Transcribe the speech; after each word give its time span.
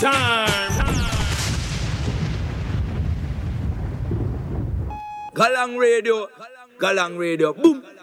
time. 0.00 0.72
Galang 5.36 5.76
Radio, 5.76 6.28
Galang 6.80 7.20
Radio, 7.20 7.52
boom. 7.52 7.99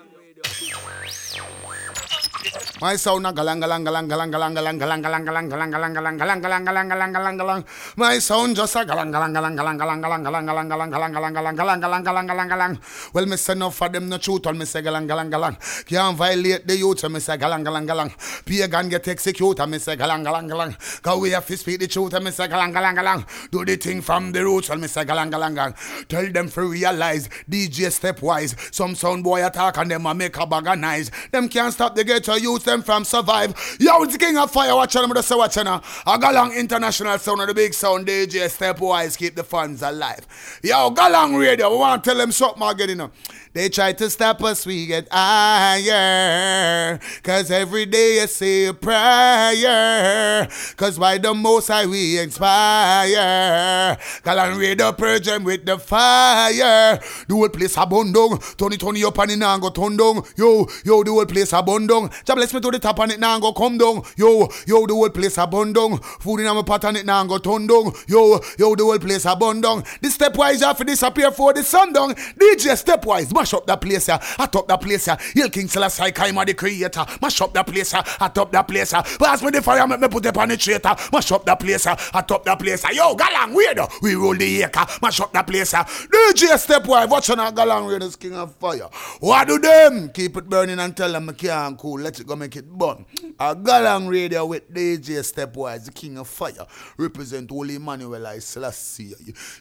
My 2.79 2.95
sound 2.95 3.25
a 3.25 3.33
galang 3.33 3.59
galang 3.59 3.83
galang 3.83 4.07
galang 4.07 4.29
galang 4.29 4.53
galang 4.53 4.53
galang 4.53 4.77
galang 4.77 5.01
galang 5.01 5.49
galang 5.49 5.49
galang 5.49 5.71
galang 5.73 6.17
galang 6.21 6.41
galang 6.41 6.63
galang 6.63 6.89
galang 6.89 7.11
galang 7.11 7.37
galang. 7.39 7.65
My 7.95 8.19
sound 8.19 8.55
just 8.55 8.75
a 8.75 8.85
galang 8.85 9.11
galang 9.11 9.33
galang 9.33 9.57
galang 9.57 9.79
galang 9.79 9.99
galang 9.99 10.21
galang 10.21 10.45
galang 10.45 10.69
galang 10.69 10.91
galang 10.93 11.09
galang 11.17 11.33
galang 11.33 11.55
galang 11.57 11.81
galang 11.81 12.03
galang 12.05 12.27
galang 12.27 12.49
galang. 12.49 12.79
Well, 13.13 13.25
me 13.25 13.35
say 13.37 13.53
enough 13.53 13.73
for 13.73 13.89
them 13.89 14.07
no 14.09 14.19
truth. 14.19 14.45
Well, 14.45 14.53
me 14.53 14.65
say 14.65 14.83
galang 14.83 15.07
galang 15.07 15.31
galang. 15.31 15.57
Can't 15.87 16.15
violate 16.15 16.67
the 16.67 16.77
youth. 16.77 16.99
So 16.99 17.09
me 17.09 17.19
say 17.19 17.37
galang 17.37 17.65
galang 17.65 17.87
galang. 17.87 18.13
Pagan 18.45 18.89
get 18.89 19.07
executed. 19.07 19.65
Me 19.65 19.79
say 19.79 19.95
galang 19.97 20.23
galang 20.23 20.47
galang. 20.47 21.19
We 21.19 21.31
have 21.31 21.47
to 21.47 21.57
speak 21.57 21.79
the 21.79 21.87
truth. 21.87 22.13
Me 22.21 22.29
say 22.29 22.47
galang 22.47 22.73
galang 22.73 22.95
galang. 22.95 23.49
Do 23.49 23.65
the 23.65 23.77
thing 23.77 24.01
from 24.01 24.31
the 24.31 24.43
roots. 24.43 24.69
Well, 24.69 24.77
me 24.77 24.87
say 24.87 25.03
galang 25.03 25.31
galang 25.31 25.55
galang. 25.55 26.07
Tell 26.07 26.31
them 26.31 26.47
to 26.49 26.69
realize 26.69 27.27
DJ 27.49 27.89
stepwise. 27.89 28.53
Some 28.71 28.93
sound 28.93 29.23
boy 29.23 29.43
attack 29.43 29.77
and 29.77 29.89
them 29.89 30.05
a 30.05 30.13
make 30.13 30.37
a 30.37 30.45
bag 30.45 30.67
of. 30.67 31.11
Them 31.31 31.49
can't 31.49 31.73
stop 31.73 31.95
the 31.95 32.03
ghetto 32.03 32.35
youth 32.35 32.66
them 32.67 32.83
from 32.83 33.03
survive. 33.03 33.55
Yo, 33.79 34.03
it's 34.03 34.17
king 34.17 34.37
of 34.37 34.51
fire. 34.51 34.75
Watch 34.75 34.93
them, 34.93 35.11
just 35.13 35.35
watch. 35.35 35.57
I 35.57 36.17
got 36.17 36.33
long 36.33 36.53
international 36.53 37.17
sound 37.17 37.41
of 37.41 37.47
the 37.47 37.53
big 37.53 37.73
sound 37.73 38.05
DJ 38.07 38.45
stepwise 38.47 39.17
keep 39.17 39.35
the 39.35 39.43
fans 39.43 39.81
alive. 39.81 40.27
Yo, 40.63 40.91
Galang 40.91 41.39
Radio. 41.39 41.71
We 41.71 41.77
want 41.77 42.03
to 42.03 42.09
tell 42.09 42.17
them 42.17 42.31
something 42.31 42.61
again, 42.61 42.89
you 42.89 42.95
know. 42.95 43.11
They 43.57 43.69
try 43.69 43.91
to 43.93 44.09
stop 44.11 44.43
us, 44.43 44.67
we 44.67 44.85
get 44.85 45.07
higher. 45.11 46.99
Cause 47.23 47.49
every 47.49 47.87
day 47.87 48.21
you 48.21 48.27
say 48.27 48.65
a 48.65 48.73
prayer. 48.73 50.47
Cause 50.75 50.99
by 50.99 51.17
the 51.17 51.33
most 51.33 51.69
high 51.69 51.87
we 51.87 52.19
inspire. 52.19 53.97
Galang 54.23 54.59
Radio 54.59 54.91
purge 54.91 55.25
them 55.25 55.43
with 55.43 55.65
the 55.65 55.79
fire. 55.79 56.99
The 57.27 57.33
whole 57.33 57.49
place 57.49 57.75
a 57.77 57.85
burn 57.87 58.11
down. 58.11 58.37
Tony 58.57 58.77
Tony 58.77 59.03
up 59.03 59.17
and 59.17 59.31
it 59.31 59.37
now 59.37 59.57
go 59.57 59.71
down. 59.71 60.21
Yo, 60.35 60.67
yo, 60.85 61.03
the 61.03 61.09
whole 61.09 61.25
place 61.25 61.51
a 61.51 61.63
down. 61.63 62.11
Jah 62.25 62.35
bless 62.35 62.53
me 62.57 62.61
to 62.61 62.71
the 62.71 62.79
top 62.79 62.99
and 62.99 63.11
it 63.11 63.19
now 63.19 63.39
go 63.39 63.53
come 63.53 63.77
down. 63.77 64.01
Yo, 64.15 64.49
yo, 64.65 64.85
the 64.85 64.93
whole 64.93 65.09
place 65.09 65.37
a. 65.37 65.47
Food 65.47 66.39
in 66.39 66.45
my 66.45 66.61
pot 66.63 66.83
and 66.85 66.97
it 66.97 67.05
now 67.05 67.23
go 67.25 67.37
turn 67.37 67.67
down. 67.67 67.91
Yo, 68.07 68.39
yo, 68.57 68.75
the 68.75 68.83
whole 68.83 68.99
place 68.99 69.25
a. 69.25 69.35
The 69.35 70.07
stepwise 70.07 70.61
have 70.61 70.77
to 70.77 70.83
disappear 70.83 71.31
for 71.31 71.53
the 71.53 71.63
sundown. 71.63 72.15
DJ 72.15 72.75
stepwise, 72.75 73.33
mash 73.33 73.53
up 73.53 73.65
that 73.67 73.81
place. 73.81 74.07
Hot 74.07 74.55
up 74.55 74.67
that 74.67 74.81
place, 74.81 75.07
yeah. 75.07 75.17
Hill 75.33 75.49
King 75.49 75.67
Selassie, 75.67 76.11
Kaima 76.11 76.45
the 76.45 76.53
creator. 76.53 77.05
Mash 77.21 77.41
up 77.41 77.53
that 77.53 77.67
place. 77.67 77.91
Hot 77.91 78.37
up 78.37 78.51
that 78.51 78.67
place, 78.67 78.91
yeah. 78.91 79.01
Pass 79.01 79.43
me 79.43 79.51
the 79.51 79.61
fire, 79.61 79.87
make 79.87 79.99
me 79.99 80.07
put 80.07 80.25
it 80.25 80.37
on 80.37 80.49
the 80.49 80.57
traitor. 80.57 80.95
Mash 81.13 81.31
up 81.31 81.45
that 81.45 81.59
place. 81.59 81.85
Hot 81.85 82.31
up 82.31 82.43
that 82.45 82.59
place, 82.59 82.83
yeah. 82.83 82.91
Yo, 82.91 83.15
Galang, 83.15 83.53
weirdo. 83.55 83.91
We 84.01 84.15
roll 84.15 84.35
the 84.35 84.63
acre. 84.63 84.85
Mash 85.01 85.19
up 85.19 85.31
that 85.33 85.45
place, 85.45 85.73
yeah. 85.73 85.83
DJ 85.83 86.57
stepwise, 86.57 87.09
watching 87.09 87.39
our 87.39 87.51
Galang 87.51 87.89
Raiders 87.89 88.15
King 88.15 88.35
of 88.35 88.55
Fire. 88.55 88.89
What 89.19 89.47
do 89.47 89.59
them? 89.59 90.09
Keep 90.09 90.37
it 90.37 90.49
burning 90.49 90.79
and 90.79 90.95
tell 90.95 91.11
them 91.11 91.29
I 91.29 91.33
can't 91.33 91.77
cool. 91.77 91.99
Let 91.99 92.19
it 92.19 92.27
go 92.27 92.35
make 92.47 92.55
it 92.55 92.69
burn. 92.69 93.05
A 93.39 93.55
Galang 93.55 94.09
Radio 94.09 94.45
with 94.45 94.73
DJ 94.73 95.19
Stepwise, 95.19 95.85
the 95.85 95.91
King 95.91 96.17
of 96.17 96.27
Fire. 96.29 96.65
Represent 96.97 97.49
Holy 97.49 97.75
Emmanuel 97.75 98.25
I 98.25 98.39
Selassie. 98.39 99.13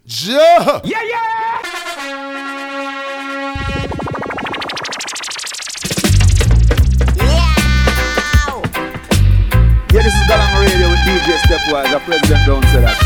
Ja! 0.05 0.81
Yeah, 0.85 1.03
yeah. 1.03 1.63
Yeah, 9.93 10.03
this 10.03 10.15
is 10.15 10.25
Galang 10.31 10.61
Radio 10.61 10.89
with 10.89 11.03
DJ 11.09 11.39
Stepwise. 11.43 11.91
The 11.91 11.99
president 12.01 12.47
don't 12.47 12.65
say 12.67 12.81
that. 12.83 12.99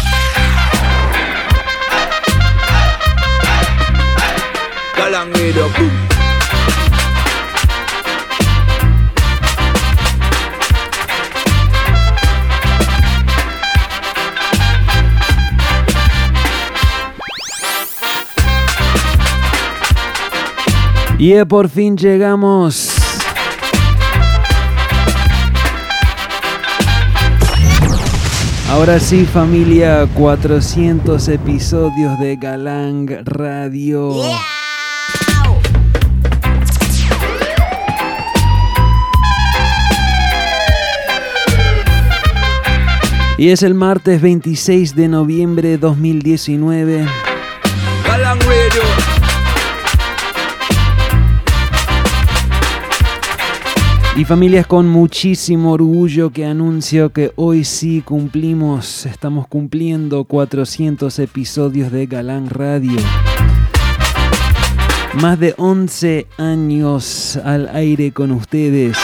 Galang 4.97 5.35
Radio, 5.35 5.69
boom. 5.73 6.10
Y 21.23 21.45
por 21.45 21.69
fin 21.69 21.99
llegamos. 21.99 22.97
Ahora 28.71 28.99
sí 28.99 29.27
familia, 29.27 30.09
400 30.15 31.29
episodios 31.29 32.19
de 32.19 32.37
Galang 32.37 33.07
Radio. 33.27 34.15
Y 43.37 43.51
es 43.51 43.63
el 43.63 43.75
martes 43.75 44.23
26 44.23 44.97
de 44.97 45.09
noviembre 45.09 45.69
de 45.69 45.77
2019. 45.77 47.07
Galang. 48.07 48.39
Y 54.17 54.25
familias 54.25 54.67
con 54.67 54.89
muchísimo 54.89 55.73
orgullo 55.73 56.31
que 56.31 56.45
anuncio 56.45 57.11
que 57.11 57.33
hoy 57.37 57.65
sí 57.65 58.03
cumplimos, 58.03 59.07
estamos 59.07 59.47
cumpliendo 59.47 60.25
400 60.25 61.17
episodios 61.21 61.93
de 61.93 62.07
Galán 62.07 62.51
Radio. 62.51 62.99
Más 65.15 65.39
de 65.39 65.55
11 65.57 66.27
años 66.39 67.37
al 67.45 67.69
aire 67.69 68.13
con 68.13 68.33
ustedes. 68.33 68.99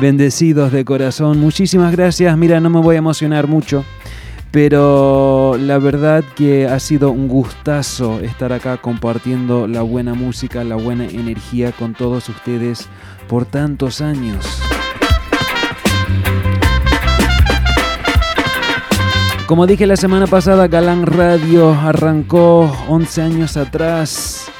Bendecidos 0.00 0.72
de 0.72 0.84
corazón, 0.84 1.38
muchísimas 1.38 1.92
gracias. 1.92 2.36
Mira, 2.36 2.60
no 2.60 2.70
me 2.70 2.80
voy 2.80 2.96
a 2.96 2.98
emocionar 2.98 3.46
mucho, 3.46 3.84
pero 4.50 5.56
la 5.58 5.78
verdad 5.78 6.24
que 6.36 6.66
ha 6.66 6.80
sido 6.80 7.10
un 7.10 7.28
gustazo 7.28 8.20
estar 8.20 8.52
acá 8.52 8.78
compartiendo 8.78 9.66
la 9.66 9.82
buena 9.82 10.14
música, 10.14 10.64
la 10.64 10.76
buena 10.76 11.04
energía 11.04 11.72
con 11.72 11.94
todos 11.94 12.28
ustedes 12.28 12.86
por 13.28 13.44
tantos 13.44 14.00
años. 14.00 14.44
Como 19.46 19.66
dije 19.66 19.86
la 19.86 19.96
semana 19.96 20.26
pasada, 20.26 20.68
Galán 20.68 21.06
Radio 21.06 21.72
arrancó 21.72 22.70
11 22.88 23.22
años 23.22 23.56
atrás 23.56 24.50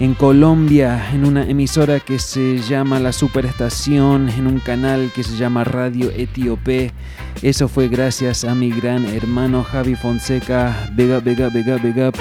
en 0.00 0.14
Colombia, 0.14 1.10
en 1.12 1.24
una 1.24 1.44
emisora 1.48 1.98
que 1.98 2.18
se 2.18 2.58
llama 2.58 3.00
La 3.00 3.12
Superestación, 3.12 4.28
en 4.28 4.46
un 4.46 4.60
canal 4.60 5.10
que 5.14 5.24
se 5.24 5.36
llama 5.36 5.64
Radio 5.64 6.10
Etíope. 6.10 6.92
Eso 7.42 7.68
fue 7.68 7.88
gracias 7.88 8.44
a 8.44 8.54
mi 8.54 8.70
gran 8.70 9.06
hermano 9.06 9.64
Javi 9.64 9.96
Fonseca. 9.96 10.88
Big 10.94 11.10
up, 11.10 11.22
big 11.24 11.98
up. 11.98 12.14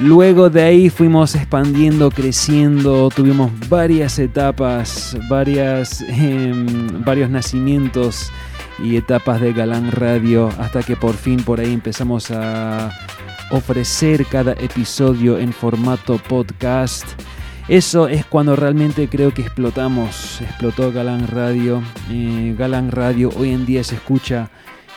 Luego 0.00 0.50
de 0.50 0.62
ahí 0.62 0.90
fuimos 0.90 1.34
expandiendo, 1.34 2.10
creciendo, 2.10 3.08
tuvimos 3.14 3.50
varias 3.68 4.18
etapas, 4.18 5.16
varias, 5.28 6.02
em, 6.02 7.02
varios 7.02 7.30
nacimientos 7.30 8.30
y 8.78 8.96
etapas 8.96 9.40
de 9.40 9.54
Galán 9.54 9.90
Radio 9.92 10.50
hasta 10.58 10.82
que 10.82 10.96
por 10.96 11.14
fin 11.14 11.42
por 11.42 11.60
ahí 11.60 11.72
empezamos 11.72 12.30
a 12.30 12.90
ofrecer 13.50 14.26
cada 14.26 14.52
episodio 14.52 15.38
en 15.38 15.52
formato 15.52 16.18
podcast. 16.18 17.06
Eso 17.68 18.08
es 18.08 18.24
cuando 18.24 18.54
realmente 18.56 19.08
creo 19.08 19.32
que 19.32 19.42
explotamos. 19.42 20.40
Explotó 20.40 20.92
Galán 20.92 21.26
Radio. 21.26 21.82
Eh, 22.10 22.54
Galán 22.56 22.90
Radio 22.90 23.30
hoy 23.36 23.50
en 23.50 23.66
día 23.66 23.82
se 23.82 23.96
escucha 23.96 24.50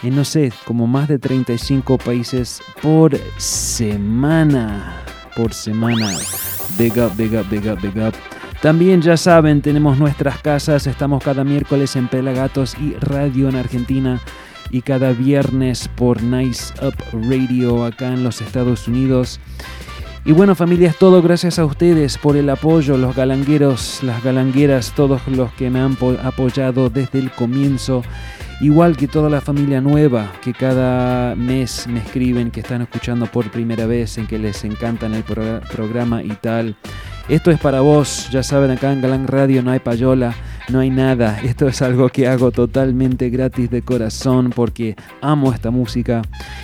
en 0.04 0.16
no 0.16 0.24
sé, 0.24 0.54
como 0.66 0.88
más 0.88 1.08
de 1.08 1.20
35 1.20 1.98
países 1.98 2.62
por 2.82 3.18
semana. 3.38 5.04
Por 5.36 5.54
semana. 5.54 6.18
Big 6.78 6.94
up, 6.98 7.12
big 7.18 7.34
up, 7.36 7.50
big 7.50 7.68
up, 7.70 7.80
big 7.82 7.98
up. 7.98 8.14
También 8.62 9.02
ya 9.02 9.18
saben, 9.18 9.62
tenemos 9.62 9.98
nuestras 9.98 10.40
casas, 10.40 10.86
estamos 10.86 11.24
cada 11.24 11.44
miércoles 11.44 11.96
en 11.96 12.08
Pelagatos 12.08 12.76
y 12.78 12.94
Radio 12.96 13.50
en 13.50 13.56
Argentina 13.56 14.20
y 14.70 14.82
cada 14.82 15.12
viernes 15.14 15.90
por 15.96 16.22
Nice 16.22 16.74
Up 16.86 16.96
Radio 17.30 17.86
acá 17.86 18.14
en 18.14 18.24
los 18.24 18.42
Estados 18.42 18.88
Unidos. 18.88 19.40
Y 20.26 20.32
bueno 20.34 20.54
familias, 20.54 20.98
todo 20.98 21.22
gracias 21.22 21.60
a 21.60 21.66
ustedes 21.66 22.18
por 22.18 22.36
el 22.36 22.50
apoyo, 22.50 22.98
los 22.98 23.16
galangueros, 23.16 24.00
las 24.04 24.22
galangueras, 24.24 24.94
todos 24.96 25.22
los 25.28 25.52
que 25.54 25.70
me 25.70 25.80
han 25.80 25.96
po- 25.96 26.18
apoyado 26.24 26.90
desde 26.90 27.20
el 27.20 27.32
comienzo. 27.32 28.04
Igual 28.62 28.98
que 28.98 29.08
toda 29.08 29.30
la 29.30 29.40
familia 29.40 29.80
nueva 29.80 30.34
que 30.44 30.54
cada 30.54 31.34
mes 31.36 31.88
me 31.88 32.00
escriben 32.00 32.52
que 32.52 32.60
están 32.60 32.82
escuchando 32.82 33.26
por 33.28 33.50
primera 33.50 33.86
vez, 33.86 34.18
en 34.18 34.28
que 34.28 34.38
les 34.38 34.66
encanta 34.66 35.06
el 35.08 35.24
programa 35.24 36.22
y 36.22 36.30
tal. 36.42 36.76
Esto 37.30 37.52
es 37.52 37.60
para 37.60 37.80
vos, 37.80 38.28
ya 38.32 38.44
saben, 38.44 38.72
acá 38.72 38.92
en 38.92 39.02
Galán 39.02 39.28
Radio 39.28 39.64
no 39.64 39.72
hay 39.72 39.80
payola. 39.80 40.36
No 40.70 40.80
hay 40.80 40.90
nada. 40.90 41.40
Esto 41.44 41.68
es 41.68 41.82
algo 41.82 42.10
que 42.10 42.28
hago 42.28 42.52
totalmente 42.52 43.30
gratis 43.30 43.70
de 43.70 43.82
corazón 43.82 44.52
porque 44.56 44.96
amo 45.22 45.54
esta 45.54 45.72
música 45.72 46.22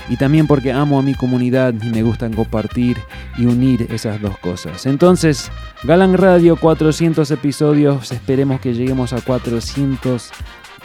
y 0.10 0.18
también 0.18 0.48
porque 0.48 0.72
amo 0.72 1.00
a 1.00 1.02
mi 1.02 1.16
comunidad 1.16 1.74
y 1.82 1.90
me 1.90 2.04
gustan 2.04 2.34
compartir 2.34 2.98
y 3.38 3.46
unir 3.46 3.88
esas 3.92 4.22
dos 4.22 4.38
cosas. 4.40 4.86
Entonces, 4.86 5.52
Galan 5.84 6.16
Radio 6.18 6.56
400 6.56 7.30
episodios, 7.32 8.12
esperemos 8.12 8.62
que 8.62 8.74
lleguemos 8.74 9.14
a 9.14 9.22
400 9.22 10.32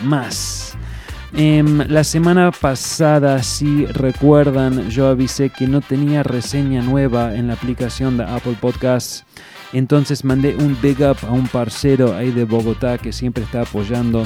más. 0.03 0.77
Em, 1.33 1.79
la 1.89 2.03
semana 2.03 2.51
pasada, 2.51 3.43
si 3.43 3.87
recuerdan, 3.87 4.91
yo 4.91 5.07
avisé 5.07 5.51
que 5.51 5.69
no 5.69 5.81
tenía 5.81 6.23
reseña 6.23 6.83
nueva 6.83 7.35
en 7.37 7.47
la 7.47 7.55
aplicación 7.55 8.17
de 8.17 8.25
Apple 8.25 8.57
Podcasts. 8.61 9.25
Entonces 9.73 10.25
mandé 10.25 10.57
un 10.57 10.77
big 10.81 11.01
up 11.01 11.17
a 11.27 11.33
un 11.33 11.47
parcero 11.47 12.17
ahí 12.17 12.31
de 12.31 12.45
Bogotá 12.45 12.99
que 12.99 13.13
siempre 13.13 13.45
está 13.45 13.63
apoyando. 13.63 14.25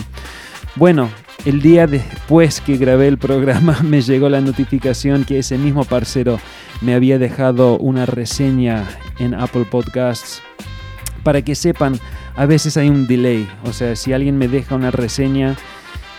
Bueno, 0.76 1.10
el 1.44 1.60
día 1.60 1.86
después 1.86 2.60
que 2.60 2.76
grabé 2.76 3.08
el 3.08 3.18
programa 3.18 3.78
me 3.84 4.00
llegó 4.00 4.28
la 4.28 4.40
notificación 4.40 5.24
que 5.24 5.38
ese 5.38 5.58
mismo 5.58 5.84
parcero 5.84 6.40
me 6.80 6.94
había 6.94 7.18
dejado 7.18 7.78
una 7.78 8.06
reseña 8.06 8.84
en 9.18 9.34
Apple 9.34 9.66
Podcasts. 9.70 10.42
Para 11.22 11.42
que 11.42 11.54
sepan, 11.54 11.98
a 12.36 12.46
veces 12.46 12.76
hay 12.76 12.88
un 12.88 13.06
delay. 13.06 13.48
O 13.64 13.72
sea, 13.72 13.96
si 13.96 14.12
alguien 14.12 14.36
me 14.36 14.48
deja 14.48 14.74
una 14.74 14.90
reseña, 14.90 15.56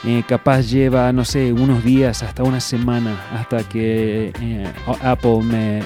eh, 0.04 0.24
capaz 0.28 0.62
lleva, 0.70 1.12
no 1.14 1.26
sé, 1.26 1.52
unos 1.52 1.84
días 1.84 2.22
hasta 2.22 2.44
una 2.44 2.60
semana 2.60 3.20
hasta 3.34 3.64
que 3.64 4.32
eh, 4.40 4.74
Apple 5.02 5.40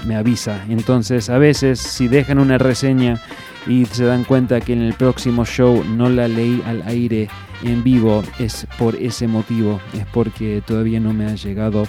me, 0.06 0.15
avisa. 0.15 0.65
Entonces, 0.67 1.29
a 1.29 1.38
veces, 1.38 1.79
si 1.79 2.07
dejan 2.07 2.39
una 2.39 2.57
reseña 2.57 3.21
y 3.67 3.85
se 3.85 4.06
dan 4.06 4.23
cuenta 4.23 4.59
que 4.59 4.73
en 4.73 4.81
el 4.81 4.94
próximo 4.94 5.45
show 5.45 5.83
no 5.85 6.09
la 6.09 6.27
leí 6.27 6.61
al 6.65 6.81
aire 6.88 7.29
en 7.63 7.83
vivo, 7.83 8.23
es 8.39 8.67
por 8.77 8.95
ese 8.95 9.27
motivo, 9.27 9.79
es 9.94 10.06
porque 10.07 10.61
todavía 10.65 11.00
no 11.00 11.13
me 11.13 11.25
ha 11.25 11.35
llegado. 11.35 11.88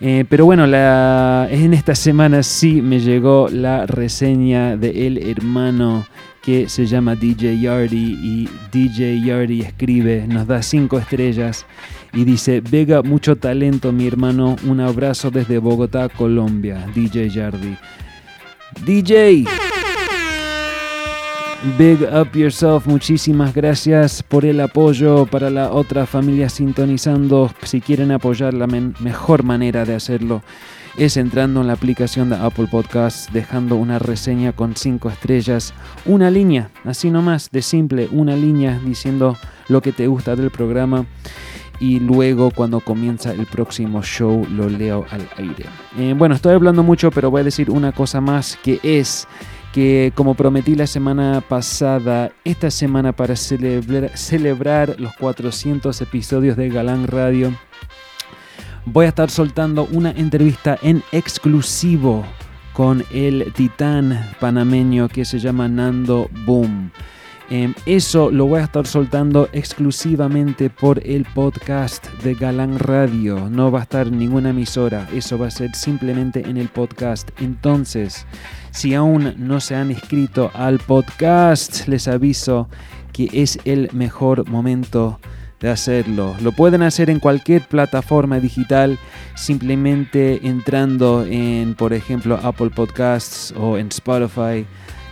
Eh, 0.00 0.24
pero 0.28 0.44
bueno, 0.46 0.64
en 0.64 1.74
esta 1.74 1.94
semana 1.94 2.42
sí 2.42 2.82
me 2.82 2.98
llegó 2.98 3.48
la 3.48 3.86
reseña 3.86 4.76
de 4.76 5.06
El 5.06 5.18
Hermano 5.18 6.06
que 6.42 6.68
se 6.68 6.86
llama 6.86 7.14
DJ 7.14 7.60
Yardy 7.60 8.18
y 8.20 8.48
DJ 8.72 9.20
Yardy 9.24 9.60
escribe, 9.60 10.26
nos 10.26 10.46
da 10.46 10.60
cinco 10.62 10.98
estrellas 10.98 11.64
y 12.12 12.24
dice, 12.24 12.60
Vega, 12.60 13.02
mucho 13.02 13.36
talento 13.36 13.92
mi 13.92 14.06
hermano, 14.06 14.56
un 14.66 14.80
abrazo 14.80 15.30
desde 15.30 15.58
Bogotá, 15.58 16.08
Colombia, 16.08 16.84
DJ 16.94 17.30
Yardy. 17.30 17.76
DJ, 18.84 19.44
Big 21.78 22.02
Up 22.02 22.36
Yourself, 22.36 22.86
muchísimas 22.86 23.54
gracias 23.54 24.22
por 24.22 24.44
el 24.44 24.60
apoyo 24.60 25.26
para 25.26 25.48
la 25.48 25.70
otra 25.70 26.06
familia 26.06 26.48
sintonizando. 26.48 27.52
Si 27.62 27.80
quieren 27.80 28.10
apoyar, 28.10 28.52
la 28.52 28.66
mejor 28.66 29.44
manera 29.44 29.84
de 29.84 29.94
hacerlo 29.94 30.42
es 30.96 31.16
entrando 31.16 31.60
en 31.60 31.66
la 31.68 31.72
aplicación 31.72 32.30
de 32.30 32.36
Apple 32.36 32.68
Podcasts, 32.70 33.32
dejando 33.32 33.76
una 33.76 33.98
reseña 33.98 34.52
con 34.52 34.76
5 34.76 35.08
estrellas, 35.10 35.72
una 36.04 36.30
línea, 36.30 36.70
así 36.84 37.10
nomás, 37.10 37.50
de 37.50 37.62
simple, 37.62 38.08
una 38.12 38.36
línea 38.36 38.78
diciendo 38.84 39.36
lo 39.68 39.80
que 39.80 39.92
te 39.92 40.06
gusta 40.06 40.36
del 40.36 40.50
programa 40.50 41.06
y 41.80 41.98
luego 41.98 42.50
cuando 42.50 42.80
comienza 42.80 43.32
el 43.32 43.46
próximo 43.46 44.02
show 44.02 44.46
lo 44.50 44.68
leo 44.68 45.04
al 45.10 45.28
aire. 45.36 45.64
Eh, 45.98 46.14
bueno, 46.16 46.34
estoy 46.34 46.54
hablando 46.54 46.82
mucho, 46.82 47.10
pero 47.10 47.30
voy 47.30 47.40
a 47.40 47.44
decir 47.44 47.70
una 47.70 47.92
cosa 47.92 48.20
más 48.20 48.56
que 48.62 48.78
es 48.82 49.26
que 49.72 50.12
como 50.14 50.34
prometí 50.34 50.74
la 50.74 50.86
semana 50.86 51.42
pasada, 51.46 52.30
esta 52.44 52.70
semana 52.70 53.12
para 53.12 53.34
celebrar 53.36 54.96
los 55.00 55.16
400 55.16 56.00
episodios 56.02 56.56
de 56.56 56.68
Galán 56.68 57.06
Radio, 57.06 57.52
voy 58.84 59.06
a 59.06 59.08
estar 59.08 59.30
soltando 59.30 59.86
una 59.92 60.10
entrevista 60.10 60.78
en 60.82 61.02
exclusivo 61.12 62.24
con 62.72 63.04
el 63.12 63.52
titán 63.52 64.30
panameño 64.40 65.08
que 65.08 65.24
se 65.24 65.38
llama 65.38 65.68
Nando 65.68 66.28
Boom. 66.46 66.90
Em, 67.50 67.74
eso 67.84 68.30
lo 68.30 68.46
voy 68.46 68.60
a 68.60 68.64
estar 68.64 68.86
soltando 68.86 69.48
exclusivamente 69.52 70.70
por 70.70 71.06
el 71.06 71.26
podcast 71.26 72.08
de 72.22 72.34
Galán 72.34 72.78
Radio. 72.78 73.50
No 73.50 73.70
va 73.70 73.80
a 73.80 73.82
estar 73.82 74.10
ninguna 74.10 74.50
emisora. 74.50 75.06
Eso 75.12 75.38
va 75.38 75.48
a 75.48 75.50
ser 75.50 75.74
simplemente 75.74 76.48
en 76.48 76.56
el 76.56 76.68
podcast. 76.68 77.28
Entonces, 77.40 78.26
si 78.70 78.94
aún 78.94 79.34
no 79.36 79.60
se 79.60 79.74
han 79.74 79.90
inscrito 79.90 80.50
al 80.54 80.78
podcast, 80.78 81.86
les 81.88 82.08
aviso 82.08 82.70
que 83.12 83.28
es 83.32 83.58
el 83.66 83.90
mejor 83.92 84.48
momento 84.48 85.20
de 85.62 85.70
hacerlo. 85.70 86.34
Lo 86.42 86.52
pueden 86.52 86.82
hacer 86.82 87.08
en 87.08 87.20
cualquier 87.20 87.62
plataforma 87.62 88.40
digital 88.40 88.98
simplemente 89.36 90.46
entrando 90.46 91.24
en, 91.24 91.74
por 91.74 91.92
ejemplo, 91.94 92.38
Apple 92.42 92.70
Podcasts 92.70 93.54
o 93.56 93.78
en 93.78 93.88
Spotify 93.88 94.66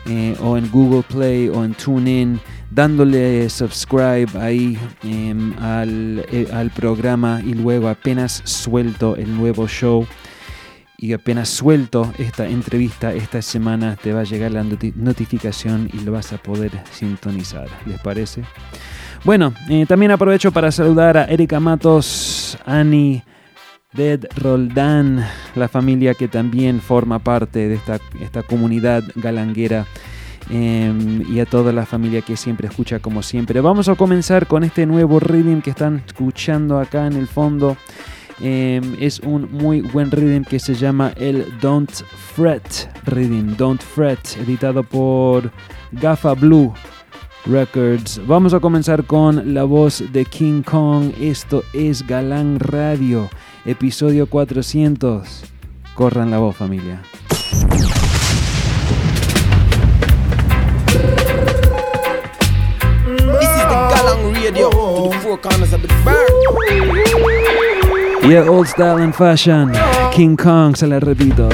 eh, 0.06 0.36
o 0.42 0.56
en 0.56 0.68
Google 0.70 1.04
Play 1.08 1.48
o 1.48 1.64
en 1.64 1.72
TuneIn, 1.74 2.40
dándole 2.70 3.48
subscribe 3.48 4.28
ahí 4.40 4.76
em, 5.04 5.56
al, 5.60 6.26
eh, 6.32 6.48
al 6.52 6.70
programa 6.70 7.40
y 7.44 7.54
luego 7.54 7.88
apenas 7.88 8.42
suelto 8.44 9.16
el 9.16 9.34
nuevo 9.36 9.68
show 9.68 10.04
y 10.98 11.12
apenas 11.12 11.48
suelto 11.48 12.12
esta 12.18 12.46
entrevista 12.46 13.14
esta 13.14 13.40
semana 13.40 13.96
te 13.96 14.12
va 14.12 14.20
a 14.20 14.24
llegar 14.24 14.50
la 14.50 14.64
notificación 14.64 15.88
y 15.92 16.00
lo 16.00 16.12
vas 16.12 16.32
a 16.32 16.38
poder 16.38 16.72
sintonizar. 16.90 17.68
¿Les 17.86 18.00
parece? 18.00 18.42
Bueno, 19.24 19.52
eh, 19.68 19.84
también 19.86 20.12
aprovecho 20.12 20.50
para 20.50 20.72
saludar 20.72 21.18
a 21.18 21.24
Erika 21.24 21.60
Matos, 21.60 22.56
Ani, 22.64 23.22
Ded 23.92 24.24
Roldán, 24.36 25.26
la 25.54 25.68
familia 25.68 26.14
que 26.14 26.26
también 26.26 26.80
forma 26.80 27.18
parte 27.18 27.68
de 27.68 27.74
esta, 27.74 27.98
esta 28.20 28.42
comunidad 28.42 29.02
galanguera. 29.16 29.86
Em, 30.48 31.22
y 31.32 31.38
a 31.38 31.46
toda 31.46 31.72
la 31.72 31.86
familia 31.86 32.22
que 32.22 32.36
siempre 32.36 32.66
escucha 32.66 32.98
como 32.98 33.22
siempre. 33.22 33.60
Vamos 33.60 33.88
a 33.88 33.94
comenzar 33.94 34.46
con 34.48 34.64
este 34.64 34.84
nuevo 34.84 35.20
rhythm 35.20 35.60
que 35.60 35.70
están 35.70 36.02
escuchando 36.04 36.78
acá 36.80 37.06
en 37.06 37.12
el 37.12 37.28
fondo. 37.28 37.76
Em, 38.40 38.96
es 38.98 39.20
un 39.20 39.48
muy 39.52 39.82
buen 39.82 40.10
rhythm 40.10 40.44
que 40.44 40.58
se 40.58 40.74
llama 40.74 41.12
el 41.16 41.46
Don't 41.60 41.92
Fret 42.34 42.90
Rhythm. 43.04 43.54
Don't 43.56 43.82
Fret, 43.82 44.38
editado 44.40 44.82
por 44.82 45.52
Gafa 45.92 46.32
Blue. 46.34 46.72
Records. 47.46 48.20
Vamos 48.26 48.54
a 48.54 48.60
comenzar 48.60 49.04
con 49.04 49.54
la 49.54 49.64
voz 49.64 50.02
de 50.12 50.24
King 50.24 50.62
Kong. 50.62 51.12
Esto 51.20 51.62
es 51.72 52.06
Galán 52.06 52.60
Radio, 52.60 53.28
episodio 53.64 54.26
400. 54.26 55.44
Corran 55.94 56.30
la 56.30 56.38
voz, 56.38 56.56
familia. 56.56 57.02
Yeah, 68.22 68.48
old 68.48 68.68
style 68.68 69.02
and 69.02 69.14
fashion. 69.14 69.72
King 70.12 70.36
Kong, 70.36 70.76
se 70.76 70.86
la 70.86 71.00
repito. 71.00 71.48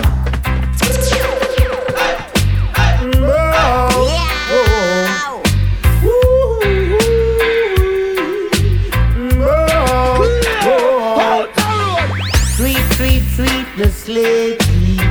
slay 14.06 14.56
clean. 14.56 15.02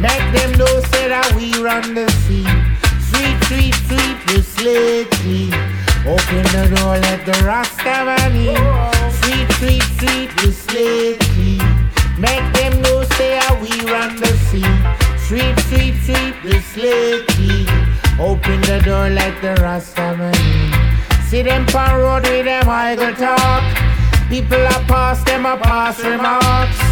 Make 0.00 0.24
them 0.32 0.52
know 0.56 0.80
say 0.88 1.08
that 1.12 1.28
we 1.36 1.52
run 1.60 1.92
the 1.92 2.08
scene. 2.24 2.48
Sweet 3.08 3.36
sweet 3.44 3.76
sweet 3.84 4.18
this 4.24 4.48
slay. 4.56 5.04
Open 6.08 6.44
the 6.56 6.64
door, 6.72 6.96
let 6.96 7.20
the 7.28 7.36
Rasta 7.44 8.08
man 8.08 8.32
in. 8.32 8.56
sweet 9.20 9.48
sweep, 9.60 9.84
sweep, 10.00 10.30
you 10.40 10.52
slay. 10.52 11.20
Make 12.16 12.46
them 12.56 12.80
know 12.80 13.04
say 13.20 13.36
that 13.36 13.54
we 13.60 13.68
run 13.84 14.16
the 14.16 14.32
scene. 14.48 14.80
Sweet 15.28 15.56
sweet 15.68 15.96
sweet 16.08 16.34
this 16.42 16.64
slay. 16.72 17.20
Open 18.18 18.60
the 18.62 18.80
door, 18.82 19.10
let 19.10 19.36
the 19.44 19.60
Rasta 19.60 20.16
man 20.16 20.32
in. 20.56 20.72
See 21.28 21.42
them 21.42 21.66
pan 21.66 22.00
road 22.00 22.24
with 22.24 22.46
them 22.46 22.66
idle 22.66 23.12
talk. 23.12 23.62
People 24.30 24.64
are 24.72 24.84
pass 24.88 25.22
them 25.24 25.44
a 25.44 25.58
pass 25.58 26.00
remarks. 26.02 26.87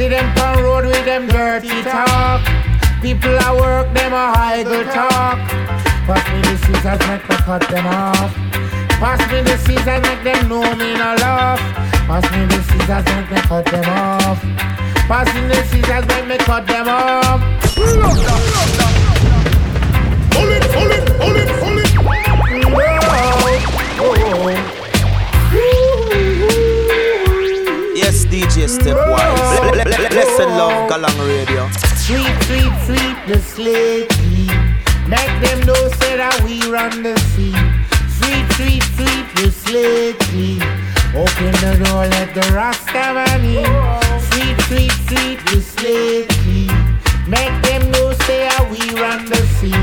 See 0.00 0.08
them 0.08 0.32
pan 0.32 0.64
road 0.64 0.86
with 0.86 1.04
them 1.04 1.26
dirty 1.28 1.82
talk. 1.82 2.40
People 3.02 3.36
at 3.38 3.54
work, 3.54 3.92
them 3.92 4.14
a 4.14 4.32
idle 4.34 4.84
talk. 4.84 5.36
Pass 6.08 6.24
me 6.32 6.40
the 6.40 6.56
scissors, 6.56 7.00
make 7.06 7.28
me 7.28 7.36
cut 7.44 7.60
them 7.68 7.86
off. 7.86 8.32
Pass 8.96 9.20
me 9.30 9.42
the 9.42 9.58
scissors, 9.58 10.00
make 10.00 10.24
them 10.24 10.48
know 10.48 10.64
me 10.74 10.94
no 10.96 11.14
love. 11.20 11.60
Pass 12.08 12.24
me 12.32 12.46
the 12.48 12.62
scissors, 12.64 13.04
make 13.12 13.30
me 13.30 13.40
cut 13.44 13.66
them 13.66 13.84
off. 13.92 14.40
Pass 15.04 15.28
me 15.34 15.42
the 15.48 15.60
scissors, 15.68 16.06
make 16.08 16.26
me 16.28 16.38
cut 16.48 16.66
them 16.66 16.88
off. 16.88 17.42
Pull 20.32 20.48
it, 20.48 20.64
pull 20.72 20.90
it, 20.96 21.04
pull 21.20 21.36
it, 21.36 21.48
pull 21.60 21.76
it. 21.76 21.90
Oh, 24.00 24.16
oh, 24.16 24.48
oh. 24.48 24.79
Oh, 28.94 29.10
oh. 30.60 30.86
Galang 30.90 31.18
Radio. 31.26 31.66
Sweep, 31.98 32.36
sweep, 32.46 32.74
sweep 32.86 33.18
the 33.26 33.38
slate. 33.42 34.10
Make 35.08 35.34
them 35.42 35.66
know 35.66 35.88
say 35.98 36.16
that 36.16 36.40
we 36.44 36.62
run 36.70 37.02
the 37.02 37.18
sea. 37.34 37.54
Sweep, 38.18 38.46
sweep, 38.54 38.82
sweep 38.94 39.26
the 39.34 39.50
slate. 39.50 40.62
Open 41.10 41.52
the 41.58 41.74
door, 41.82 42.06
let 42.06 42.34
the 42.34 42.46
Rasta 42.54 43.14
man 43.18 43.42
in. 43.42 43.66
Sweep, 44.30 44.58
sweep, 44.70 44.94
sweep 45.10 45.38
the 45.50 45.60
slate. 45.60 46.30
Make 47.26 47.56
them 47.66 47.90
know 47.90 48.12
say 48.26 48.46
that 48.46 48.70
we 48.70 48.78
run 49.00 49.26
the 49.26 49.42
sea. 49.58 49.74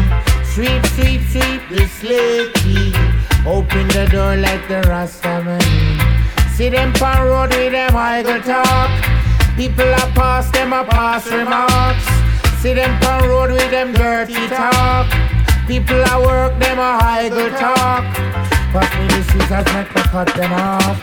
Sweep, 0.54 0.86
sweep, 0.96 1.22
sweep 1.32 1.62
the 1.70 1.86
slate. 2.00 2.96
Open 3.46 3.88
the 3.90 4.08
door, 4.12 4.36
let 4.38 4.68
the 4.70 4.88
Rasta 4.88 5.44
man 5.44 5.62
in. 5.62 6.07
See 6.58 6.70
them 6.70 6.92
pan 6.94 7.28
road 7.28 7.54
with 7.54 7.72
them 7.72 7.96
idle 7.96 8.42
talk. 8.42 8.90
People 9.56 9.94
are 9.94 10.12
pass 10.18 10.50
them 10.50 10.74
a 10.74 10.84
pass 10.84 11.32
remarks. 11.32 12.08
See 12.64 12.74
them 12.74 12.98
pan 13.00 13.30
road 13.30 13.52
with 13.52 13.70
them 13.70 13.94
dirty 13.94 14.34
talk. 14.48 15.06
People 15.68 16.02
are 16.10 16.20
work 16.20 16.58
them 16.58 16.80
a 16.80 16.98
idle 17.00 17.52
talk. 17.52 18.04
Pass 18.74 18.90
me 18.98 19.06
the 19.06 19.22
scissors, 19.30 19.72
make 19.76 19.94
me 19.94 20.02
cut 20.10 20.34
them 20.34 20.52
off. 20.52 21.00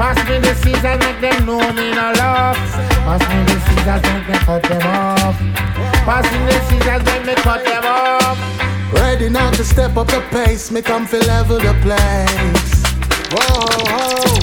Pass 0.00 0.16
me 0.26 0.38
the 0.38 0.54
scissors, 0.54 0.98
make 1.04 1.20
them 1.20 1.44
know 1.44 1.60
me 1.74 1.90
no 1.92 2.12
love. 2.16 2.56
Pass 3.04 3.20
me 3.28 3.44
the 3.44 3.60
scissors, 3.68 4.02
make 4.08 4.26
me 4.26 4.38
cut 4.48 4.62
them 4.62 4.82
off. 4.88 5.36
Pass 6.08 6.24
me 6.32 6.38
the 6.48 6.60
scissors, 6.64 7.04
make 7.04 7.26
me 7.26 7.34
cut 7.44 7.62
them 7.62 7.84
off. 7.84 8.38
Ready 8.94 9.28
now 9.28 9.50
to 9.50 9.64
step 9.64 9.98
up 9.98 10.06
the 10.06 10.24
pace, 10.30 10.70
me 10.70 10.80
come 10.80 11.06
fi 11.06 11.18
level 11.18 11.58
the 11.58 11.74
place. 11.82 12.77
Whoa, 13.30 13.68
whoa. 13.88 14.38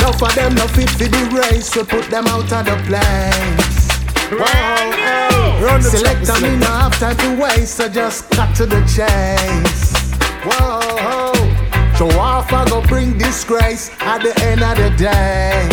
No 0.00 0.12
for 0.12 0.30
them 0.34 0.54
no 0.54 0.66
fit 0.68 0.90
for 0.90 1.08
the 1.08 1.22
race, 1.32 1.74
we 1.76 1.84
put 1.84 2.10
them 2.10 2.26
out 2.26 2.52
of 2.52 2.64
the 2.66 2.76
place. 2.86 3.86
Whoa, 4.30 4.90
hey. 4.96 5.80
Selector 5.80 6.40
me 6.40 6.56
no 6.56 6.66
have 6.66 6.98
time 6.98 7.16
to 7.18 7.40
waste, 7.40 7.76
so 7.76 7.88
just 7.88 8.28
cut 8.30 8.54
to 8.56 8.66
the 8.66 8.80
chase. 8.82 9.94
Whoa, 10.44 10.80
whoa. 11.02 11.56
Show 11.96 12.10
off, 12.18 12.52
I 12.52 12.68
go 12.68 12.82
bring 12.82 13.16
disgrace 13.16 13.90
at 14.00 14.22
the 14.22 14.38
end 14.42 14.62
of 14.62 14.76
the 14.76 14.90
day. 14.96 15.68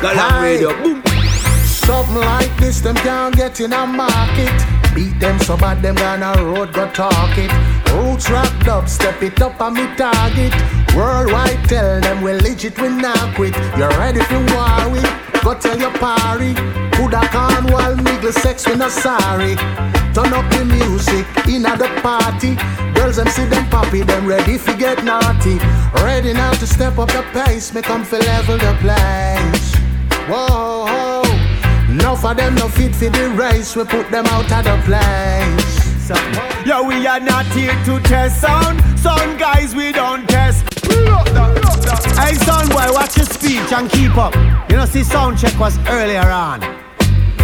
Galang 0.00 0.32
Aye. 0.32 0.42
Radio. 0.42 0.82
Boom. 0.82 1.02
Something 1.64 2.16
like 2.16 2.56
this, 2.58 2.80
them 2.80 2.96
can't 2.96 3.36
get 3.36 3.60
in 3.60 3.72
a 3.72 3.86
market. 3.86 4.52
Beat 4.94 5.18
them 5.20 5.38
so 5.40 5.56
bad, 5.56 5.82
them 5.82 5.94
gonna 5.94 6.32
road 6.42 6.72
go 6.72 6.90
talk 6.92 7.36
it. 7.38 7.52
Roots 7.92 8.30
rock 8.30 8.52
dub, 8.64 8.88
step 8.88 9.22
it 9.22 9.40
up 9.40 9.60
on 9.60 9.74
me 9.74 9.86
target. 9.96 10.52
Worldwide 10.96 11.64
tell 11.68 12.00
them 12.00 12.22
we 12.22 12.32
legit, 12.32 12.78
we 12.80 12.88
not 12.88 13.34
quit. 13.34 13.56
You're 13.78 13.88
ready 13.90 14.20
for 14.20 14.40
war 14.54 14.90
with? 14.90 15.08
Go 15.42 15.54
tell 15.54 15.78
your 15.78 15.92
party. 15.98 16.54
Coulda 16.94 17.26
Cornwall, 17.32 17.96
niggle 17.96 18.32
sex, 18.32 18.68
we 18.68 18.76
not 18.76 18.90
sorry. 18.90 19.56
Turn 20.14 20.32
up 20.34 20.48
the 20.52 20.64
music 20.64 21.26
in 21.48 21.64
at 21.64 21.78
the 21.78 21.88
party. 22.02 22.56
Girls 22.94 23.16
them 23.16 23.28
see 23.28 23.46
them 23.46 23.66
poppy, 23.70 24.02
them 24.02 24.26
ready 24.26 24.58
for 24.58 24.74
get 24.76 25.02
naughty. 25.02 25.58
Ready 26.04 26.34
now 26.34 26.52
to 26.52 26.66
step 26.66 26.98
up 26.98 27.08
the 27.08 27.24
pace, 27.32 27.72
make 27.72 27.86
them 27.86 28.04
feel 28.04 28.20
level 28.20 28.58
the 28.58 28.76
place. 28.80 29.74
Whoa. 30.28 31.22
Enough 31.88 32.24
of 32.24 32.36
them 32.36 32.54
no 32.54 32.68
fit 32.68 32.94
for 32.94 33.08
the 33.08 33.30
race, 33.30 33.74
we 33.74 33.84
put 33.84 34.10
them 34.10 34.26
out 34.26 34.52
of 34.52 34.64
the 34.64 34.76
place. 34.84 35.81
Yo, 36.66 36.82
we 36.82 37.06
are 37.06 37.20
not 37.20 37.46
here 37.46 37.74
to 37.84 38.00
test 38.00 38.40
sound. 38.40 38.80
Some 38.98 39.36
guys 39.36 39.74
we 39.74 39.92
don't 39.92 40.28
test. 40.28 40.64
Hey, 42.18 42.34
son 42.34 42.68
boy, 42.68 42.86
watch 42.92 43.16
your 43.16 43.26
speech 43.26 43.72
and 43.72 43.90
keep 43.90 44.16
up. 44.16 44.34
You 44.70 44.76
know, 44.76 44.84
see, 44.84 45.04
sound 45.04 45.38
check 45.38 45.58
was 45.58 45.78
earlier 45.88 46.28
on. 46.30 46.60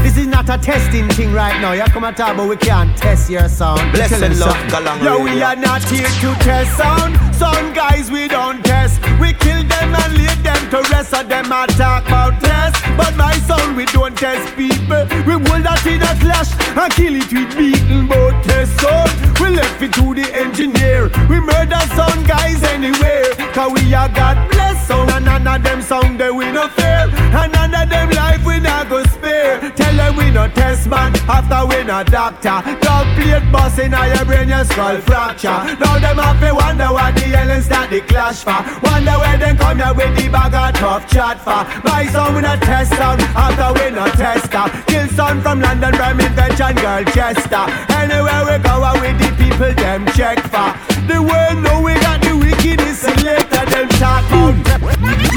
This 0.03 0.17
is 0.17 0.27
not 0.27 0.49
a 0.49 0.57
testing 0.57 1.09
thing 1.11 1.33
right 1.33 1.61
now. 1.61 1.73
You 1.73 1.83
come 1.85 2.05
and 2.05 2.17
talk, 2.17 2.37
but 2.37 2.49
we 2.49 2.57
can't 2.57 2.97
test 2.97 3.29
your 3.29 3.49
sound. 3.49 3.93
Bless 3.93 4.13
and 4.23 4.39
love. 4.39 4.55
Galang 4.71 5.03
Yo, 5.03 5.23
we 5.23 5.43
are 5.43 5.57
not 5.57 5.83
here 5.85 6.07
to 6.07 6.35
test 6.43 6.77
sound. 6.77 7.19
Some 7.35 7.75
guys 7.75 8.11
we 8.11 8.29
don't 8.29 8.65
test. 8.65 9.01
We 9.21 9.35
kill 9.35 9.63
them 9.65 9.95
and 9.95 10.15
leave 10.17 10.43
them 10.43 10.71
to 10.71 10.79
rest. 10.91 11.13
of 11.15 11.29
them 11.29 11.53
a 11.53 11.67
talk 11.67 12.07
about 12.07 12.41
test. 12.41 12.88
But 12.99 13.15
my 13.17 13.35
sound 13.47 13.77
we 13.77 13.85
don't 13.87 14.19
test 14.19 14.55
people. 14.57 15.07
We 15.27 15.35
hold 15.47 15.63
that 15.63 15.87
in 15.87 16.03
a 16.03 16.13
clash 16.19 16.51
and 16.77 16.93
kill 16.93 17.15
it 17.15 17.31
with 17.33 17.57
beaten 17.57 18.09
but 18.09 18.35
test 18.43 18.75
sound. 18.83 19.11
We 19.41 19.55
left 19.55 19.81
it 19.81 19.93
to 19.95 20.15
the 20.19 20.27
engineer. 20.35 21.09
We 21.31 21.39
murder 21.39 21.81
some 21.95 22.25
guys 22.27 22.61
anywhere. 22.75 23.31
Cause 23.55 23.71
we 23.73 23.95
are 23.95 24.09
God 24.09 24.37
bless 24.51 24.87
sound. 24.89 25.11
And 25.11 25.25
none 25.25 25.47
of 25.47 25.63
them 25.63 25.81
sound 25.81 26.19
they 26.19 26.31
we 26.31 26.51
no 26.51 26.67
fair. 26.75 27.07
And 27.41 27.53
none 27.53 27.75
of 27.75 27.89
them 27.89 28.11
life 28.11 28.45
we 28.45 28.59
not 28.59 28.89
go 28.89 29.05
spare. 29.15 29.71
Tell 29.79 29.95
them 29.97 30.17
we 30.17 30.31
no 30.31 30.49
test 30.49 30.89
man 30.89 31.15
after 31.31 31.63
we 31.71 31.85
no 31.85 32.03
doctor. 32.03 32.59
Dog 32.83 33.07
plate 33.15 33.47
bust 33.53 33.79
in 33.79 33.93
your 33.93 34.25
brain, 34.25 34.49
your 34.49 34.65
skull 34.65 34.99
fracture. 35.07 35.61
Now 35.79 35.99
them 36.03 36.19
have 36.19 36.41
to 36.41 36.51
wonder 36.55 36.91
what 36.91 37.15
the 37.15 37.31
hell 37.31 37.51
is 37.51 37.69
that 37.69 37.91
the 37.91 38.01
clash 38.01 38.43
for. 38.43 38.59
Wonder 38.83 39.17
where 39.23 39.39
them 39.39 39.57
come 39.57 39.79
here 39.79 39.95
with 39.95 40.15
the 40.19 40.29
bag 40.29 40.55
of 40.55 40.75
tough 40.81 41.09
chat 41.09 41.39
for. 41.39 41.63
My 41.87 42.07
son 42.11 42.35
we 42.35 42.41
no 42.43 42.57
test 42.57 42.88
sound 42.97 43.21
after 43.37 43.69
we 43.77 43.91
no 43.91 44.07
tester. 44.17 44.65
Kill 44.87 45.09
son 45.09 45.41
from 45.43 45.61
London, 45.61 45.93
Birmingham, 45.93 46.51
and 46.61 46.77
girl 46.79 47.05
Chester. 47.15 47.65
Anywhere 47.95 48.43
we 48.49 48.57
go, 48.63 48.83
uh, 48.83 48.95
with 49.01 49.19
the 49.19 49.31
people 49.37 49.73
them 49.75 50.07
check 50.17 50.39
for. 50.53 50.71
The 51.07 51.21
world 51.21 51.59
know 51.65 51.81
we 51.83 51.95
got 52.01 52.21
the 52.23 52.37
wickedest 52.37 53.01
selector. 53.03 53.65
Them 53.71 53.89
talk 54.01 54.25
about. 54.29 54.79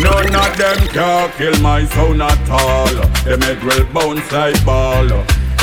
None 0.01 0.35
of 0.35 0.57
them 0.57 0.79
can 0.89 1.31
kill 1.37 1.59
my 1.61 1.85
sound 1.85 2.21
at 2.21 2.49
all. 2.49 2.93
Them 3.23 3.41
head 3.41 3.63
will 3.63 3.85
bounce 3.93 4.31
like 4.31 4.63
ball. 4.65 5.11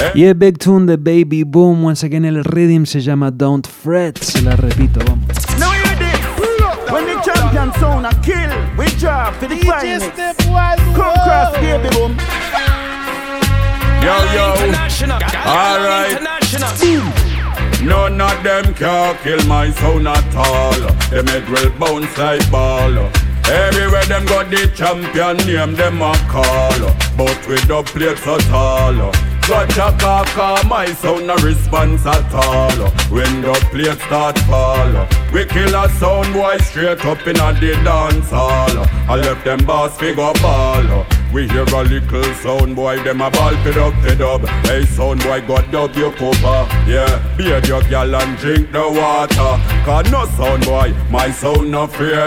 Eh? 0.01 0.13
Y 0.15 0.25
el 0.25 0.35
big 0.35 0.59
tune 0.59 0.87
de 0.87 0.97
Baby 0.97 1.43
Boom, 1.43 1.85
once 1.85 2.05
again 2.05 2.25
el 2.25 2.45
rhythm 2.45 2.85
se 2.87 3.01
llama 3.01 3.33
Don't 3.33 3.67
Fret, 3.67 4.17
se 4.19 4.41
la 4.43 4.55
repito, 4.55 5.01
vamos. 5.05 5.27
Now 5.59 5.73
hear 5.73 5.83
this. 5.83 5.88
When 6.99 7.07
the 7.07 7.23
champion 7.23 7.73
sound 7.75 8.07
a 8.07 8.15
kill, 8.27 8.51
we 8.77 8.87
drop 8.99 9.39
to 9.39 9.47
the 9.47 9.55
finest. 9.59 10.11
Come 10.17 11.15
cross, 11.15 11.55
baby 11.59 11.89
boom. 11.95 12.19
Yo, 14.03 14.15
yo. 14.35 14.47
Alright. 15.47 16.19
None 17.85 18.21
of 18.21 18.43
them 18.43 18.75
can 18.75 19.17
kill 19.23 19.47
my 19.47 19.71
sound 19.71 20.09
at 20.09 20.35
all. 20.35 20.73
Them 21.11 21.27
head 21.29 21.49
will 21.49 21.71
bounce 21.79 22.19
like 22.19 22.51
ball. 22.51 22.91
Everywhere 23.47 24.05
them 24.07 24.27
got 24.27 24.51
the 24.51 24.69
champion 24.75 25.37
name 25.47 25.77
them 25.77 26.03
a 26.03 26.17
call. 26.27 26.81
But 27.17 27.47
we 27.47 27.59
don't 27.69 27.87
play 27.87 28.13
the 28.13 28.17
plates 28.17 28.49
at 29.51 29.61
all. 29.61 29.67
Gotcha 29.67 29.97
kaka, 29.99 30.69
my 30.69 30.87
sound 30.87 31.27
no 31.27 31.37
response 31.37 32.07
at 32.07 32.35
all. 32.35 32.91
When 33.11 33.43
the 33.43 33.53
plates 33.71 34.03
start 34.05 34.39
fall, 34.41 35.09
we 35.33 35.45
kill 35.47 35.75
a 35.75 35.89
sound 35.91 36.33
boy 36.35 36.59
straight 36.59 37.05
up 37.05 37.27
in 37.27 37.37
a 37.37 37.53
the 37.53 37.81
dance 37.85 38.31
hall. 38.31 38.87
I 39.09 39.17
left 39.17 39.45
them 39.45 39.65
boss 39.65 39.97
figure 39.99 40.33
ball. 40.43 41.18
We 41.33 41.47
hear 41.47 41.63
a 41.63 41.83
little 41.83 42.35
sound 42.37 42.75
boy, 42.75 43.03
them 43.05 43.21
a 43.21 43.31
ball 43.31 43.55
pit 43.63 43.77
up 43.77 43.93
the 44.03 44.17
dub. 44.17 44.47
Hey 44.65 44.87
sound 44.87 45.23
boy, 45.23 45.47
got 45.47 45.71
dub 45.71 45.95
your 45.95 46.11
copper. 46.13 46.65
Yeah, 46.89 47.37
beard 47.37 47.69
your 47.69 47.83
gal 47.83 48.15
and 48.15 48.39
drink 48.39 48.73
the 48.73 48.81
water. 48.81 49.61
Cause 49.85 50.11
no 50.11 50.25
sound 50.25 50.65
boy, 50.65 50.95
my 51.11 51.31
sound 51.31 51.71
no 51.71 51.87
fear. 51.87 52.27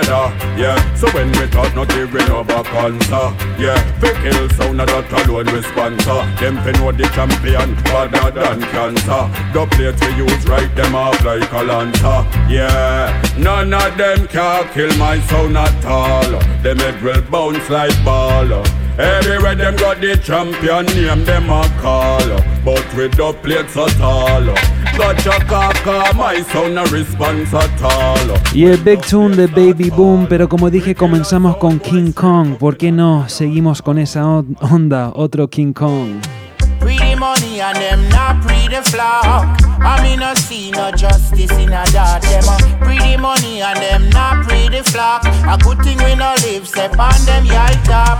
Yeah, 0.55 0.77
so 0.93 1.10
when 1.12 1.31
we 1.31 1.48
talk, 1.48 1.74
not 1.75 1.89
giving 1.89 2.29
up 2.29 2.50
a 2.50 2.63
cancer. 2.63 3.34
Yeah, 3.58 3.81
fi 4.00 4.13
kill 4.22 4.50
sound 4.51 4.81
a 4.81 4.86
that 4.86 5.12
alone 5.25 5.51
we 5.51 5.62
sponsor. 5.63 6.22
Them 6.39 6.62
fi 6.62 6.72
know 6.77 6.91
the 6.91 7.10
champion, 7.15 7.74
harder 7.89 8.29
than 8.29 8.62
cancer. 8.70 9.24
The 9.51 9.65
plate 9.72 10.00
we 10.00 10.29
use 10.29 10.48
right 10.48 10.74
them 10.75 10.93
off 10.93 11.25
like 11.25 11.51
a 11.51 11.63
lancer. 11.63 12.22
Yeah, 12.48 13.20
none 13.36 13.74
of 13.74 13.98
them 13.98 14.27
can 14.27 14.70
kill 14.74 14.96
my 14.98 15.20
sound 15.22 15.58
at 15.58 15.86
all. 15.86 16.39
Them 16.62 16.77
head 16.77 17.01
will 17.01 17.22
bounce 17.24 17.67
like 17.67 18.05
ball. 18.05 18.63
Everywhere 18.98 19.55
them 19.55 19.75
got 19.77 20.00
the 20.01 20.17
champion 20.17 20.86
name 20.88 21.24
them 21.25 21.50
a 21.50 21.63
call 21.81 22.19
But 22.63 22.86
with 22.95 23.15
the 23.15 23.33
plates 23.41 23.75
at 23.77 24.00
all 24.01 24.43
Gotcha 24.98 25.39
kaka, 25.45 26.13
my 26.15 26.41
sound 26.51 26.75
no 26.75 26.83
response 26.86 27.53
at 27.53 27.81
all 27.81 28.38
Y 28.53 28.65
el 28.65 28.77
big 28.77 29.01
tune 29.01 29.36
de 29.36 29.48
Baby 29.48 29.89
Boom, 29.89 30.27
pero 30.27 30.48
como 30.50 30.69
dije 30.69 30.93
comenzamos 30.93 31.57
con 31.57 31.79
King 31.79 32.12
Kong, 32.12 32.57
¿por 32.57 32.77
qué 32.77 32.91
no 32.91 33.27
seguimos 33.29 33.81
con 33.81 33.98
esa 33.98 34.25
on- 34.27 34.57
onda? 34.60 35.12
Otro 35.15 35.48
King 35.50 35.71
Kong. 35.74 36.19
Pretty 36.79 37.15
money 37.15 37.62
and 37.62 37.77
them 37.77 38.10
not 38.10 38.41
pretty 38.45 38.75
flock. 38.89 39.45
I 39.79 40.00
mean, 40.03 40.19
no 40.19 40.33
see 40.36 40.71
no 40.71 40.91
justice 40.91 41.51
in 41.57 41.69
a 41.69 41.83
that 41.93 42.21
them. 42.24 42.43
a 42.81 43.17
money 43.17 43.62
and 43.62 43.79
them 43.79 44.10
not 44.10 44.45
pretty 44.48 44.81
flock. 44.83 45.24
A 45.25 45.57
good 45.63 45.77
thing 45.83 45.98
we 46.03 46.15
no 46.15 46.33
live, 46.43 46.67
step 46.67 46.98
on 47.00 47.13
them 47.25 47.45
yard 47.45 47.77
top. 47.86 48.17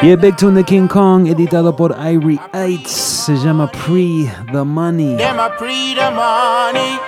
Y 0.00 0.10
el 0.10 0.16
big 0.16 0.36
tune 0.36 0.54
de 0.58 0.64
King 0.64 0.86
Kong, 0.86 1.26
editado 1.26 1.74
por 1.74 1.96
Irie 1.98 2.40
Eights, 2.52 2.90
se 3.26 3.36
llama 3.36 3.68
Pre 3.70 4.30
the 4.52 4.62
Money. 4.64 5.16
Them 5.16 5.40
a 5.40 5.50
pre 5.56 5.94
the 5.94 6.10
money. 6.10 6.98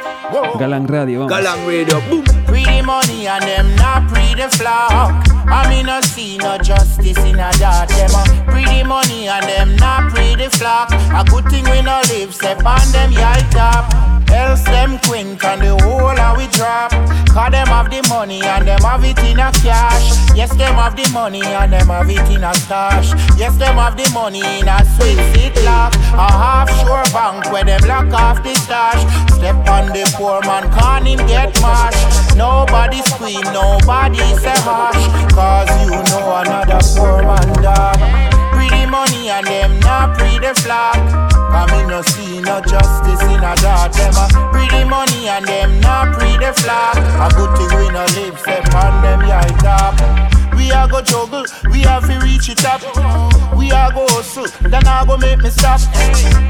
Galang 0.59 0.89
Radio, 0.89 1.21
vamos. 1.21 1.33
Galang 1.33 1.65
Radio, 1.67 2.01
boom. 2.11 2.25
Free 2.47 2.65
the 2.65 2.83
money 2.83 3.29
and 3.29 3.43
them 3.45 3.77
not 3.77 4.11
free 4.11 4.35
the 4.35 4.49
flock. 4.51 5.13
I 5.47 5.69
mean, 5.69 5.87
no 5.87 6.01
see 6.01 6.37
no 6.39 6.59
justice 6.59 7.19
in 7.19 7.37
a 7.37 7.51
that 7.59 7.89
them. 7.89 8.11
uh, 8.15 8.53
Free 8.53 8.65
the 8.65 8.85
money 8.85 9.29
and 9.29 9.45
them 9.47 9.77
not 9.77 10.11
free 10.11 10.35
the 10.35 10.51
flock. 10.51 10.91
A 11.15 11.25
good 11.31 11.49
thing 11.49 11.65
we 11.71 11.83
no 11.83 12.01
live, 12.11 12.35
step 12.35 12.65
on 12.65 12.81
them 12.93 13.13
yard 13.13 13.45
top. 13.53 14.10
Else 14.33 14.63
them 14.65 14.99
quint 15.01 15.45
and 15.45 15.61
the 15.63 15.77
whole 15.83 16.19
of 16.19 16.37
we 16.37 16.47
drop. 16.49 16.91
Cause 17.31 17.51
them 17.53 17.67
have 17.69 17.91
the 17.91 18.07
money 18.09 18.43
and 18.43 18.67
them 18.67 18.81
have 18.81 19.05
it 19.05 19.19
in 19.21 19.39
a 19.39 19.53
cash. 19.63 20.11
Yes, 20.35 20.55
them 20.57 20.75
have 20.75 20.97
the 20.97 21.09
money 21.13 21.43
and 21.43 21.73
them 21.73 21.89
have 21.89 22.11
it 22.11 22.29
in 22.31 22.45
a 22.45 22.55
stash. 22.55 23.11
Yes, 23.39 23.57
them 23.57 23.77
have 23.77 23.97
the 23.97 24.09
money 24.13 24.43
in 24.59 24.69
a 24.69 24.85
sweet 24.97 25.19
seat 25.35 25.55
lock. 25.65 25.95
A 26.15 26.27
half 26.31 26.71
shore 26.81 27.05
bank 27.13 27.51
where 27.53 27.65
them 27.65 27.81
lock 27.87 28.13
off 28.13 28.43
the 28.43 28.55
stash. 28.55 29.03
Step 29.35 29.57
on 29.69 29.87
the 29.89 30.11
poor 30.17 30.41
man, 30.43 30.71
can 30.73 31.07
him 31.07 31.27
get 31.27 31.55
mashed. 31.61 32.37
Nobody 32.37 33.03
scream, 33.03 33.43
nobody 33.53 34.19
say 34.39 34.59
hush. 34.67 35.33
Cause 35.35 35.71
you 35.83 35.91
know 35.91 36.43
another 36.43 36.81
poor 36.97 37.23
man 37.23 37.63
dog. 37.63 38.30
And 39.31 39.47
them 39.47 39.79
not 39.81 40.19
free 40.19 40.39
the 40.41 40.53
flock. 40.55 40.97
Cause 41.53 41.71
me 41.71 41.87
no 41.87 42.03
see 42.03 42.41
no 42.41 42.61
justice 42.61 43.23
in 43.23 43.39
a 43.39 43.55
that 43.63 43.93
them 43.93 44.15
a 44.19 44.27
Free 44.53 44.69
the 44.69 44.85
money 44.85 45.29
and 45.29 45.47
them 45.47 45.81
not 45.81 46.19
free 46.19 46.37
the 46.37 46.53
flock. 46.53 46.97
A 46.97 47.33
good 47.37 47.57
thing 47.57 47.79
we 47.79 47.89
no 47.91 48.05
live 48.19 48.39
step 48.41 48.75
on 48.75 49.03
them 49.03 49.21
yard 49.29 49.49
top. 49.61 50.40
We 50.71 50.77
a 50.77 50.87
go 50.87 51.03
juggle, 51.03 51.45
we 51.73 51.81
have 51.81 52.07
to 52.07 52.21
reach 52.21 52.49
it 52.49 52.65
up. 52.65 52.81
We 53.57 53.73
a 53.73 53.91
go 53.93 54.07
hustle, 54.07 54.47
then 54.71 54.87
I 54.87 55.05
go 55.05 55.17
make 55.17 55.43
me 55.43 55.51
stop. 55.51 55.81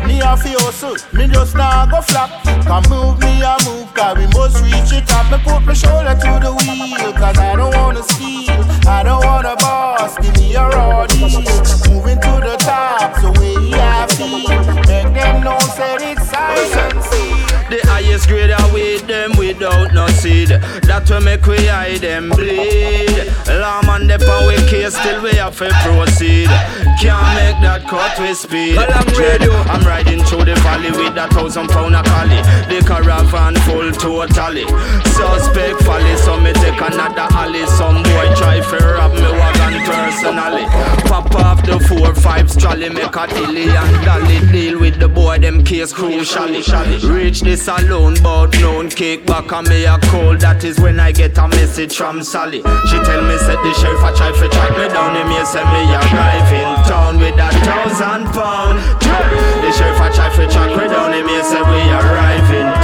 Me 0.06 0.20
a 0.20 0.36
fi 0.36 0.52
hustle, 0.60 0.94
me 1.14 1.26
just 1.26 1.54
nah 1.54 1.86
go 1.86 2.02
flop. 2.02 2.28
Can 2.44 2.82
move 2.90 3.18
me 3.18 3.42
I 3.42 3.56
move, 3.64 3.88
cause 3.94 4.18
we 4.18 4.26
must 4.26 4.62
reach 4.62 4.92
it 4.92 5.10
up. 5.10 5.32
Me 5.32 5.38
put 5.42 5.64
my 5.64 5.72
shoulder 5.72 6.12
to 6.12 6.32
the 6.36 6.52
wheel, 6.52 7.12
cause 7.14 7.38
I 7.38 7.56
don't 7.56 7.74
wanna 7.74 8.02
steal. 8.02 8.60
I 8.86 9.02
don't 9.04 9.24
wanna 9.24 9.56
boss, 9.56 10.18
give 10.18 10.36
me 10.36 10.54
a 10.54 10.68
raw 10.68 11.06
deal. 11.06 11.40
Moving 11.88 12.20
to 12.20 12.32
the 12.44 12.56
top, 12.60 13.16
so 13.22 13.32
we 13.40 13.70
have. 13.70 14.09
Make 14.20 15.14
them 15.14 15.42
know 15.42 15.58
said 15.58 16.02
it's 16.02 16.28
silence. 16.28 17.08
The 17.70 17.78
highest 17.86 18.26
grade 18.26 18.50
are 18.50 18.72
with 18.72 19.06
them 19.06 19.30
without 19.38 19.94
no 19.94 20.08
seed. 20.08 20.48
That 20.90 21.08
will 21.08 21.20
make 21.22 21.46
we 21.46 21.66
hide 21.66 22.02
them 22.02 22.28
bleed. 22.28 23.30
Lamb 23.46 23.88
and 23.88 24.10
the 24.10 24.18
power 24.18 24.58
case 24.68 24.98
still 24.98 25.22
we 25.22 25.38
have 25.38 25.56
to 25.56 25.70
proceed. 25.86 26.50
Can't 26.98 27.22
make 27.38 27.62
that 27.62 27.86
cut 27.86 28.18
with 28.18 28.36
speed. 28.36 28.74
Galang 28.74 29.14
Radio. 29.14 29.54
I'm 29.70 29.86
riding 29.86 30.18
through 30.26 30.50
the 30.50 30.58
valley 30.66 30.90
with 30.90 31.14
a 31.14 31.30
thousand 31.30 31.70
pound 31.70 31.94
of 31.94 32.04
collie. 32.10 32.42
The 32.66 32.82
caravan 32.82 33.54
full 33.62 33.94
totally. 33.94 34.66
Suspect 35.14 35.78
folly, 35.86 36.16
so 36.18 36.34
me 36.42 36.50
take 36.58 36.74
another 36.76 37.30
alley. 37.38 37.64
Some 37.78 38.02
boy 38.02 38.34
try 38.34 38.58
to 38.58 38.78
rob 38.82 39.14
me 39.14 39.30
wagon 39.30 39.78
personally. 39.86 40.66
Pop 41.06 41.30
off 41.38 41.62
the 41.62 41.78
four 41.86 42.12
five 42.18 42.50
trolley, 42.58 42.90
make 42.90 43.14
a 43.14 43.24
dilly 43.30 43.70
and 43.70 43.94
dolly. 44.10 44.38
Deal 44.50 44.80
with 44.80 44.98
the 44.98 45.08
boy, 45.08 45.38
them 45.38 45.62
case 45.64 45.92
crucially. 45.92 46.62
Reach 47.08 47.40
this 47.40 47.68
alone, 47.68 48.16
but 48.22 48.50
known 48.60 48.88
kick 48.88 49.26
back 49.26 49.52
on 49.52 49.64
me 49.68 49.84
a 49.84 49.98
call. 50.10 50.36
That 50.36 50.64
is 50.64 50.80
when 50.80 50.98
I 50.98 51.12
get 51.12 51.38
a 51.38 51.46
message 51.48 51.96
from 51.96 52.22
Sally. 52.22 52.62
She 52.88 52.96
tell 53.06 53.22
me 53.22 53.36
said 53.38 53.60
the 53.62 53.72
sheriff 53.78 54.02
a 54.02 54.10
try 54.16 54.30
to 54.32 54.48
track 54.48 54.72
me 54.76 54.88
down. 54.88 55.14
Him 55.14 55.28
here 55.28 55.46
say 55.46 55.64
me 55.64 55.82
arrive 55.94 56.50
in 56.50 56.70
town 56.90 57.18
with 57.22 57.38
a 57.38 57.50
thousand 57.62 58.26
pound. 58.34 58.78
The 59.62 59.70
sheriff 59.76 60.00
a 60.02 60.08
try 60.14 60.28
to 60.34 60.44
track 60.50 60.70
me 60.76 60.86
down. 60.88 61.12
Him 61.12 61.28
here 61.28 61.44
say 61.44 61.62
we 61.62 61.80
arrive 61.90 62.50
in. 62.50 62.79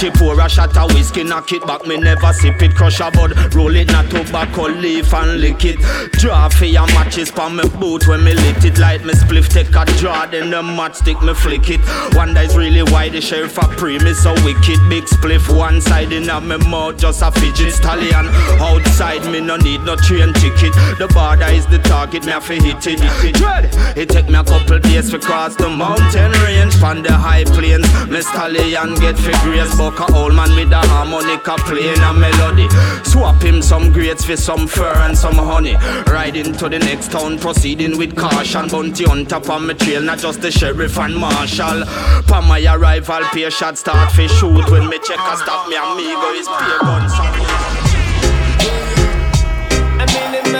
She 0.00 0.08
pour 0.08 0.40
a 0.40 0.48
shot 0.48 0.74
of 0.78 0.94
whiskey, 0.94 1.24
knock 1.24 1.52
it 1.52 1.66
back, 1.66 1.86
me 1.86 1.98
never 1.98 2.32
sip 2.32 2.62
it, 2.62 2.74
crush 2.74 3.00
a 3.00 3.10
bud, 3.10 3.36
roll 3.54 3.76
it, 3.76 3.88
not 3.88 4.08
tobacco 4.08 4.62
leaf 4.68 5.12
and 5.12 5.42
lick 5.42 5.62
it. 5.66 5.78
Draw 6.12 6.48
for 6.48 6.64
your 6.64 6.86
matches 6.94 7.30
pa 7.30 7.50
me 7.50 7.68
boot 7.78 8.08
when 8.08 8.24
me 8.24 8.32
lit 8.32 8.64
it, 8.64 8.78
light 8.78 9.04
me 9.04 9.12
spliff, 9.12 9.50
take 9.50 9.68
a 9.68 9.84
draw, 9.98 10.24
then 10.24 10.48
the 10.48 10.62
matchstick 10.62 11.22
me 11.22 11.34
flick 11.34 11.68
it. 11.68 11.80
Wonder 12.16 12.40
is 12.40 12.56
really 12.56 12.82
why 12.82 13.10
the 13.10 13.20
sheriff 13.20 13.58
a 13.58 13.68
pre 13.76 13.98
me 13.98 14.14
so 14.14 14.32
wicked, 14.42 14.80
big 14.88 15.04
spliff 15.04 15.54
one 15.54 15.82
side 15.82 16.12
in 16.12 16.30
a 16.30 16.40
me 16.40 16.56
mouth, 16.70 16.96
just 16.96 17.20
a 17.20 17.30
fidget 17.32 17.74
stallion. 17.74 18.26
Outside 18.58 19.30
me 19.30 19.42
no 19.42 19.58
need 19.58 19.82
no 19.82 19.96
train 19.96 20.32
ticket, 20.32 20.72
the 20.96 21.10
border 21.12 21.52
is 21.52 21.66
the 21.66 21.78
target, 21.78 22.24
me 22.24 22.32
have 22.32 22.46
to 22.46 22.54
hit 22.54 22.86
it. 22.86 23.34
Dread, 23.34 23.68
it 23.98 24.08
take 24.08 24.30
me 24.30 24.38
a 24.38 24.44
couple 24.44 24.78
days 24.78 25.10
to 25.10 25.18
cross 25.18 25.56
the 25.56 25.68
mountain 25.68 26.32
range, 26.40 26.74
from 26.76 27.02
the 27.02 27.12
high 27.12 27.44
plains, 27.44 27.84
me 28.08 28.22
stallion 28.22 28.94
get 28.94 29.18
for 29.18 29.36
grace, 29.44 29.76
buck 29.90 30.08
a 30.08 30.14
old 30.14 30.34
man 30.34 30.54
with 30.54 30.72
a 30.72 30.76
harmonica 30.76 31.56
playing 31.58 31.98
a 31.98 32.12
melody. 32.12 32.68
Swap 33.04 33.42
him 33.42 33.62
some 33.62 33.92
grapes 33.92 34.24
for 34.24 34.36
some 34.36 34.66
fur 34.66 34.92
and 34.98 35.16
some 35.16 35.34
honey. 35.34 35.76
Riding 36.10 36.52
to 36.54 36.68
the 36.68 36.78
next 36.78 37.12
town, 37.12 37.38
proceeding 37.38 37.98
with 37.98 38.16
caution. 38.16 38.68
Bounty 38.68 39.04
on 39.06 39.26
top 39.26 39.48
of 39.48 39.62
my 39.62 39.74
trail, 39.74 40.02
not 40.02 40.18
just 40.18 40.40
the 40.40 40.50
sheriff 40.50 40.98
and 40.98 41.16
marshal. 41.16 41.82
Upon 41.82 42.46
my 42.46 42.64
arrival, 42.64 43.20
pay 43.32 43.48
shot 43.50 43.78
start 43.78 44.12
for 44.12 44.28
shoot. 44.28 44.70
When 44.70 44.88
me 44.88 44.98
check 44.98 45.18
a 45.18 45.36
stop, 45.36 45.68
me 45.68 45.76
amigo 45.76 46.30
is 46.32 46.48
pay 46.48 46.78
guns. 46.80 47.12
I'm 50.02 50.34
in 50.34 50.52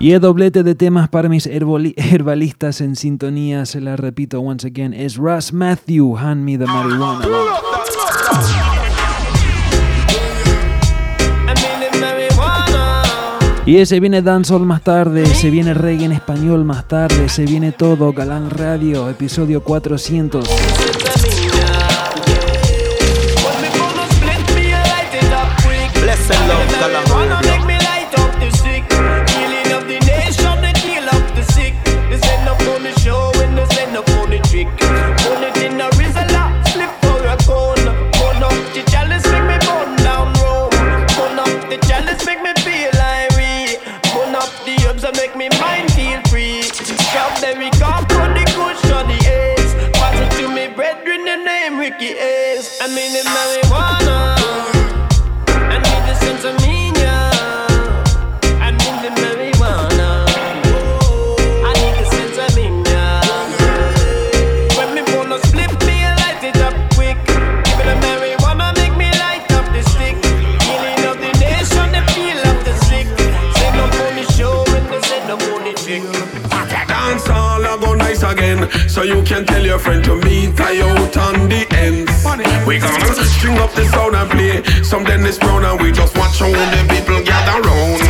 Y 0.00 0.12
el 0.12 0.20
doblete 0.20 0.62
de 0.62 0.76
temas 0.76 1.08
para 1.08 1.28
mis 1.28 1.46
herbalistas 1.46 2.80
en 2.80 2.94
sintonía, 2.94 3.66
se 3.66 3.80
la 3.80 3.96
repito 3.96 4.40
once 4.40 4.64
again, 4.64 4.94
es 4.94 5.16
Russ 5.16 5.52
Matthew, 5.52 6.16
Hand 6.16 6.44
Me 6.44 6.56
the 6.56 6.66
marijuana. 6.66 7.26
Y 13.66 13.84
se 13.84 14.00
viene 14.00 14.22
dancehall 14.22 14.64
más 14.64 14.82
tarde, 14.82 15.26
se 15.26 15.50
viene 15.50 15.74
reggae 15.74 16.06
en 16.06 16.12
español 16.12 16.64
más 16.64 16.86
tarde, 16.88 17.28
se 17.28 17.44
viene 17.44 17.72
todo, 17.72 18.12
Galán 18.12 18.48
Radio, 18.48 19.10
episodio 19.10 19.62
400. 19.62 20.48
America. 47.44 47.97
So 78.98 79.04
you 79.04 79.22
can 79.22 79.46
tell 79.46 79.64
your 79.64 79.78
friend 79.78 80.02
to 80.06 80.16
meet 80.16 80.58
I 80.58 80.82
out 80.82 81.16
on 81.18 81.48
the 81.48 81.62
ends 81.70 82.10
We 82.66 82.80
gonna 82.80 83.14
string 83.30 83.56
up 83.58 83.70
the 83.74 83.86
sound 83.94 84.16
and 84.16 84.28
play 84.28 84.82
Some 84.82 85.04
Dennis 85.04 85.38
Brown 85.38 85.64
and 85.64 85.80
we 85.80 85.92
just 85.92 86.18
watch 86.18 86.40
how 86.40 86.50
the 86.50 86.82
people 86.90 87.22
gather 87.22 87.62
round. 87.62 88.02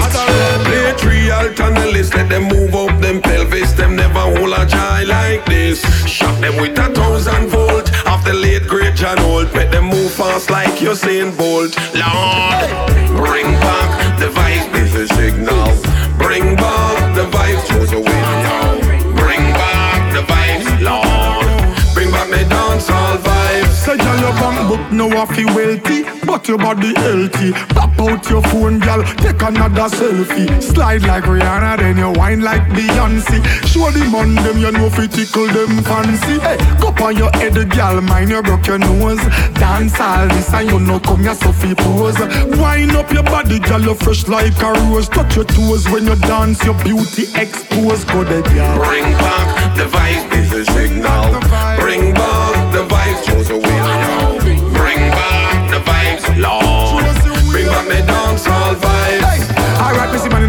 Play 0.65 0.95
three 0.97 1.31
alternatives 1.31 2.15
Let 2.15 2.31
them 2.31 2.45
move 2.45 2.75
up 2.75 2.99
them 3.03 3.21
pelvis. 3.21 3.73
Them 3.73 3.97
never 3.97 4.19
hold 4.33 4.57
a 4.57 4.65
joy 4.65 5.05
like 5.05 5.45
this. 5.45 5.85
Shock 6.09 6.41
them 6.41 6.57
with 6.57 6.79
a 6.79 6.89
thousand 6.95 7.49
volt. 7.49 7.93
Of 8.07 8.25
the 8.25 8.33
late 8.33 8.67
great 8.67 8.95
John 8.95 9.19
Holt. 9.19 9.53
Make 9.55 9.71
them 9.71 9.85
move 9.85 10.11
fast 10.11 10.49
like 10.49 10.81
Usain 10.81 11.37
Bolt. 11.37 11.77
Lord 11.93 12.69
Bring 13.13 13.53
back 13.61 14.19
the 14.19 14.29
vibes. 14.33 14.73
This 14.73 14.95
is 14.95 15.11
signal. 15.11 15.69
Bring 16.17 16.57
back 16.57 17.15
the 17.15 17.27
vibes 17.29 17.69
Choose 17.69 17.93
a 17.93 18.01
win 18.01 18.39
yo 18.49 18.78
girl, 24.09 24.21
you 24.21 24.33
bang 24.41 24.69
book 24.69 24.81
if 25.29 25.39
you 25.39 25.47
wealthy, 25.55 26.27
but 26.27 26.49
your 26.49 26.59
body 26.59 26.95
healthy. 26.95 27.53
Pop 27.75 27.99
out 28.01 28.29
your 28.31 28.43
phone, 28.43 28.79
girl, 28.79 29.03
take 29.19 29.43
another 29.43 29.89
selfie. 29.95 30.63
Slide 30.63 31.03
like 31.03 31.25
Rihanna, 31.25 31.79
then 31.79 31.99
you 31.99 32.11
wine 32.13 32.41
like 32.41 32.63
Beyonce. 32.69 33.45
Show 33.67 33.91
the 33.91 34.09
man 34.11 34.35
them 34.37 34.59
you 34.59 34.73
know 34.73 34.87
if 34.87 34.99
you 34.99 35.09
tickle 35.09 35.47
them 35.49 35.83
fancy. 35.85 36.39
Hey, 36.41 36.57
go 36.81 36.89
on 37.05 37.17
your 37.17 37.31
head, 37.33 37.55
girl, 37.71 38.01
mind 38.01 38.31
you 38.31 38.43
broke 38.43 38.67
your 38.67 38.79
nose. 38.79 39.21
Dance 39.55 40.01
all 40.01 40.29
this 40.29 40.53
and 40.55 40.71
you 40.71 40.79
know 40.81 41.01
come 41.01 41.23
your 41.23 41.35
Sophie 41.35 41.75
pose. 41.75 42.19
Wine 42.59 42.91
up 42.97 43.11
your 43.13 43.25
body, 43.25 43.59
girl, 43.59 43.81
you 43.81 43.95
fresh 43.95 44.27
like 44.29 44.57
a 44.63 44.73
rose. 44.73 45.09
Touch 45.09 45.37
your 45.37 45.45
toes 45.45 45.89
when 45.91 46.07
you 46.07 46.17
dance, 46.17 46.65
your 46.65 46.75
beauty 46.83 47.25
exposed. 47.35 48.09
Go 48.09 48.25
there, 48.25 48.43
girl. 48.43 48.79
Bring 48.79 49.13
back 49.19 49.77
the 49.77 49.85
vibe, 49.85 50.33
is 50.33 50.53
a 50.53 50.65
signal. 50.73 51.41
Bring 51.79 52.15
back 52.15 52.58
Lord. 56.39 57.05
Bring 57.51 57.67
back 57.67 57.89
the 57.89 58.03
dancehall 58.07 58.75
vibes. 58.77 59.28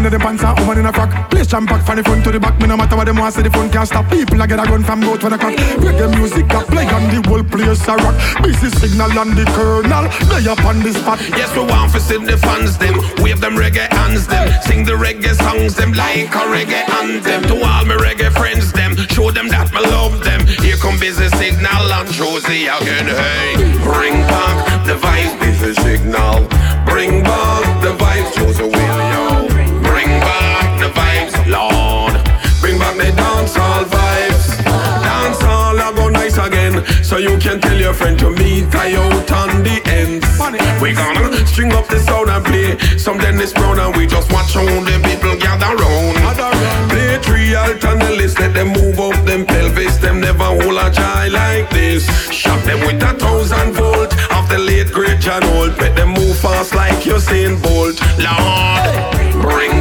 Alright, 0.00 0.08
me 0.08 0.08
see 0.08 0.08
man 0.08 0.12
in 0.12 0.12
the 0.12 0.18
pants 0.18 0.44
and 0.44 0.58
woman 0.58 0.78
in 0.78 0.86
a 0.86 0.92
frock. 0.92 1.30
Play 1.30 1.44
jam 1.44 1.66
pack 1.66 1.84
from 1.84 1.96
the 1.96 2.02
front 2.02 2.24
to 2.24 2.32
the 2.32 2.40
back. 2.40 2.58
Me 2.60 2.66
no 2.66 2.76
matter 2.76 2.96
what 2.96 3.04
them 3.04 3.16
want, 3.16 3.34
say 3.34 3.42
the 3.42 3.50
front 3.50 3.72
can't 3.72 3.86
stop. 3.86 4.08
People 4.08 4.40
I 4.40 4.46
get 4.46 4.58
a 4.58 4.64
gun 4.64 4.82
from 4.82 5.00
both 5.00 5.20
for 5.20 5.30
the 5.30 5.36
clock. 5.36 5.52
Reggae 5.52 6.08
music 6.16 6.46
a 6.52 6.60
play 6.64 6.86
on 6.88 7.04
the 7.12 7.20
whole 7.28 7.44
place 7.44 7.86
a 7.88 7.96
rock. 7.96 8.16
Busy 8.42 8.70
signal 8.80 9.12
on 9.18 9.34
the 9.36 9.44
kernel, 9.52 10.08
lay 10.32 10.46
up 10.48 10.64
on 10.64 10.80
the 10.80 10.92
spot. 10.92 11.20
Yes, 11.36 11.52
we 11.54 11.64
want 11.64 11.92
to 11.92 12.00
see 12.00 12.18
the 12.18 12.36
fans 12.38 12.78
them, 12.78 12.96
wave 13.22 13.40
them 13.40 13.56
reggae 13.56 13.88
hands 13.92 14.26
them, 14.26 14.48
sing 14.62 14.84
the 14.84 14.96
reggae 14.96 15.36
songs 15.36 15.74
them 15.74 15.92
like 15.92 16.32
a 16.32 16.44
reggae 16.48 16.88
anthem. 17.00 17.42
To 17.48 17.56
all 17.60 17.84
my 17.84 17.96
reggae 17.96 18.32
friends 18.32 18.72
them, 18.72 18.96
show 19.12 19.30
them 19.30 19.48
that 19.48 19.72
me 19.72 19.80
love 19.80 20.24
them. 20.24 20.46
Here 20.64 20.76
come 20.76 20.98
busy 20.98 21.28
signal 21.36 21.92
and 21.92 22.08
Josie 22.10 22.66
again. 22.66 23.06
Hey, 23.06 23.54
bring 23.84 24.16
back 24.24 24.86
the 24.86 24.96
vibes, 24.96 25.36
busy 25.40 25.74
signal. 25.82 26.48
Bring 26.88 27.22
back 27.22 27.82
the 27.82 27.92
vibes, 28.00 28.32
Josie 28.34 28.79
Lord. 31.50 32.14
Bring 32.60 32.78
back 32.78 32.96
the 32.96 33.10
dancehall 33.12 33.84
vibes. 33.84 34.46
Dancehall 35.02 35.80
a 35.80 35.94
go 35.94 36.08
nice 36.08 36.38
again, 36.38 36.84
so 37.02 37.16
you 37.18 37.38
can 37.38 37.60
tell 37.60 37.76
your 37.76 37.94
friend 37.94 38.18
to 38.20 38.30
meet 38.30 38.74
I 38.74 38.94
out 38.94 39.32
on 39.32 39.62
the 39.62 39.80
ends. 39.86 40.26
We 40.80 40.92
gonna 40.94 41.46
string 41.46 41.72
up 41.72 41.88
the 41.88 41.98
sound 41.98 42.30
and 42.30 42.44
play 42.44 42.78
some 42.96 43.18
Dennis 43.18 43.52
Brown 43.52 43.78
and 43.78 43.96
we 43.96 44.06
just 44.06 44.30
watch 44.32 44.54
how 44.54 44.64
the 44.64 44.96
people 45.04 45.36
gather 45.36 45.74
round. 45.76 46.16
Play 46.90 47.18
three 47.18 47.54
alternates, 47.54 48.38
let 48.38 48.54
them 48.54 48.68
move 48.68 49.00
up 49.00 49.24
them 49.24 49.44
pelvis, 49.46 49.96
them 49.98 50.20
never 50.20 50.44
hold 50.44 50.78
a 50.78 50.90
child 50.90 51.32
like 51.32 51.68
this. 51.70 52.06
Shot 52.30 52.62
them 52.64 52.80
with 52.86 53.02
a 53.02 53.14
thousand 53.18 53.72
volt 53.72 54.12
of 54.36 54.48
the 54.48 54.58
late 54.58 54.92
great 54.92 55.20
John 55.20 55.42
Holt. 55.42 55.76
Make 55.78 55.94
them 55.94 56.10
move 56.10 56.38
fast 56.38 56.74
like 56.74 57.02
Usain 57.04 57.60
Bolt. 57.62 57.96
Lord, 58.18 59.42
Bring 59.42 59.79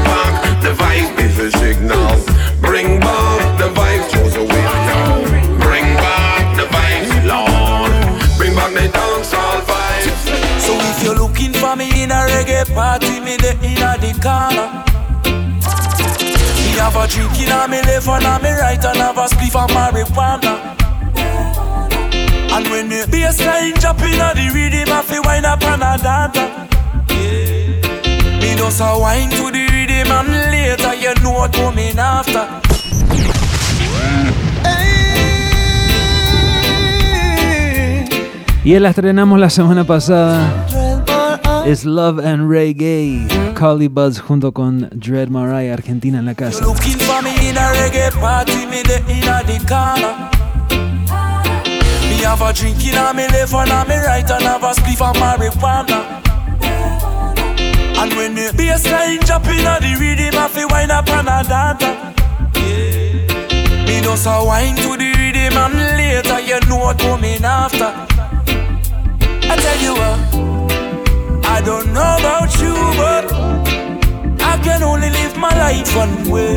me 11.80 12.04
in 12.04 12.12
a 12.12 12.28
reggae 12.28 12.66
party, 12.76 13.22
me 13.22 13.38
corner. 14.22 14.68
Have 16.80 17.10
drink 17.10 17.40
in 17.40 17.52
a 17.52 17.68
have 17.68 18.08
the. 26.02 26.44
Yeah. 27.08 27.82
Me 28.42 28.56
after. 31.98 32.48
Y 38.64 38.78
la 38.78 38.90
estrenamos 38.90 39.40
la 39.40 39.50
semana 39.50 39.84
pasada. 39.86 40.69
Es 41.66 41.86
Love 41.86 42.20
and 42.20 42.50
Reggae. 42.50 43.28
Collie 43.56 43.90
Buds 43.90 44.20
junto 44.20 44.52
con 44.52 44.90
Dread 44.92 45.30
Mariah, 45.30 45.74
Argentina 45.74 46.20
en 46.20 46.26
la 46.26 46.36
casa. 46.36 46.66
Me 46.66 47.50
in 47.50 47.58
a 47.58 47.74
have 52.30 52.42
a 52.42 52.54
drink 52.54 52.86
in 52.86 52.96
a 52.96 53.14
me 53.14 53.28
left 53.28 53.54
and 53.54 53.72
a 53.72 53.86
me 53.88 53.98
right 54.06 54.30
and 54.30 54.44
have 54.44 54.64
a 54.64 54.74
spliff 54.74 55.02
of 55.02 55.16
marijuana. 55.18 56.20
And 57.98 58.14
when 58.14 58.36
the 58.36 58.52
bassline 58.56 59.26
drop 59.26 59.46
inna 59.48 59.80
the 59.80 59.96
rhythm, 60.00 60.38
I 60.38 60.48
wind 60.70 60.92
up 60.92 61.10
and 61.10 61.28
a. 61.28 62.10
Me 63.86 64.02
just 64.02 64.26
a 64.28 64.40
to 64.76 64.98
the 64.98 65.14
rhythm 65.18 65.58
and 65.58 65.74
later 65.98 66.40
you 66.40 66.60
know 66.70 66.78
what 66.78 67.00
coming 67.00 67.44
after. 67.44 67.92
I 69.52 69.56
tell 69.56 69.80
you 69.82 69.94
what, 69.96 70.20
I 71.60 71.62
don't 71.62 71.92
know 71.92 72.16
about 72.18 72.56
you, 72.62 72.74
but 72.96 73.26
I 74.42 74.58
can 74.64 74.82
only 74.82 75.10
live 75.10 75.36
my 75.36 75.54
life 75.60 75.94
one 75.94 76.16
way. 76.32 76.56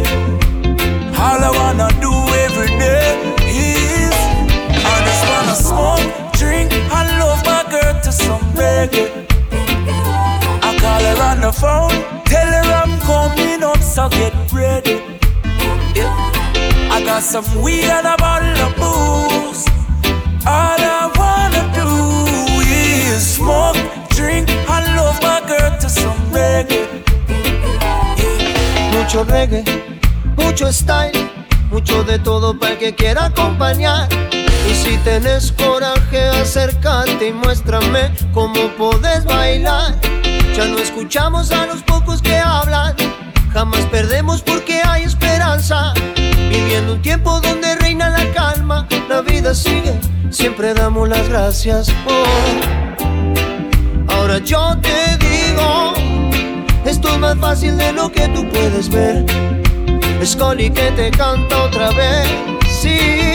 All 1.18 1.42
I 1.42 1.50
wanna 1.50 1.88
do 2.00 2.12
every 2.46 2.68
day 2.78 3.18
is 3.50 4.14
I 4.92 4.96
just 5.08 5.24
wanna 5.30 5.56
smoke, 5.68 6.06
drink, 6.38 6.70
and 6.72 7.08
love 7.18 7.42
my 7.44 7.64
girl 7.68 8.00
to 8.00 8.12
some 8.12 8.42
reggae. 8.54 9.26
I 10.62 10.70
call 10.78 11.02
her 11.10 11.18
on 11.30 11.40
the 11.40 11.52
phone, 11.52 11.98
tell 12.24 12.46
her 12.46 12.68
I'm 12.82 12.94
coming 13.00 13.64
up, 13.64 13.82
so 13.82 14.08
get 14.08 14.32
ready. 14.52 15.02
Yeah. 15.96 16.14
I 16.94 17.02
got 17.04 17.24
some 17.24 17.48
weed 17.60 17.90
and 17.90 18.06
a 18.06 18.16
bottle 18.18 18.56
of 18.66 18.72
booze. 18.76 19.66
All 20.46 20.78
I 20.78 21.10
wanna 21.18 21.64
do 21.74 21.90
is 22.70 23.34
smoke, 23.34 23.71
Mucho 29.02 29.24
reggae, 29.24 29.64
mucho 30.36 30.72
style, 30.72 31.28
mucho 31.72 32.04
de 32.04 32.20
todo 32.20 32.56
para 32.56 32.74
el 32.74 32.78
que 32.78 32.94
quiera 32.94 33.24
acompañar. 33.24 34.08
Y 34.32 34.74
si 34.76 34.96
tenés 34.98 35.50
coraje, 35.50 36.28
acércate 36.28 37.26
y 37.26 37.32
muéstrame 37.32 38.14
cómo 38.32 38.68
podés 38.78 39.24
bailar. 39.24 39.96
Ya 40.54 40.66
no 40.66 40.78
escuchamos 40.78 41.50
a 41.50 41.66
los 41.66 41.82
pocos 41.82 42.22
que 42.22 42.36
hablan, 42.36 42.94
jamás 43.52 43.80
perdemos 43.86 44.40
porque 44.40 44.80
hay 44.84 45.02
esperanza. 45.02 45.92
Viviendo 46.48 46.92
un 46.92 47.02
tiempo 47.02 47.40
donde 47.40 47.74
reina 47.74 48.08
la 48.08 48.30
calma, 48.30 48.86
la 49.08 49.20
vida 49.20 49.52
sigue, 49.52 49.98
siempre 50.30 50.74
damos 50.74 51.08
las 51.08 51.28
gracias. 51.28 51.92
Oh. 52.06 54.12
Ahora 54.12 54.38
yo 54.38 54.78
te 54.80 55.18
digo, 55.18 56.12
esto 56.92 57.09
es 57.09 57.18
más 57.18 57.38
fácil 57.38 57.76
de 57.78 57.90
lo 57.92 58.12
que 58.12 58.28
tú 58.28 58.46
puedes 58.50 58.88
ver. 58.90 59.24
Es 60.20 60.37
Coli 60.37 60.70
que 60.70 60.90
te 60.92 61.11
canta 61.11 61.62
otra 61.64 61.90
vez, 61.92 62.28
sí. 62.68 63.35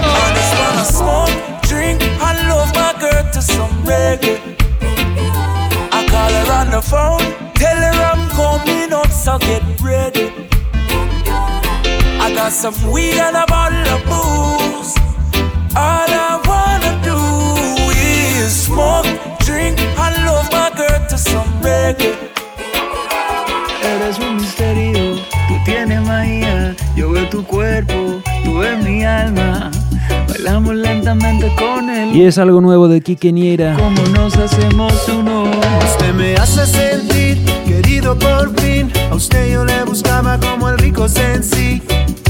I 0.00 0.32
just 0.34 0.54
wanna 0.58 0.84
smoke, 0.84 1.30
drink, 1.68 2.02
and 2.02 2.48
love 2.48 2.72
my 2.74 2.92
girl 2.98 3.24
to 3.32 3.40
some 3.40 3.70
reggae. 3.84 4.40
I 5.92 6.06
call 6.10 6.32
her 6.38 6.52
on 6.60 6.70
the 6.70 6.82
phone, 6.82 7.22
tell 7.54 7.76
her 7.76 8.02
I'm 8.12 8.28
coming 8.30 8.92
up, 8.92 9.10
so 9.10 9.38
get 9.38 9.62
ready. 9.80 10.32
I 12.20 12.32
got 12.34 12.52
some 12.52 12.74
weed 12.90 13.14
and 13.14 13.36
a 13.36 13.46
bottle 13.46 13.88
of 13.94 14.02
booze. 14.10 14.94
All 15.76 16.10
I 16.10 16.40
wanna 16.50 16.98
do 17.04 17.16
is 18.42 18.64
smoke, 18.64 19.06
drink, 19.46 19.78
and 19.78 20.24
love 20.26 20.50
my 20.50 20.70
girl 20.76 21.06
to 21.10 21.16
some 21.16 21.48
reggae. 21.62 22.37
Eres 24.08 24.20
un 24.20 24.36
misterio, 24.36 25.16
tú 25.48 25.54
tienes 25.66 26.00
magia, 26.00 26.74
yo 26.96 27.10
veo 27.10 27.28
tu 27.28 27.44
cuerpo, 27.44 28.22
tú 28.42 28.56
ves 28.56 28.82
mi 28.82 29.04
alma. 29.04 29.70
Bailamos 30.26 30.76
lentamente 30.76 31.54
con 31.58 31.90
él. 31.90 32.16
Y 32.16 32.22
es 32.22 32.38
algo 32.38 32.62
nuevo 32.62 32.88
de 32.88 33.02
Kike 33.02 33.34
Niera. 33.34 33.76
Como 33.76 34.00
nos 34.16 34.34
hacemos 34.38 34.94
uno. 35.10 35.50
Usted 35.84 36.14
me 36.14 36.36
hace 36.36 36.64
sentir 36.64 37.44
querido 37.66 38.18
por 38.18 38.58
fin. 38.58 38.90
A 39.10 39.14
usted 39.14 39.52
yo 39.52 39.66
le 39.66 39.84
buscaba 39.84 40.40
como 40.40 40.70
el 40.70 40.78
rico 40.78 41.06
sensi. 41.06 41.82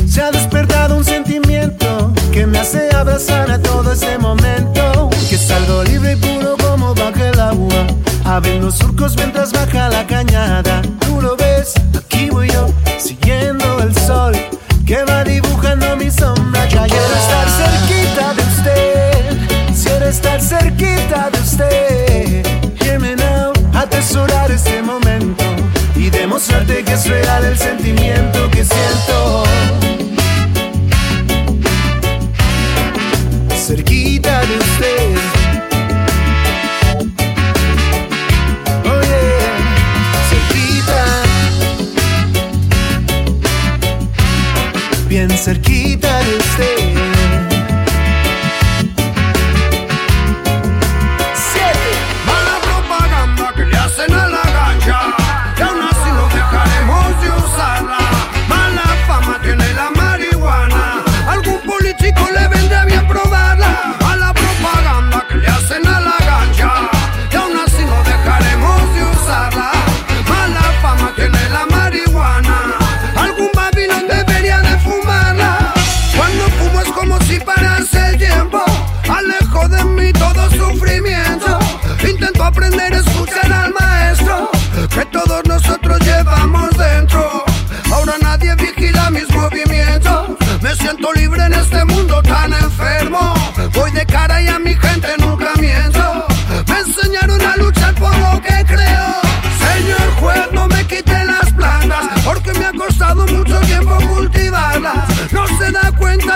Se 0.05 0.21
ha 0.21 0.33
despertado 0.33 0.97
un 0.97 1.05
sentimiento 1.05 2.13
que 2.33 2.45
me 2.45 2.59
hace 2.59 2.93
abrazar 2.93 3.53
a 3.53 3.63
todo 3.63 3.93
ese 3.93 4.19
momento. 4.19 5.11
Que 5.31 5.39
salgo 5.39 5.85
libre 5.85 6.15
y 6.15 6.17
puro 6.17 6.57
como 6.57 6.93
baja 6.93 7.29
el 7.29 7.39
agua. 7.39 7.87
Abren 8.25 8.63
los 8.63 8.75
surcos 8.75 9.15
mientras 9.15 9.53
baja 9.53 9.89
la 9.89 10.05
cañada. 10.09 10.83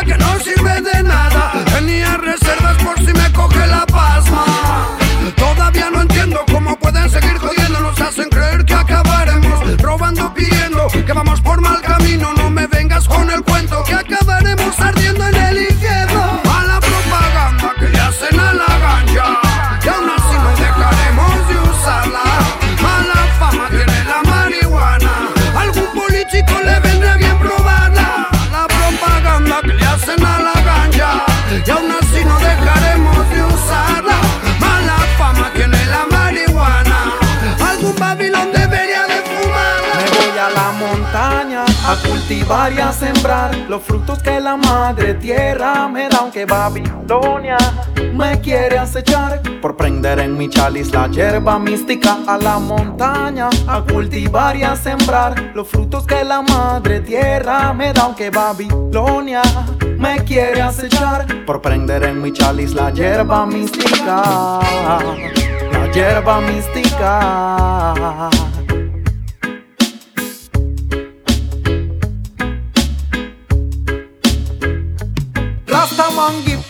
Que 0.00 0.16
no 0.16 0.40
sirve 0.40 0.81
de 0.81 1.02
nada. 1.02 1.52
Tenía 1.74 2.16
cultivar 42.09 42.73
y 42.73 42.79
a 42.79 42.93
sembrar 42.93 43.55
los 43.69 43.83
frutos 43.83 44.23
que 44.23 44.41
la 44.41 44.57
madre 44.57 45.15
tierra 45.15 45.88
me 45.88 46.09
da, 46.09 46.19
aunque 46.19 46.45
Babilonia 46.45 47.57
me 48.15 48.41
quiere 48.41 48.79
acechar 48.79 49.41
por 49.61 49.77
prender 49.77 50.19
en 50.19 50.37
mi 50.37 50.49
chaliz 50.49 50.93
la 50.93 51.09
hierba 51.09 51.59
mística 51.59 52.19
a 52.27 52.37
la 52.38 52.59
montaña 52.59 53.49
a 53.67 53.83
cultivar 53.83 54.57
y 54.57 54.62
a 54.62 54.77
sembrar 54.77 55.53
los 55.55 55.69
frutos 55.69 56.07
que 56.07 56.25
la 56.25 56.43
madre 56.43 57.01
tierra 57.01 57.73
me 57.73 57.93
da, 57.93 58.03
aunque 58.03 58.31
Babilonia 58.31 59.43
me 59.99 60.25
quiere 60.25 60.62
acechar 60.62 61.27
por 61.47 61.61
prender 61.62 62.05
en 62.05 62.21
mi 62.21 62.33
chaliz 62.33 62.75
la 62.75 62.91
hierba 62.91 63.47
mística, 63.47 64.61
la 65.73 65.91
hierba 65.93 66.41
mística. 66.41 68.31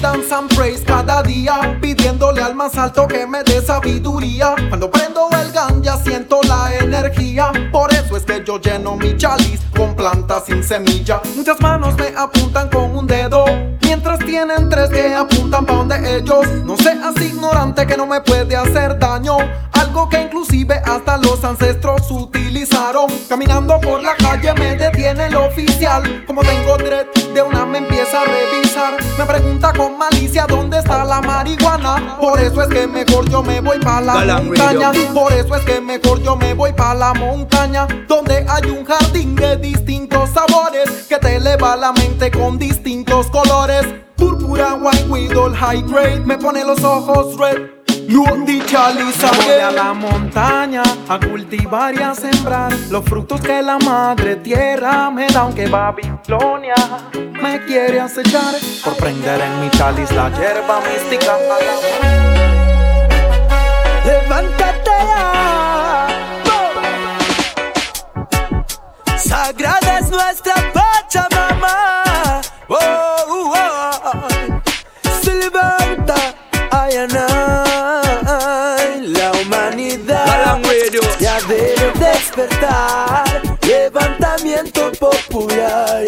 Thanks 0.03 0.33
and 0.33 0.53
praise 0.53 0.83
cada 0.85 1.23
día 1.23 1.79
Pidiéndole 1.81 2.43
al 2.43 2.57
más 2.57 2.77
alto 2.77 3.07
que 3.07 3.25
me 3.25 3.45
dé 3.45 3.63
sabiduría. 3.63 4.57
Cuando 4.69 4.91
prendo 4.91 5.29
el 5.41 5.53
ganja 5.53 5.97
siento 6.03 6.41
la 6.43 6.75
energía 6.75 7.53
Por 7.71 7.93
eso 7.95 8.17
es 8.17 8.25
que 8.25 8.43
yo 8.45 8.59
lleno 8.61 8.97
mi 8.97 9.17
chaliz 9.17 9.61
con 9.77 9.95
plantas 9.95 10.47
sin 10.47 10.65
semilla. 10.65 11.21
Muchas 11.37 11.61
manos 11.61 11.95
me 11.95 12.09
apuntan 12.17 12.69
con 12.69 12.97
un 12.97 13.07
dedo 13.07 13.45
Mientras 13.83 14.19
tienen 14.19 14.69
tres 14.69 14.91
que 14.91 15.15
apuntan 15.15 15.65
pa' 15.65 15.75
donde 15.75 16.17
ellos. 16.17 16.49
No 16.65 16.77
seas 16.77 17.15
ignorante 17.21 17.87
que 17.87 17.97
no 17.97 18.07
me 18.07 18.21
puede 18.23 18.57
hacer 18.57 18.99
daño 18.99 19.37
Algo 19.71 20.09
que 20.09 20.21
inclusive 20.21 20.83
hasta 20.85 21.17
los 21.19 21.45
ancestros 21.45 22.11
utilizaron. 22.11 23.07
Caminando 23.29 23.81
por 23.81 24.03
la 24.03 24.17
calle 24.17 24.53
me 24.55 24.75
detiene 24.75 25.27
el 25.27 25.37
oficial 25.37 26.25
Como 26.27 26.43
tengo 26.43 26.77
dread 26.77 27.07
de 27.33 27.43
una 27.43 27.65
me 27.65 27.79
empieza 27.79 28.21
a 28.21 28.25
revisar. 28.25 28.97
Me 29.19 29.25
pregunta 29.25 29.73
con 29.93 29.99
malicia 29.99 30.47
dónde 30.47 30.79
está 30.79 31.05
la 31.05 31.21
marihuana 31.21 32.17
Por 32.21 32.41
eso 32.41 32.63
es 32.63 32.69
que 32.69 32.87
mejor 32.87 33.29
yo 33.29 33.43
me 33.43 33.61
voy 33.61 33.79
pa' 33.79 34.01
la 34.01 34.15
montaña. 34.41 34.93
Radio. 34.93 35.15
Por 35.15 35.33
eso 35.33 35.55
es 35.57 35.65
que 35.65 35.81
mejor 35.81 36.23
yo 36.23 36.37
me 36.37 36.55
voy 36.55 36.73
pa' 36.73 36.95
la 36.95 37.13
montaña 37.15 37.87
Donde 38.09 38.47
hay 38.49 38.71
un 38.71 38.85
jardín 38.85 39.35
de 39.35 39.57
distintos 39.57 40.31
sabores 40.31 41.07
Que 41.09 41.19
te 41.19 41.37
eleva 41.37 41.77
la 41.77 41.93
mente 41.93 42.31
con 42.31 42.59
distintos 42.59 43.27
colores. 43.29 43.87
Púrpura, 44.17 44.75
white, 44.75 45.07
widow, 45.09 45.53
high 45.55 45.83
grade 45.83 46.21
Me 46.21 46.39
pone 46.39 46.65
los 46.65 46.83
ojos 46.85 47.37
red 47.39 47.82
Luz 48.09 48.47
dicha 48.47 48.91
lisa 48.91 49.31
Voy 49.37 49.61
a 49.61 49.71
la 49.71 49.93
montaña 49.93 50.83
a 51.09 51.19
cultivar 51.19 51.95
y 51.95 52.03
a 52.03 52.15
sembrar 52.15 52.73
Los 52.91 53.05
frutos 53.05 53.41
que 53.41 53.63
la 53.63 53.79
madre 53.79 54.37
tierra 54.37 55.11
me 55.11 55.27
da 55.29 55.41
Aunque 55.41 55.69
Babilonia 55.69 56.75
me 57.43 57.65
quiere 57.65 58.01
acechar 58.01 58.55
Por 58.85 58.97
prender 58.97 59.41
en 59.41 59.61
mi 59.61 59.71
chaliz 59.71 60.11
la 60.13 60.31
hierba 60.31 60.81
mística 60.81 61.39
Levántate 64.05 64.91
ya. 65.07 65.43
Sagrada 69.17 69.99
es 69.99 70.11
nuestra 70.11 70.55
Pachamama. 70.73 72.41
Oh, 72.69 72.77
oh, 73.29 73.55
oh. 74.05 75.21
Se 75.23 75.35
levanta, 75.35 76.15
ay, 76.71 76.97
despertar. 82.33 83.43
Levantamiento 83.67 84.93
popular. 84.93 86.05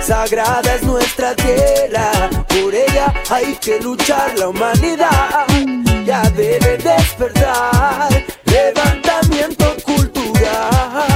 Sagrada 0.00 0.74
es 0.74 0.82
nuestra 0.82 1.34
tierra, 1.36 2.28
por 2.48 2.74
ella 2.74 3.14
hay 3.30 3.54
que 3.56 3.78
luchar 3.80 4.36
la 4.36 4.48
humanidad. 4.48 5.46
Ya 6.04 6.22
debe 6.30 6.76
despertar, 6.76 8.08
levantamiento 8.44 9.76
cultural. 9.84 11.06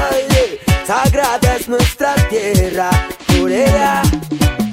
Sagrada 0.87 1.57
es 1.57 1.69
nuestra 1.69 2.15
tierra, 2.29 2.91
por 3.27 3.51
ella 3.51 4.03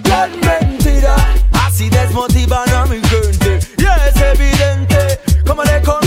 la 0.06 0.28
mentira. 0.28 1.16
Así 1.54 1.90
desmotivan 1.90 2.70
a 2.70 2.86
mi 2.86 3.02
gente, 3.02 3.60
y 3.78 3.84
es 3.84 4.22
evidente 4.22 5.20
cómo 5.46 5.64
le 5.64 5.82
convencen 5.82 6.03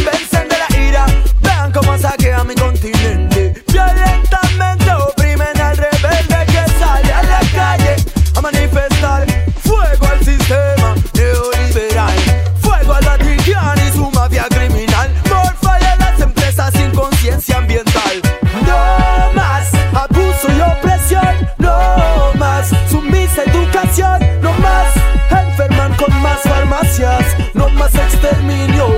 continente, 2.57 3.55
violentamente 3.69 4.91
oprimen 4.93 5.61
al 5.61 5.77
rebelde 5.77 6.47
que 6.47 6.79
sale 6.79 7.13
a 7.13 7.23
la 7.23 7.41
calle 7.55 7.97
a 8.35 8.41
manifestar 8.41 9.27
fuego 9.63 10.07
al 10.07 10.25
sistema 10.25 10.95
neoliberal, 11.15 12.19
fuego 12.61 12.95
al 12.95 13.05
Vaticano 13.05 13.83
y 13.87 13.93
su 13.93 14.11
mafia 14.11 14.47
criminal, 14.49 15.11
por 15.29 15.55
fallar 15.57 15.99
las 15.99 16.21
empresas 16.21 16.73
sin 16.75 16.91
conciencia 16.91 17.59
ambiental. 17.59 18.23
No 18.67 19.33
más 19.35 19.71
abuso 19.95 20.49
y 20.57 20.61
opresión, 20.61 21.49
no 21.59 22.33
más 22.39 22.69
sumisa 22.91 23.43
educación, 23.45 24.21
no 24.41 24.53
más 24.55 24.95
enferman 25.31 25.95
con 25.95 26.23
más 26.23 26.41
farmacias, 26.43 27.25
no 27.55 27.69
más 27.71 27.95
exterminio 27.95 28.96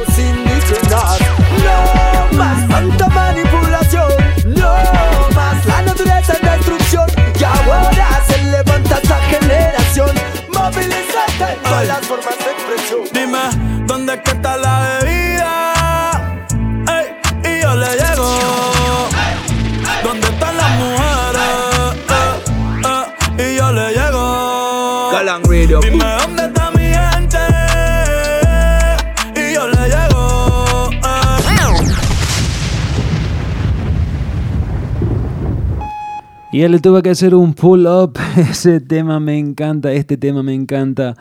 Y 36.59 36.65
él 36.65 36.73
le 36.73 36.81
tuvo 36.81 37.01
que 37.03 37.11
hacer 37.11 37.37
un 37.37 37.55
pull-up. 37.55 38.19
Ese 38.37 38.81
tema 38.81 39.21
me 39.21 39.39
encanta, 39.39 39.93
este 39.93 40.17
tema 40.17 40.43
me 40.43 40.55
encanta. 40.55 41.15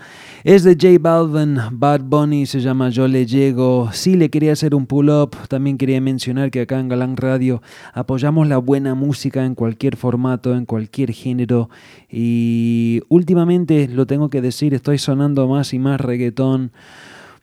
Es 0.43 0.63
de 0.63 0.73
J 0.73 0.97
Balvin, 0.99 1.59
Bad 1.73 2.01
Bunny, 2.01 2.47
se 2.47 2.59
llama 2.59 2.89
Yo 2.89 3.07
le 3.07 3.23
llego. 3.27 3.91
Sí, 3.93 4.15
le 4.15 4.31
quería 4.31 4.53
hacer 4.53 4.73
un 4.73 4.87
pull-up. 4.87 5.35
También 5.47 5.77
quería 5.77 6.01
mencionar 6.01 6.49
que 6.49 6.61
acá 6.61 6.79
en 6.79 6.87
Galán 6.87 7.17
Radio 7.17 7.61
apoyamos 7.93 8.47
la 8.47 8.57
buena 8.57 8.95
música 8.95 9.45
en 9.45 9.53
cualquier 9.53 9.95
formato, 9.95 10.55
en 10.55 10.65
cualquier 10.65 11.11
género. 11.11 11.69
Y 12.09 13.03
últimamente, 13.07 13.87
lo 13.87 14.07
tengo 14.07 14.31
que 14.31 14.41
decir, 14.41 14.73
estoy 14.73 14.97
sonando 14.97 15.47
más 15.47 15.71
y 15.71 15.77
más 15.77 16.01
reggaetón. 16.01 16.71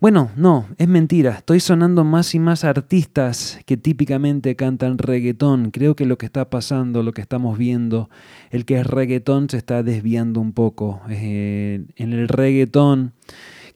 Bueno, 0.04 0.30
no, 0.36 0.66
es 0.76 0.86
mentira. 0.86 1.30
Estoy 1.30 1.60
sonando 1.60 2.04
más 2.04 2.34
y 2.34 2.38
más 2.38 2.64
artistas 2.64 3.58
que 3.64 3.78
típicamente 3.78 4.54
cantan 4.54 4.98
reggaetón. 4.98 5.70
Creo 5.70 5.96
que 5.96 6.04
lo 6.04 6.18
que 6.18 6.26
está 6.26 6.50
pasando, 6.50 7.02
lo 7.02 7.12
que 7.12 7.22
estamos 7.22 7.56
viendo, 7.56 8.10
el 8.50 8.66
que 8.66 8.78
es 8.78 8.86
reggaetón 8.86 9.48
se 9.48 9.56
está 9.56 9.82
desviando 9.82 10.40
un 10.40 10.52
poco. 10.52 11.00
Eh, 11.08 11.86
en 11.96 12.12
el 12.12 12.28
reggaetón, 12.28 13.14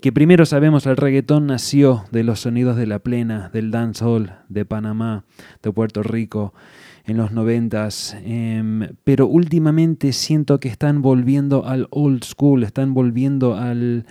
que 0.02 0.12
primero 0.12 0.44
sabemos 0.44 0.84
el 0.84 0.98
reggaetón 0.98 1.46
nació 1.46 2.04
de 2.12 2.24
los 2.24 2.40
sonidos 2.40 2.76
de 2.76 2.86
la 2.86 2.98
plena, 2.98 3.48
del 3.48 3.70
dancehall 3.70 4.34
de 4.50 4.66
Panamá, 4.66 5.24
de 5.62 5.72
Puerto 5.72 6.02
Rico 6.02 6.52
en 7.06 7.16
los 7.16 7.32
noventas, 7.32 8.14
em, 8.22 8.86
pero 9.02 9.26
últimamente 9.26 10.12
siento 10.12 10.60
que 10.60 10.68
están 10.68 11.00
volviendo 11.00 11.64
al 11.64 11.86
old 11.88 12.22
school, 12.22 12.64
están 12.64 12.92
volviendo 12.92 13.56
al 13.56 14.04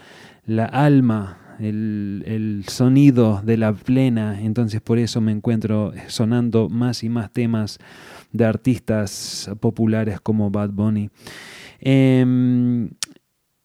la 0.48 0.66
alma, 0.66 1.47
el, 1.60 2.24
el 2.26 2.66
sonido 2.68 3.42
de 3.44 3.58
la 3.58 3.74
plena, 3.74 4.42
entonces 4.42 4.82
por 4.82 5.00
eso 5.00 5.22
me 5.22 5.32
encuentro 5.32 5.94
sonando 6.08 6.70
más 6.70 7.04
y 7.04 7.10
más 7.10 7.32
temas 7.32 7.80
de 8.32 8.46
artistas 8.46 9.50
populares 9.60 10.20
como 10.22 10.52
Bad 10.52 10.72
Bunny. 10.72 11.10
Em, 11.80 12.90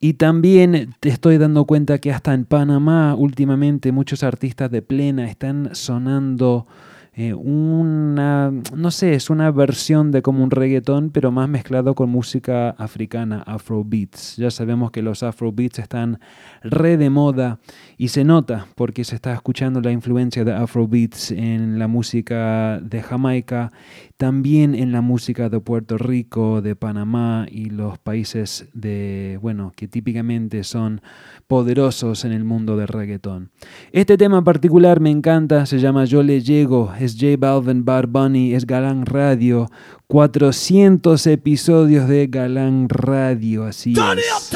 y 0.00 0.14
también 0.14 0.94
te 1.00 1.08
estoy 1.08 1.38
dando 1.38 1.64
cuenta 1.64 1.98
que 1.98 2.12
hasta 2.12 2.34
en 2.34 2.44
Panamá 2.44 3.14
últimamente 3.14 3.92
muchos 3.92 4.22
artistas 4.22 4.70
de 4.70 4.82
plena 4.82 5.30
están 5.30 5.74
sonando 5.74 6.66
eh, 7.14 7.34
una, 7.34 8.50
no 8.74 8.90
sé, 8.90 9.12
es 9.12 9.28
una 9.28 9.50
versión 9.50 10.10
de 10.12 10.22
como 10.22 10.42
un 10.42 10.50
reggaetón, 10.50 11.10
pero 11.10 11.30
más 11.30 11.46
mezclado 11.46 11.94
con 11.94 12.08
música 12.08 12.70
africana, 12.70 13.42
afrobeats. 13.46 14.36
Ya 14.36 14.50
sabemos 14.50 14.90
que 14.90 15.02
los 15.02 15.22
afrobeats 15.22 15.78
están 15.78 16.20
re 16.62 16.96
de 16.96 17.10
moda 17.10 17.58
y 17.98 18.08
se 18.08 18.24
nota 18.24 18.66
porque 18.76 19.04
se 19.04 19.14
está 19.14 19.34
escuchando 19.34 19.82
la 19.82 19.92
influencia 19.92 20.42
de 20.42 20.54
afrobeats 20.54 21.32
en 21.32 21.78
la 21.78 21.86
música 21.86 22.80
de 22.80 23.02
Jamaica, 23.02 23.72
también 24.16 24.74
en 24.74 24.90
la 24.90 25.02
música 25.02 25.50
de 25.50 25.60
Puerto 25.60 25.98
Rico, 25.98 26.62
de 26.62 26.76
Panamá 26.76 27.46
y 27.50 27.66
los 27.66 27.98
países 27.98 28.68
de, 28.72 29.38
bueno, 29.42 29.72
que 29.76 29.86
típicamente 29.86 30.64
son 30.64 31.02
poderosos 31.46 32.24
en 32.24 32.32
el 32.32 32.44
mundo 32.44 32.78
del 32.78 32.88
reggaetón. 32.88 33.50
Este 33.92 34.16
tema 34.16 34.38
en 34.38 34.44
particular 34.44 35.00
me 35.00 35.10
encanta, 35.10 35.66
se 35.66 35.78
llama 35.78 36.06
Yo 36.06 36.22
le 36.22 36.40
llego, 36.40 36.90
es 37.02 37.16
J 37.18 37.36
Balvin, 37.36 37.84
Bad 37.84 38.06
Bunny, 38.08 38.54
es 38.54 38.64
Galán 38.64 39.04
Radio, 39.06 39.68
400 40.06 41.26
episodios 41.26 42.08
de 42.08 42.28
Galán 42.28 42.88
Radio, 42.88 43.64
así 43.64 43.92
es. 43.92 44.50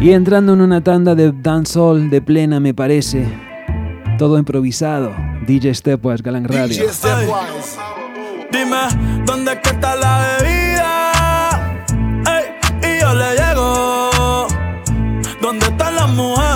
Y 0.00 0.12
entrando 0.12 0.54
en 0.54 0.60
una 0.62 0.82
tanda 0.82 1.14
de 1.14 1.32
dancehall 1.32 2.08
de 2.08 2.22
plena 2.22 2.58
me 2.60 2.72
parece, 2.72 3.26
todo 4.16 4.38
improvisado, 4.38 5.14
DJ 5.46 5.74
Stepwise, 5.74 6.22
Galán 6.22 6.44
Radio. 6.44 6.86
Dime, 8.50 8.78
¿dónde 9.26 9.52
es 9.52 9.58
que 9.58 9.70
está 9.70 9.94
la 9.96 10.38
bebida? 10.40 11.12
Ey, 12.24 12.96
y 12.96 13.00
yo 13.00 13.14
le 13.14 13.34
llego. 13.36 14.46
¿Dónde 15.42 15.66
están 15.66 15.96
las 15.96 16.08
mujeres? 16.10 16.47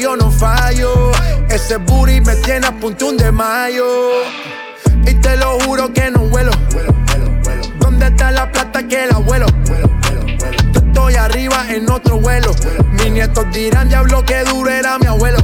Yo 0.00 0.16
no 0.16 0.30
fallo. 0.30 1.10
Ese 1.48 1.76
booty 1.76 2.20
me 2.20 2.36
tiene 2.36 2.66
a 2.66 2.72
puntún 2.72 3.16
de 3.16 3.32
mayo. 3.32 3.84
Y 5.06 5.14
te 5.14 5.36
lo 5.36 5.58
juro 5.60 5.92
que 5.92 6.10
no 6.10 6.20
vuelo. 6.20 6.52
¿Dónde 7.78 8.06
está 8.06 8.30
la 8.30 8.50
plata 8.50 8.86
que 8.86 9.04
el 9.04 9.12
abuelo? 9.12 9.46
Yo 10.72 10.80
estoy 10.80 11.14
arriba 11.14 11.64
en 11.68 11.90
otro 11.90 12.18
vuelo. 12.18 12.54
Mis 12.92 13.10
nietos 13.10 13.46
dirán, 13.52 13.88
diablo, 13.88 14.24
que 14.24 14.44
duro 14.44 14.70
era 14.70 14.98
mi 14.98 15.06
abuelo. 15.06 15.38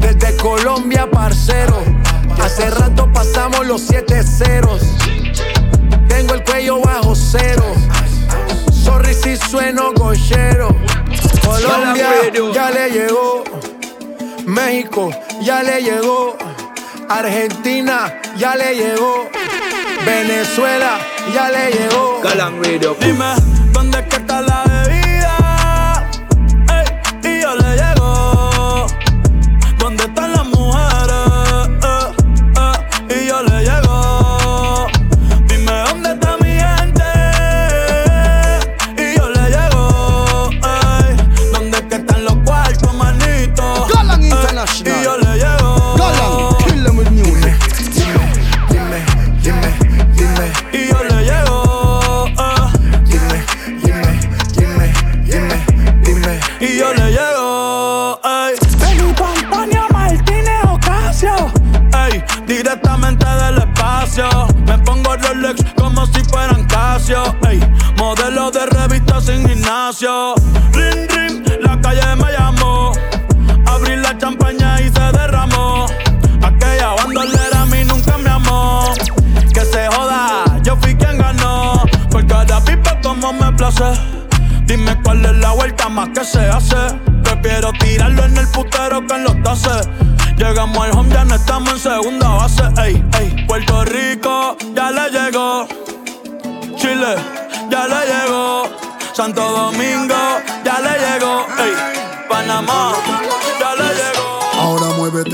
Desde 0.00 0.36
Colombia, 0.36 1.08
parcero. 1.10 1.82
Hace 2.42 2.70
rato 2.70 3.10
pasamos 3.12 3.66
los 3.66 3.82
siete 3.82 4.22
ceros. 4.22 4.82
Tengo 6.08 6.34
el 6.34 6.44
cuello 6.44 6.80
bajo 6.80 7.14
cero. 7.14 7.64
Sorry 8.72 9.14
si 9.14 9.36
sueno 9.36 9.92
gochero. 9.94 10.76
Colombia 11.48 12.08
ya 12.52 12.70
le 12.70 12.90
llegó. 12.90 13.44
México 14.46 15.10
ya 15.40 15.62
le 15.62 15.82
llegó. 15.82 16.36
Argentina 17.08 18.20
ya 18.36 18.54
le 18.54 18.74
llegó. 18.74 19.28
Venezuela 20.04 20.98
ya 21.34 21.50
le 21.50 21.70
llegó. 21.72 22.20
Galang 22.22 22.62
Radio. 22.62 22.94
Dime, 23.00 23.34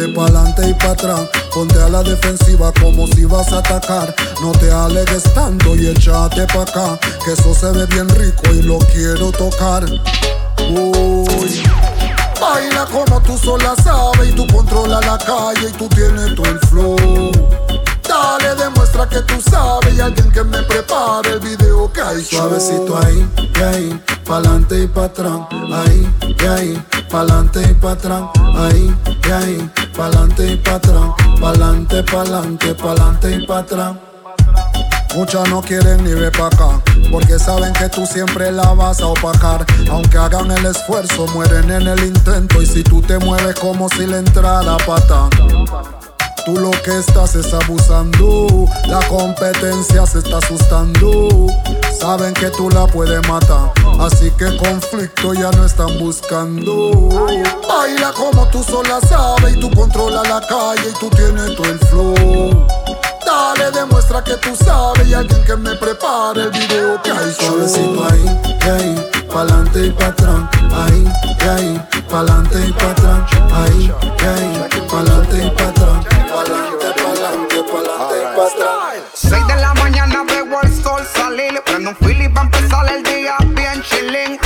pa'lante 0.09 0.69
y 0.69 0.75
pa' 0.75 0.91
atrás. 0.91 1.29
Ponte 1.53 1.81
a 1.81 1.89
la 1.89 2.03
defensiva 2.03 2.73
como 2.81 3.07
si 3.07 3.25
vas 3.25 3.53
a 3.53 3.59
atacar. 3.59 4.15
No 4.43 4.53
te 4.53 4.71
alegues 4.71 5.23
tanto 5.35 5.75
y 5.77 5.89
échate 5.89 6.47
pa' 6.47 6.63
acá. 6.63 6.99
Que 7.25 7.33
eso 7.33 7.55
se 7.55 7.71
ve 7.71 7.87
bien 7.87 8.09
rico 8.09 8.43
y 8.53 8.63
lo 8.63 8.79
quiero 8.79 9.31
tocar. 9.33 9.85
Uy. 10.71 11.63
Baila 12.41 12.87
como 12.87 13.21
tú 13.23 13.39
sola 13.39 13.75
sabes 13.83 14.29
y 14.29 14.33
tú 14.33 14.47
controlas 14.53 15.05
la 15.07 15.19
calle 15.19 15.69
y 15.69 15.73
tú 15.73 15.89
tienes 15.89 16.35
todo 16.35 16.47
el 16.47 16.59
flow. 16.61 16.97
Dale, 18.07 18.55
demuestra 18.55 19.09
que 19.09 19.21
tú 19.23 19.41
sabes 19.41 19.95
y 19.95 20.01
alguien 20.01 20.31
que 20.31 20.45
me 20.45 20.63
prepare 20.63 21.31
el 21.33 21.41
video 21.41 21.91
que 21.93 22.01
hay 22.01 22.23
Suavecito 22.23 22.99
ahí, 22.99 23.27
y 23.39 23.63
ahí, 23.63 24.01
pa'lante 24.27 24.83
y 24.83 24.87
pa' 24.87 25.07
atrás. 25.07 25.41
Ahí, 25.73 26.09
y 26.21 26.47
ahí, 26.47 26.85
pa'lante 27.11 27.63
y 27.63 27.75
pa' 27.75 27.93
atrás. 27.93 28.25
Ahí, 28.57 28.95
ahí, 29.33 29.71
pa'lante 29.97 30.53
y 30.53 30.57
pa' 30.57 30.74
atrás. 30.74 31.11
Pa'lante, 31.40 32.03
pa'lante, 32.03 32.74
pa'lante 32.74 33.36
y 33.36 33.47
pa' 33.47 33.59
atrás. 33.61 33.95
Muchas 35.14 35.49
no 35.49 35.62
quieren 35.62 36.03
ni 36.03 36.12
ver 36.12 36.32
pa' 36.32 36.49
acá, 36.49 36.82
porque 37.11 37.38
saben 37.38 37.72
que 37.74 37.88
tú 37.88 38.05
siempre 38.05 38.51
la 38.51 38.74
vas 38.74 39.01
a 39.01 39.07
opacar. 39.07 39.64
Aunque 39.90 40.18
hagan 40.18 40.51
el 40.51 40.66
esfuerzo, 40.66 41.26
mueren 41.28 41.70
en 41.70 41.86
el 41.86 42.05
intento. 42.05 42.61
Y 42.61 42.66
si 42.66 42.82
tú 42.82 43.01
te 43.01 43.18
mueves 43.18 43.55
como 43.61 43.88
si 43.88 44.07
le 44.07 44.18
entrara 44.18 44.76
pata. 44.78 45.28
Tú 46.45 46.59
lo 46.59 46.72
que 46.82 46.99
estás 46.99 47.36
es 47.36 47.55
abusando, 47.55 48.66
la 48.86 49.01
competencia 49.09 50.05
se 50.05 50.18
está 50.18 50.38
asustando. 50.38 51.47
Saben 51.99 52.34
que 52.34 52.51
tú 52.51 52.68
la 52.70 52.86
puedes 52.86 53.26
matar, 53.28 53.72
así 54.01 54.30
que 54.32 54.57
conflicto 54.57 55.32
ya 55.34 55.51
no 55.53 55.64
están 55.64 55.99
buscando. 55.99 57.09
Baila 57.68 58.12
como 58.12 58.47
tú 58.49 58.62
sola 58.62 59.01
sabes 59.09 59.57
y 59.57 59.61
tú 59.61 59.70
controlas 59.70 60.28
la 60.28 60.40
calle 60.47 60.90
y 60.90 60.99
tú 60.99 61.09
tienes 61.11 61.55
todo 61.57 61.66
el 61.66 61.78
flow. 61.78 62.66
Dale, 63.24 63.70
demuestra 63.70 64.22
que 64.22 64.34
tú 64.34 64.55
sabes 64.55 65.09
y 65.09 65.14
alguien 65.14 65.45
que 65.45 65.57
me 65.57 65.74
prepare 65.76 66.42
el 66.42 66.51
video 66.51 67.01
que 67.03 67.11
hay. 67.11 67.32
Suavecito 67.32 68.05
ahí, 68.05 68.40
ahí, 68.62 69.11
pa'lante 69.32 69.86
y 69.86 69.90
pa' 69.90 70.07
atrás 70.07 70.42
Ahí, 70.72 71.09
ahí, 71.49 71.82
pa'lante 72.11 72.68
y 72.68 72.72
pa' 72.72 72.90
atrás 72.90 73.30
Ahí, 73.53 73.92
ahí, 74.20 74.82
pa'lante 74.90 75.47
y 75.47 75.51
pa' 75.51 75.68
atrás 75.68 76.05
Pa'lante, 76.32 76.86
pa'lante, 77.03 77.62
pa'lante 77.72 78.16
y 78.20 78.36
pa' 78.36 78.47
atrás 78.47 78.84
Prendo 81.85 81.99
un 82.01 82.09
fili 82.09 82.28
pa' 82.30 82.41
empezar 82.41 82.91
el 82.91 83.03
día 83.03 83.37
bien 83.55 83.82
chilling 83.82 84.43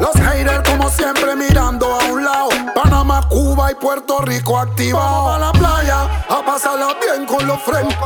Los 0.00 0.14
haters, 0.16 0.68
como 0.68 0.90
siempre, 0.90 1.34
mirando 1.34 1.86
a 1.86 2.04
un 2.12 2.24
lado. 2.24 2.48
Panamá, 2.74 3.26
Cuba 3.28 3.72
y 3.72 3.74
Puerto 3.74 4.18
Rico 4.18 4.58
activados. 4.58 5.36
a 5.36 5.38
la 5.38 5.52
playa 5.52 6.02
a 6.28 6.44
pasarla 6.44 6.94
bien 7.00 7.24
con 7.24 7.46
los 7.46 7.62
friends. 7.62 7.96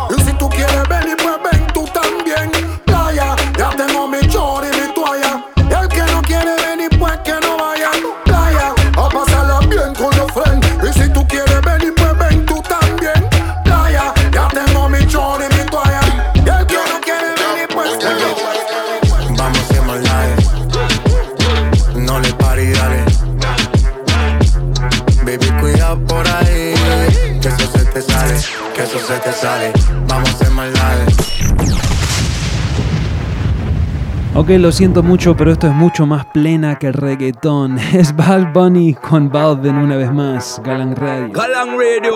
Ok, 34.49 34.55
lo 34.57 34.73
siento 34.73 35.03
mucho, 35.03 35.37
pero 35.37 35.53
esto 35.53 35.67
es 35.67 35.75
mucho 35.75 36.07
más 36.07 36.25
plena 36.25 36.79
que 36.79 36.87
el 36.87 36.95
reggaetón. 36.95 37.79
Es 37.93 38.17
Bad 38.17 38.55
Bunny 38.55 38.95
con 38.95 39.29
Balvin 39.29 39.77
una 39.77 39.95
vez 39.97 40.11
más, 40.11 40.59
Galang 40.65 40.97
Radio. 40.97 41.29
Galang 41.35 41.73
Radio. 41.79 42.15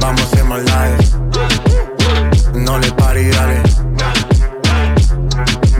Vamos 0.00 0.22
a 0.22 0.24
hacer 0.24 0.44
maldades. 0.44 1.18
No 2.54 2.78
le 2.78 2.90
pare 2.92 3.24
y 3.24 3.28
dale. 3.28 3.60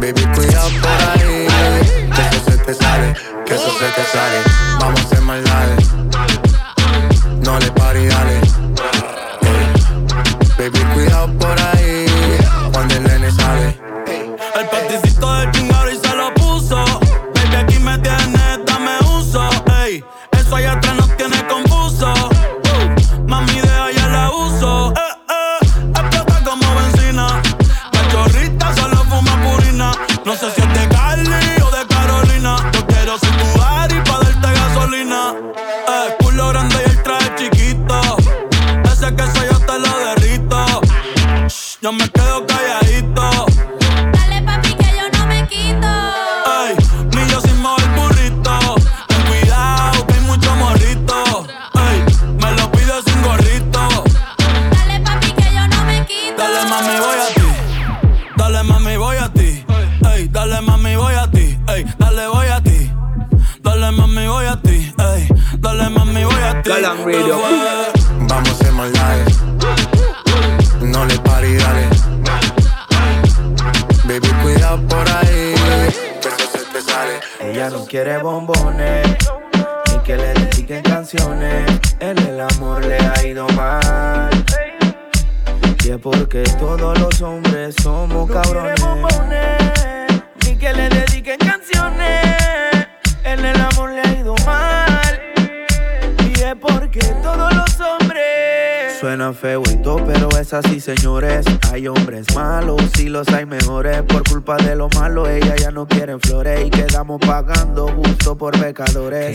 Baby, 0.03 0.27
cuida 0.35 0.63
por 0.83 1.09
ahí. 1.09 1.47
Que 2.15 2.37
eso 2.37 2.51
se 2.51 2.59
te 2.59 2.75
sale, 2.75 3.15
que 3.47 3.55
eso 3.55 3.71
se 3.71 3.87
te 3.87 4.05
sale. 4.05 4.37
Vamos 4.81 5.01
a 5.01 5.05
hacer 5.05 5.23
maldades. 5.23 5.68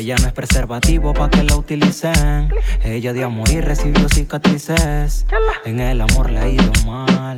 Ella 0.04 0.18
no 0.18 0.28
es 0.28 0.34
preservativo 0.34 1.14
pa' 1.14 1.30
que 1.30 1.44
la 1.44 1.56
utilicen. 1.56 2.54
Ella 2.84 3.14
dio 3.14 3.28
amor 3.28 3.50
y 3.50 3.62
recibió 3.62 4.10
cicatrices. 4.10 5.26
En 5.64 5.80
el 5.80 6.02
amor 6.02 6.30
le 6.30 6.40
ha 6.40 6.50
ido 6.50 6.70
mal. 6.86 7.38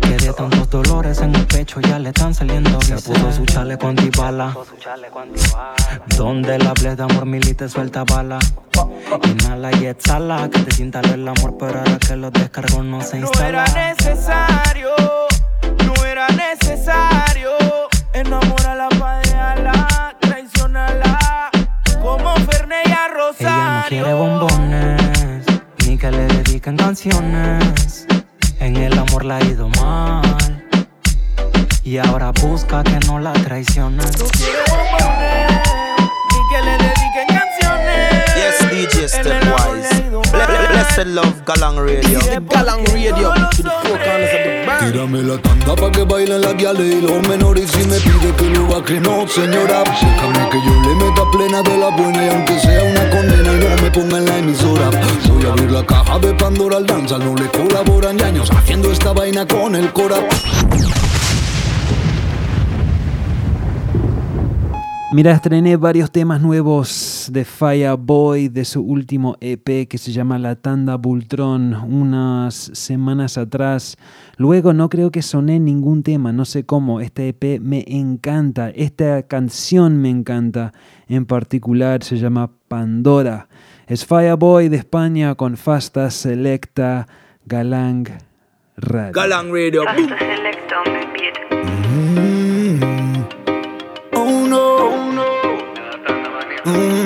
Que 0.00 0.16
de 0.16 0.32
tantos 0.32 0.70
dolores 0.70 1.20
en 1.20 1.34
el 1.34 1.46
pecho 1.46 1.78
ya 1.82 1.98
le 1.98 2.08
están 2.08 2.32
saliendo 2.32 2.80
Se 2.80 2.94
puso 2.94 3.32
su 3.32 3.44
chaleco 3.46 3.86
antibala 3.86 4.56
Donde 6.16 6.58
le 6.58 6.66
hables 6.66 6.96
de 6.96 7.02
amor 7.02 7.26
milite 7.26 7.68
suelta 7.68 8.02
bala. 8.04 8.38
Inhala 9.24 9.70
y 9.76 9.86
exhala 9.86 10.48
Que 10.50 10.60
te 10.60 10.74
sienta 10.74 11.00
el 11.00 11.28
amor 11.28 11.56
pero 11.58 11.78
ahora 11.80 11.98
que 11.98 12.16
los 12.16 12.32
descargos 12.32 12.82
no 12.84 13.02
se 13.02 13.20
No 13.20 13.26
instala. 13.26 13.64
era 13.64 13.88
necesario, 13.92 14.90
no 15.84 16.04
era 16.04 16.28
necesario 16.28 17.50
enamorarla 18.14 18.88
pa' 18.98 19.18
dejarla, 19.18 20.16
traicionarla 20.20 21.05
A 23.26 23.30
Ella 23.40 23.50
no 23.50 23.74
Rosario. 23.82 23.88
quiere 23.88 24.14
bombones 24.14 25.44
Ni 25.84 25.98
que 25.98 26.10
le 26.12 26.26
dediquen 26.28 26.76
canciones 26.76 28.06
En 28.60 28.76
el 28.76 28.96
amor 28.96 29.24
le 29.24 29.34
ha 29.34 29.40
ido 29.44 29.68
mal 29.80 30.64
Y 31.82 31.98
ahora 31.98 32.30
busca 32.40 32.84
que 32.84 32.98
no 33.06 33.18
la 33.18 33.32
traicionen 33.32 33.98
Ni 34.06 34.44
que 36.50 36.62
le 36.64 36.72
dediquen 36.78 37.26
canciones. 37.26 38.34
Yes, 38.36 38.70
DJ 38.70 39.08
Stepwise. 39.08 39.95
Blessed 40.96 41.12
Love 41.12 41.44
Galang 41.44 41.76
Radio. 41.76 42.18
Galang 42.48 42.80
Radio 42.88 43.28
to 43.28 43.62
the 43.62 43.68
four 43.84 43.98
corners 44.00 44.32
of 44.32 44.40
the 44.48 44.64
band. 44.64 44.80
Tírame 44.80 45.20
la 45.28 45.36
tanda 45.36 45.76
pa' 45.76 45.90
que 45.92 46.04
bailen 46.04 46.40
la 46.40 46.54
guiales 46.54 46.88
y 46.88 47.00
los 47.02 47.20
menores 47.28 47.68
y 47.74 47.84
me 47.84 48.00
pide 48.00 48.32
que 48.38 48.48
lo 48.48 48.66
va 48.66 48.82
que 48.82 48.98
no, 48.98 49.28
señora. 49.28 49.84
Déjame 49.84 50.48
que 50.48 50.58
yo 50.64 50.72
le 50.86 50.94
meta 50.96 51.22
plena 51.32 51.60
de 51.60 51.76
la 51.76 51.90
buena 51.90 52.24
y 52.24 52.28
aunque 52.30 52.58
sea 52.60 52.82
una 52.82 53.10
condena 53.10 53.52
y 53.52 53.76
no 53.76 53.82
me 53.82 53.90
ponga 53.90 54.16
en 54.16 54.24
la 54.24 54.38
emisora. 54.38 54.90
Voy 55.28 55.44
a 55.44 55.48
abrir 55.48 55.70
la 55.70 55.84
caja 55.84 56.18
de 56.18 56.32
Pandora 56.32 56.78
al 56.78 56.86
danza, 56.86 57.18
no 57.18 57.34
le 57.34 57.46
colaboran 57.48 58.16
ya 58.16 58.28
años 58.28 58.50
haciendo 58.50 58.90
esta 58.90 59.12
vaina 59.12 59.46
con 59.46 59.74
el 59.74 59.92
cora. 59.92 60.16
Mira, 65.12 65.30
estrené 65.30 65.76
varios 65.76 66.10
temas 66.10 66.40
nuevos 66.40 67.28
de 67.32 67.44
Fireboy 67.44 68.48
de 68.48 68.64
su 68.64 68.82
último 68.82 69.36
EP 69.40 69.86
que 69.88 69.98
se 69.98 70.10
llama 70.10 70.36
La 70.36 70.56
Tanda 70.56 70.96
Bultrón 70.96 71.74
unas 71.74 72.72
semanas 72.74 73.38
atrás. 73.38 73.96
Luego 74.36 74.72
no 74.72 74.88
creo 74.88 75.12
que 75.12 75.22
soné 75.22 75.60
ningún 75.60 76.02
tema, 76.02 76.32
no 76.32 76.44
sé 76.44 76.66
cómo. 76.66 77.00
Este 77.00 77.28
EP 77.28 77.60
me 77.60 77.84
encanta, 77.86 78.70
esta 78.70 79.22
canción 79.22 79.96
me 80.02 80.10
encanta. 80.10 80.72
En 81.06 81.24
particular 81.24 82.02
se 82.02 82.16
llama 82.16 82.50
Pandora. 82.66 83.46
Es 83.86 84.04
Fireboy 84.04 84.68
de 84.68 84.78
España 84.78 85.36
con 85.36 85.56
Fasta 85.56 86.10
Selecta 86.10 87.06
Galang 87.44 88.08
Radio. 88.76 89.12
Galang 89.12 89.52
Radio. 89.52 89.84
Boom. 89.84 90.56
Oh 94.12 94.46
no, 94.46 94.46
oh 94.46 94.48
no. 94.48 94.65
Mm-hmm. 96.66 97.05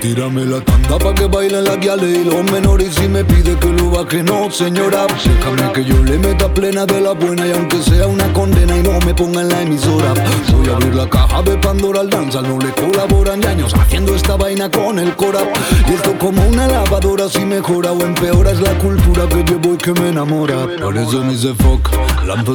Tírame 0.00 0.46
la 0.46 0.60
tanda 0.62 0.98
pa' 0.98 1.14
que 1.14 1.26
bailen 1.26 1.64
la 1.64 1.76
guiales 1.76 2.18
y 2.18 2.24
los 2.24 2.50
menores 2.50 2.96
y 3.04 3.08
me 3.08 3.22
pide 3.22 3.54
que 3.58 3.68
lo 3.68 3.80
que 4.06 4.22
no, 4.22 4.50
señora. 4.50 5.06
Déjame 5.24 5.72
que 5.72 5.84
yo 5.84 6.02
le 6.02 6.18
meta 6.18 6.52
plena 6.52 6.86
de 6.86 7.00
la 7.00 7.12
buena 7.12 7.46
y 7.46 7.52
aunque 7.52 7.82
sea 7.82 8.06
una 8.06 8.32
condena 8.32 8.76
y 8.76 8.82
no 8.82 8.98
me 9.04 9.14
ponga 9.14 9.42
en 9.42 9.48
la 9.48 9.62
emisora. 9.62 10.14
Voy 10.52 10.68
a 10.68 10.72
abrir 10.72 10.94
la 10.94 11.08
caja 11.08 11.42
de 11.42 11.56
Pandora 11.58 12.00
al 12.00 12.10
danza, 12.10 12.40
no 12.40 12.58
le 12.58 12.72
colaboran 12.72 13.44
años 13.46 13.74
haciendo 13.74 14.14
esta 14.14 14.36
vaina 14.36 14.70
con 14.70 14.98
el 14.98 15.14
cora. 15.16 15.40
Y 15.88 15.92
esto 15.92 16.16
como 16.18 16.46
una 16.48 16.66
lavadora 16.66 17.28
si 17.28 17.44
mejora 17.44 17.92
o 17.92 18.00
empeora 18.02 18.52
es 18.52 18.60
la 18.60 18.76
cultura 18.78 19.28
que 19.28 19.44
llevo 19.44 19.74
y 19.74 19.76
que 19.76 19.92
me 19.92 20.08
enamora. 20.08 20.66
Por 20.80 20.96
eso 20.96 21.22
me 21.22 21.32
dice 21.32 21.54
fuck, 21.54 21.88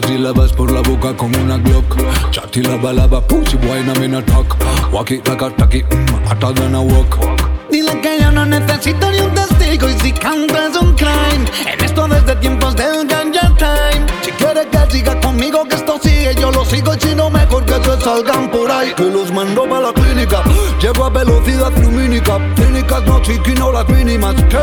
sílabas 0.08 0.52
por 0.54 0.72
la 0.72 0.82
boca 0.82 1.16
con 1.16 1.36
una 1.36 1.58
Glock. 1.58 1.96
Chati 2.32 2.62
la 2.64 2.78
balaba, 2.78 3.22
pussy 3.22 3.58
wine 3.58 3.90
I'm 3.90 4.04
in 4.04 4.16
a 4.16 4.22
talk. 4.24 4.58
Walk 4.92 5.12
it 5.12 5.28
like 5.28 5.42
a 5.42 5.52
taki, 5.52 5.84
mm, 5.84 6.26
hotter 6.26 6.82
walk. 6.82 7.45
Dile 7.70 8.00
que 8.02 8.20
yo 8.22 8.32
no 8.32 8.46
necesito 8.46 9.12
ni 9.12 9.20
un 9.20 9.34
testigo 9.34 9.90
y 9.90 10.00
si 10.00 10.12
canta 10.12 10.68
es 10.68 10.76
un 10.78 10.94
crime. 10.94 11.46
En 11.72 11.84
esto 11.84 12.08
desde 12.08 12.36
tiempos 12.38 12.76
del 12.76 13.08
ganja 13.08 13.52
time. 13.58 14.06
Si 14.24 14.32
quieres 14.32 14.68
que 14.68 14.92
siga 14.92 15.20
conmigo, 15.20 15.64
que 15.66 15.76
esto 15.76 16.00
sigue, 16.02 16.36
yo 16.36 16.52
lo 16.52 16.64
sigo 16.66 16.94
y 16.94 17.00
si 17.00 17.16
no, 17.16 17.30
mejor 17.30 17.66
que 17.66 17.74
se 17.74 18.02
salgan 18.02 18.50
por 18.52 18.70
ahí. 18.72 18.94
Que 18.94 19.04
los 19.04 19.32
mando 19.32 19.64
para 19.64 19.88
la 19.88 19.94
clínica, 19.94 20.44
llevo 20.82 21.06
a 21.06 21.10
velocidad 21.10 21.72
lumínica. 21.78 22.38
Clínicas 22.56 23.04
no 23.06 23.22
chiqui, 23.22 23.54
no 23.54 23.72
las 23.72 23.88
mínimas. 23.90 24.36
Que 24.36 24.58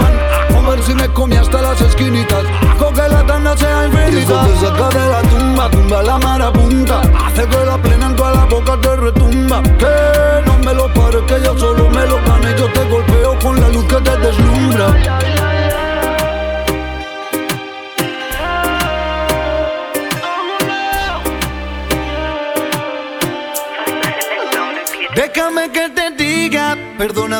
van 0.00 0.14
a 0.14 0.54
comer 0.54 0.82
si 0.82 0.94
me 0.94 1.08
comí 1.08 1.36
hasta 1.36 1.60
las 1.60 1.80
esquinitas. 1.80 2.44
Hago 2.70 2.92
que 2.92 3.08
la 3.08 3.26
tanda 3.26 3.56
sea 3.56 3.86
infinita. 3.86 4.46
Te 4.46 4.60
saca 4.60 4.88
de 4.88 5.10
la 5.10 5.22
tumba, 5.22 5.70
tumba 5.70 6.02
la 6.02 6.18
marabunta. 6.18 7.00
Hace 7.26 7.46
que 7.46 7.64
la 7.64 7.76
plena 7.78 8.06
en 8.06 8.16
toda 8.16 8.32
la 8.32 8.44
boca 8.44 8.78
te 8.80 8.96
retumba. 8.96 9.62
Que 9.62 10.46
no 10.46 10.58
me 10.58 10.74
lo 10.74 10.92
pares, 10.94 11.22
que 11.26 11.44
yo 11.44 11.58
solo 11.58 11.88
me 11.90 12.06
lo 12.06 12.15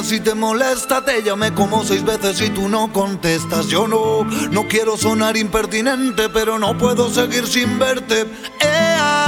si 0.02 0.20
te 0.20 0.34
molesta, 0.34 1.04
te 1.04 1.22
llamé 1.22 1.54
como 1.54 1.84
seis 1.84 2.04
veces 2.04 2.40
y 2.40 2.50
tú 2.50 2.68
no 2.68 2.92
contestas. 2.92 3.68
Yo 3.68 3.88
no, 3.88 4.24
no 4.24 4.68
quiero 4.68 4.96
sonar 4.96 5.36
impertinente, 5.36 6.28
pero 6.28 6.58
no 6.58 6.76
puedo 6.76 7.08
seguir 7.10 7.46
sin 7.46 7.78
verte. 7.78 8.26
Ea, 8.60 9.26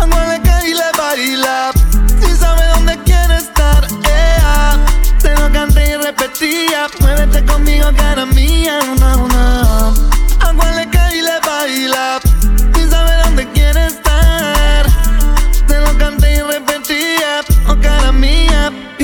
ándale 0.00 0.40
que 0.42 0.70
y 0.70 0.74
le 0.74 0.90
baila, 0.96 1.72
si 2.20 2.36
sabe 2.36 2.66
dónde 2.74 2.98
quiere 3.04 3.36
estar. 3.38 3.86
Ea, 4.04 4.78
te 5.20 5.34
lo 5.34 5.50
canté 5.52 5.90
y 5.90 5.96
repetía, 5.96 6.86
muévete 7.00 7.44
conmigo 7.44 7.90
cara 7.96 8.24
mía, 8.26 8.78
una, 8.92 9.16
una. 9.16 9.94
Ándale 10.40 10.88
que 10.90 11.16
y 11.16 11.22
le 11.22 11.40
baila, 11.44 12.20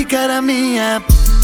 cara 0.09 0.41
mía. 0.41 1.01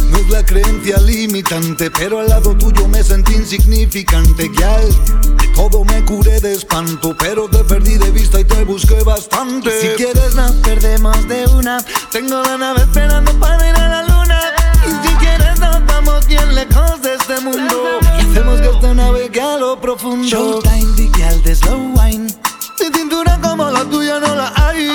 No 0.10 0.18
es 0.18 0.30
la 0.30 0.44
creencia 0.44 0.98
limitante, 0.98 1.92
pero 1.92 2.20
al 2.20 2.30
lado 2.30 2.56
tuyo 2.58 2.88
me 2.88 3.04
sentí 3.04 3.34
insignificante. 3.34 4.52
Que 4.52 4.64
al 4.66 4.90
de 5.38 5.48
todo 5.56 5.86
me 5.86 6.04
curé 6.04 6.40
de 6.42 6.54
espanto, 6.54 7.16
pero 7.18 7.48
te 7.48 7.60
perdí 7.64 7.98
de 7.98 8.12
vista 8.12 8.40
y 8.40 8.44
te 8.44 8.64
busqué 8.66 9.02
bastante. 9.04 9.70
Si 9.80 9.88
quieres 9.90 10.36
nos 10.36 10.52
perdemos 10.54 11.28
de 11.28 11.46
una. 11.48 11.78
Tengo 12.12 12.42
la 12.42 12.58
nave 12.58 12.82
esperando 12.82 13.32
para 13.40 13.70
ir 13.70 13.76
a 13.76 13.88
la 13.88 14.04
luna. 14.04 14.40
Y 14.86 15.08
si 15.08 15.14
quieres 15.16 15.60
nos 15.60 15.86
vamos 15.86 16.26
bien 16.28 16.56
lejos 16.56 17.02
de 17.04 17.14
este 17.14 17.40
mundo. 17.42 18.00
Y 18.02 18.32
hacemos 18.32 18.62
que 18.62 18.70
esta 18.70 18.94
navegue 18.94 19.42
a 19.42 19.58
lo 19.58 19.80
profundo. 19.80 20.28
Showtime, 20.28 21.12
girl 21.16 21.44
de 21.44 21.56
slow 21.56 21.94
wine. 21.96 22.34
Mi 22.80 22.98
cintura 22.98 23.40
como 23.42 23.70
la 23.70 23.84
tuya 23.86 24.20
no 24.20 24.36
la 24.36 24.52
hay. 24.56 24.90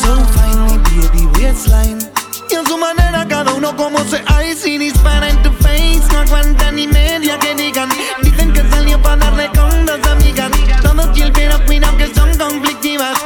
So 0.00 0.16
fine, 0.32 0.78
baby 1.12 1.26
waistline. 1.38 2.00
Y 2.00 2.11
en 2.62 2.68
su 2.68 2.78
manera 2.78 3.26
cada 3.28 3.52
uno 3.54 3.76
como 3.76 3.98
se 4.04 4.22
hay. 4.26 4.54
Si 4.54 4.78
dispara 4.78 5.28
en 5.28 5.42
tu 5.42 5.52
face, 5.54 6.02
no 6.12 6.20
aguanta 6.20 6.70
ni 6.70 6.86
media 6.86 7.38
que 7.38 7.54
digan. 7.54 7.88
Dicen 8.22 8.52
que 8.52 8.62
salió 8.70 9.00
para 9.00 9.16
darle 9.16 9.48
con 9.48 9.86
dos 9.86 10.06
amigas. 10.06 10.50
Todos 10.82 11.12
chill, 11.12 11.32
pero 11.32 11.64
cuidado 11.64 11.96
que 11.96 12.14
son 12.14 12.36
conflictivas. 12.36 13.18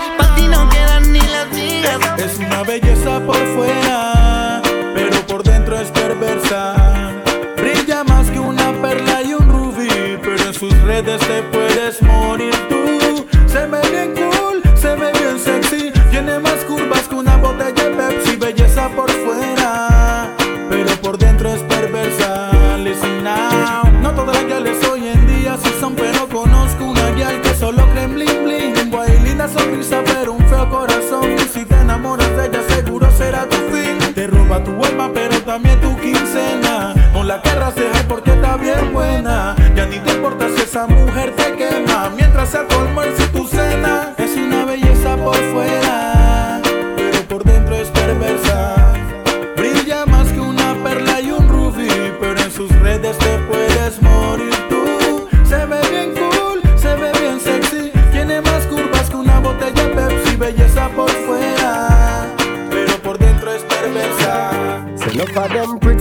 Tu 34.63 34.85
alma, 34.85 35.11
pero 35.13 35.41
también 35.43 35.81
tu 35.81 35.97
quincena. 35.97 36.95
Con 37.13 37.29
la 37.29 37.41
que 37.41 37.51
rasear 37.55 38.07
porque 38.09 38.31
está 38.31 38.57
bien 38.57 38.93
buena. 38.93 39.55
Ya 39.75 39.87
ni 39.87 39.99
te 39.99 40.13
importa 40.13 40.49
si 40.55 40.63
esa 40.63 40.87
mujer 40.87 41.35
te 41.37 41.55
quema. 41.57 42.11
Mientras 42.17 42.51
sea 42.51 42.67
tu 42.67 42.77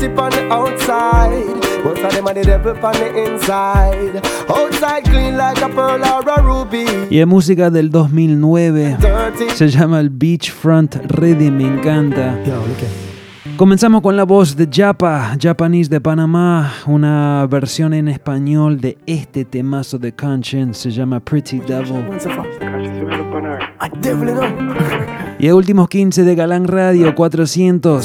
of 0.06 0.16
them 0.16 0.20
pretty 0.20 0.20
on 0.20 0.30
the 0.32 0.51
outside, 0.51 1.84
most 1.84 2.03
of 2.03 2.14
them 2.14 2.28
are 2.28 2.34
the 2.34 2.43
devil 2.43 2.72
on 2.84 2.93
the 2.93 3.26
inside. 3.26 4.22
Outside 4.49 5.03
clean 5.03 5.38
like 5.38 5.62
a 5.62 5.70
pearl 5.70 6.03
or 6.03 6.30
a 6.30 6.41
ruby. 6.41 6.86
Y 7.10 7.20
es 7.20 7.28
música 7.28 7.70
del 7.70 7.89
2009. 7.89 8.97
Se 9.53 9.68
llama 9.70 9.99
el 9.99 10.10
Beachfront 10.10 10.95
Ready, 11.08 11.51
me 11.51 11.66
encanta. 11.66 12.38
Comenzamos 13.58 14.01
con 14.01 14.18
la 14.18 14.26
voz 14.26 14.56
de 14.56 14.68
Japa, 14.72 15.38
Japanese 15.39 15.89
de 15.89 16.01
Panamá, 16.01 16.74
una 16.88 17.47
versión 17.47 17.93
en 17.93 18.10
español 18.10 18.82
de 18.82 18.97
este 19.06 19.45
temazo 19.45 19.97
de 19.97 20.14
Conscience, 20.14 20.82
se 20.82 20.91
llama 20.91 21.22
Pretty 21.22 21.60
Devil. 21.60 22.06
Y 25.38 25.48
el 25.48 25.54
últimos 25.54 25.90
15 25.90 26.24
de 26.24 26.36
Galán 26.36 26.66
Radio 26.68 27.14
400. 27.14 28.04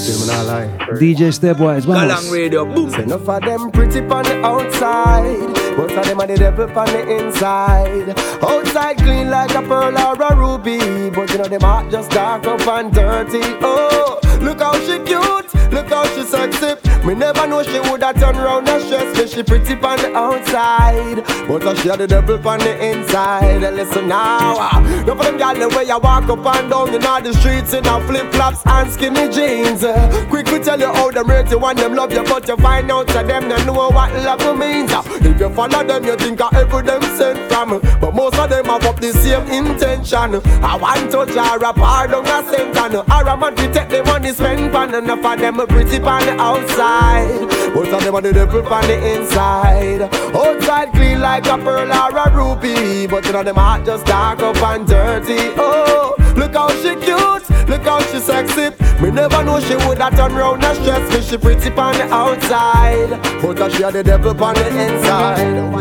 DJ 0.99 1.33
Stepwise, 1.33 1.87
vamos. 1.87 2.03
Galang 2.03 2.31
Radio, 2.33 2.67
boom. 2.67 2.91
Say 2.91 3.05
enough 3.05 3.29
of 3.29 3.41
them 3.41 3.71
pretty 3.71 4.01
on 4.01 4.23
the 4.25 4.41
outside, 4.43 5.49
most 5.77 5.97
of 5.97 6.07
them 6.07 6.21
are 6.21 6.27
the 6.27 6.37
devil 6.37 6.65
on 6.77 6.87
the 6.87 7.19
inside. 7.19 8.15
Outside 8.43 8.97
clean 8.97 9.31
like 9.31 9.55
a 9.55 9.63
pearl 9.63 9.97
or 9.97 10.21
a 10.21 10.37
ruby, 10.37 11.11
but 11.11 11.31
you 11.31 11.39
know 11.39 11.49
them 11.49 11.61
heart 11.61 11.91
just 11.91 12.11
dark 12.11 12.45
up 12.47 12.67
and 12.67 12.93
dirty. 12.93 13.41
Oh, 13.63 14.19
look 14.41 14.61
how 14.61 14.75
she 14.81 14.99
cute, 15.05 15.73
look 15.73 15.89
how 15.89 16.05
she 16.15 16.23
sexy. 16.25 16.75
Me 17.07 17.15
never 17.15 17.47
know 17.47 17.63
she 17.63 17.81
woulda 17.81 18.13
turn 18.13 18.37
round 18.37 18.69
and 18.69 18.83
stress 18.85 19.17
me. 19.17 19.27
She 19.27 19.43
pretty 19.43 19.75
on 19.75 19.97
the 19.99 20.15
outside, 20.15 21.25
but 21.49 21.65
uh, 21.65 21.75
she 21.77 21.89
had 21.89 22.01
the 22.01 22.07
devil 22.07 22.37
on 22.47 22.59
the 22.59 22.85
inside. 22.85 23.61
Listen 23.61 24.09
now, 24.09 24.57
ah, 24.59 25.05
no 25.07 25.15
for 25.15 25.25
them 25.25 25.39
gyal 25.39 25.59
the 25.59 25.69
way 25.77 25.85
you 25.85 25.99
walk 25.99 26.29
up 26.29 26.47
and 26.57 26.71
down 26.71 26.95
in 26.95 27.05
all 27.07 27.23
the 27.23 27.33
streets 27.35 27.73
in 27.73 27.87
a 27.87 28.07
flip 28.07 28.31
flops 28.33 28.63
and 28.67 28.91
skinny 28.91 29.29
jeans. 29.31 29.83
Uh, 29.83 30.27
quick 30.29 30.47
to 30.47 30.63
tell 30.63 30.79
you 30.79 30.93
how 30.93 31.11
them 31.11 31.29
rate 31.31 31.51
you 31.51 31.59
and 31.65 31.79
them 31.79 31.95
love 31.95 32.13
you, 32.13 32.23
but 32.25 32.47
you 32.47 32.57
find 32.59 32.91
out 32.91 33.07
that 33.09 33.27
them 33.27 33.49
don't 33.49 33.67
know 33.67 33.89
what 33.89 34.13
love 34.23 34.59
means. 34.59 34.93
Uh, 34.93 35.03
if 35.23 35.41
you 35.41 35.49
follow 35.51 35.83
them, 35.85 36.05
you 36.05 36.17
think 36.17 36.41
of 36.41 36.53
every 36.55 36.83
them 36.83 37.03
sent 37.17 37.51
from. 37.51 37.81
But 38.01 38.15
most 38.15 38.39
of 38.39 38.51
them 38.51 38.67
have 38.67 38.85
up 38.85 39.01
the 39.01 39.13
same 39.13 39.47
intention. 39.49 40.35
I 40.63 40.77
want 40.77 41.11
to 41.13 41.33
jar 41.33 41.57
a 41.57 41.73
pardon 41.73 42.27
a 42.27 42.43
sentence. 42.45 42.95
Or 42.95 43.27
a 43.27 43.37
man 43.37 43.57
to 43.57 43.73
take 43.73 43.89
the 43.89 44.03
money 44.31 44.59
spent 44.59 44.75
on 44.75 44.95
enough 44.95 45.25
of 45.25 45.39
them 45.39 45.57
pretty 45.67 45.99
on 46.01 46.23
the 46.23 46.33
outside. 46.41 47.75
Most 47.75 47.93
of 47.93 48.05
them 48.05 48.15
are 48.15 48.21
the 48.21 48.33
devil 48.33 48.67
on 48.67 48.83
the 48.87 49.15
inside. 49.15 50.03
Outside 50.35 50.93
clean 50.93 51.21
like 51.21 51.47
a 51.47 51.57
pearl 51.59 51.91
or 51.91 52.17
a 52.17 52.31
ruby. 52.35 53.07
But 53.07 53.25
you 53.27 53.33
know 53.33 53.43
them 53.43 53.57
heart 53.57 53.85
just 53.87 54.07
dark 54.07 54.41
up 54.41 54.57
and 54.57 54.87
dirty. 54.87 55.53
Oh, 55.57 56.15
look 56.37 56.55
how 56.55 56.69
she 56.71 56.95
cute, 56.97 57.69
look 57.69 57.83
how 57.83 58.01
she 58.01 58.19
sexy. 58.21 58.71
Me 59.03 59.11
never 59.11 59.43
know 59.45 59.61
she 59.61 59.77
woulda 59.77 60.11
turn 60.11 60.35
round 60.35 60.65
and 60.65 60.77
stress 60.79 61.13
me. 61.13 61.23
She 61.23 61.37
pretty 61.37 61.71
on 61.71 61.95
the 61.95 62.05
outside, 62.13 63.11
but 63.43 63.73
she 63.73 63.83
had 63.83 63.95
the 63.95 64.03
devil 64.03 64.45
on 64.45 64.55
the 64.55 64.69
inside. 64.69 65.81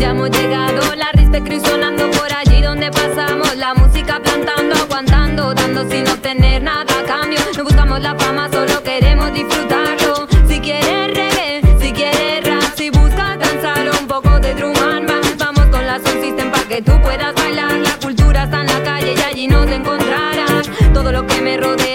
Ya 0.00 0.08
hemos 0.10 0.30
llegado, 0.30 0.94
la 0.94 1.10
sonando 1.44 2.10
por 2.12 2.32
allí 2.32 2.62
donde 2.62 2.90
pasamos. 2.90 3.54
La 3.56 3.74
música 3.74 4.18
plantando, 4.20 4.74
aguantando, 4.74 5.52
dando 5.52 5.88
sin 5.90 6.08
obtener 6.08 6.62
nada 6.62 6.86
a 6.98 7.04
cambio. 7.04 7.38
No 7.56 7.64
buscamos 7.64 8.00
la 8.00 8.14
fama, 8.14 8.48
solo 8.50 8.82
queremos 8.82 9.32
disfrutarlo. 9.34 10.26
Si 10.48 10.60
quieres 10.60 11.14
reggae, 11.14 11.62
si 11.78 11.92
quieres 11.92 12.42
rap, 12.42 12.74
si 12.74 12.88
buscas 12.88 13.38
danzar 13.38 13.86
un 14.00 14.06
poco 14.06 14.40
de 14.40 14.54
drum 14.54 14.74
and 14.76 15.06
bass, 15.06 15.36
vamos 15.36 15.66
con 15.66 15.86
la 15.86 16.00
sound 16.00 16.22
system 16.22 16.50
para 16.50 16.64
que 16.64 16.80
tú 16.80 16.92
puedas 17.02 17.34
bailar. 17.34 17.72
La 17.72 17.96
cultura 18.02 18.44
está 18.44 18.62
en 18.62 18.66
la 18.68 18.82
calle 18.82 19.14
y 19.14 19.20
allí 19.20 19.46
nos 19.46 19.70
encontrarás. 19.70 20.70
Todo 20.94 21.12
lo 21.12 21.26
que 21.26 21.42
me 21.42 21.58
rodea 21.58 21.85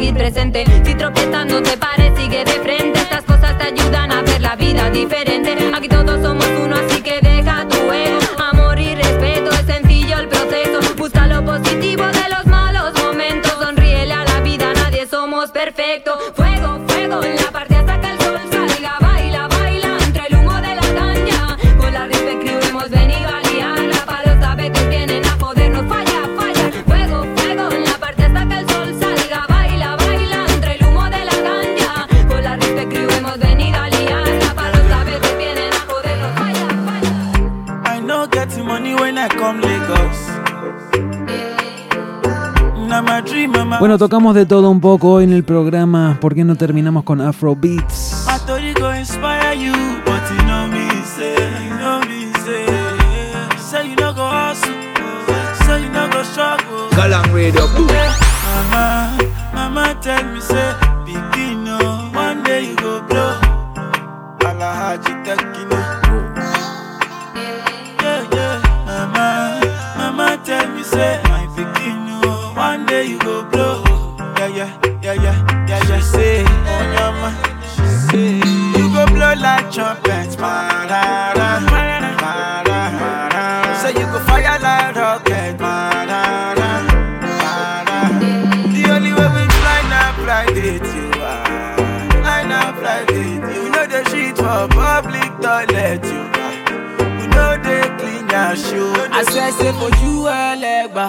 si 0.00 0.94
tropiezas 0.94 1.46
no 1.46 1.62
te 1.62 1.76
pares 1.76 2.18
sigue 2.18 2.42
de 2.42 2.52
frente. 2.52 2.98
Estas 3.00 3.22
cosas 3.22 3.58
te 3.58 3.64
ayudan 3.64 4.10
a 4.10 4.22
ver 4.22 4.40
la 4.40 4.56
vida 4.56 4.88
diferente 4.90 5.69
Bueno, 43.80 43.96
tocamos 43.96 44.34
de 44.34 44.44
todo 44.44 44.68
un 44.68 44.78
poco 44.78 45.10
hoy 45.10 45.24
en 45.24 45.32
el 45.32 45.42
programa. 45.42 46.18
¿Por 46.20 46.34
qué 46.34 46.44
no 46.44 46.54
terminamos 46.54 47.02
con 47.02 47.22
Afro 47.22 47.56
Beats? 47.56 48.26
Galang 56.94 57.32
Radio, 57.32 57.68
boom. 57.74 57.88
Mama, 58.70 59.16
mama 59.54 59.98
tell 60.02 60.26
me 60.26 60.40
say, 60.42 60.74
say 99.60 99.72
for 99.72 99.90
you, 100.02 100.24
Elegba. 100.26 101.06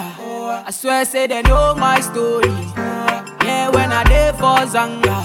I 0.66 0.70
swear, 0.70 1.04
say 1.04 1.26
they 1.26 1.42
know 1.42 1.74
my 1.74 2.00
story. 2.00 2.50
Yeah, 3.44 3.70
when 3.70 3.90
I 3.92 4.04
dey 4.04 4.32
for 4.38 4.66
Zanga. 4.66 5.18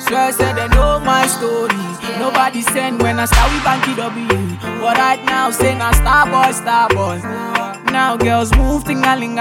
Swear, 0.00 0.32
say 0.32 0.52
they 0.54 0.68
know 0.68 0.98
my 1.00 1.26
story. 1.26 1.76
Nobody 2.18 2.62
send 2.62 3.00
when 3.02 3.18
I 3.20 3.26
start 3.26 3.52
with 3.52 3.62
Banky 3.62 3.94
W. 3.96 4.56
But 4.80 4.96
right 4.98 5.22
now, 5.24 5.50
say 5.50 5.74
na 5.78 5.92
star 5.92 6.26
boy, 6.26 6.52
star 6.52 6.88
boy. 6.88 7.20
Now 7.92 8.16
girls 8.16 8.52
move 8.56 8.84
ting 8.84 9.04
a 9.04 9.16
ling. 9.16 9.36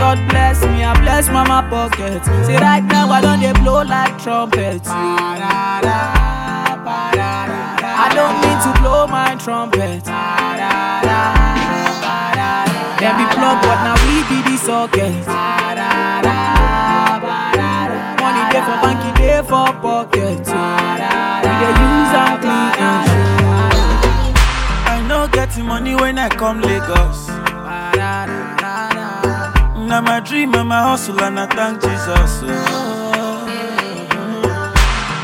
God 0.00 0.18
bless 0.30 0.62
me, 0.64 0.82
I 0.82 0.94
bless 1.02 1.28
mama 1.28 1.66
pocket. 1.68 2.24
Say 2.46 2.56
right 2.56 2.82
now 2.84 3.10
I 3.10 3.20
don't 3.20 3.40
they 3.40 3.52
blow 3.52 3.82
like 3.82 4.18
trumpets. 4.22 4.88
I 8.02 8.08
don't 8.16 8.36
need 8.40 8.60
to 8.64 8.72
blow 8.80 9.06
my 9.06 9.34
trumpet. 9.36 10.02
Then 13.00 13.16
be 13.16 13.24
plug, 13.34 13.56
but 13.62 13.78
now 13.84 13.96
we 14.06 14.16
be 14.28 14.38
the 14.50 14.56
socket. 14.58 15.14
Money 18.20 18.42
get 18.52 18.62
for 18.68 18.76
banky, 18.84 19.10
day 19.16 19.40
for 19.42 19.72
pocket. 19.80 20.38
We 20.40 21.50
dey 21.60 21.74
use 21.80 22.14
and 22.20 22.36
clean 22.42 22.72
I 24.92 25.04
no 25.08 25.18
getting 25.28 25.64
money 25.66 25.94
when 25.94 26.18
I 26.18 26.28
come 26.28 26.60
Lagos. 26.60 27.28
Now 29.88 30.00
my 30.02 30.20
dream 30.20 30.54
and 30.54 30.68
my 30.68 30.82
hustle 30.82 31.20
and 31.22 31.40
I 31.40 31.46
thank 31.46 31.80
Jesus. 31.82 32.42
oh. 32.44 33.46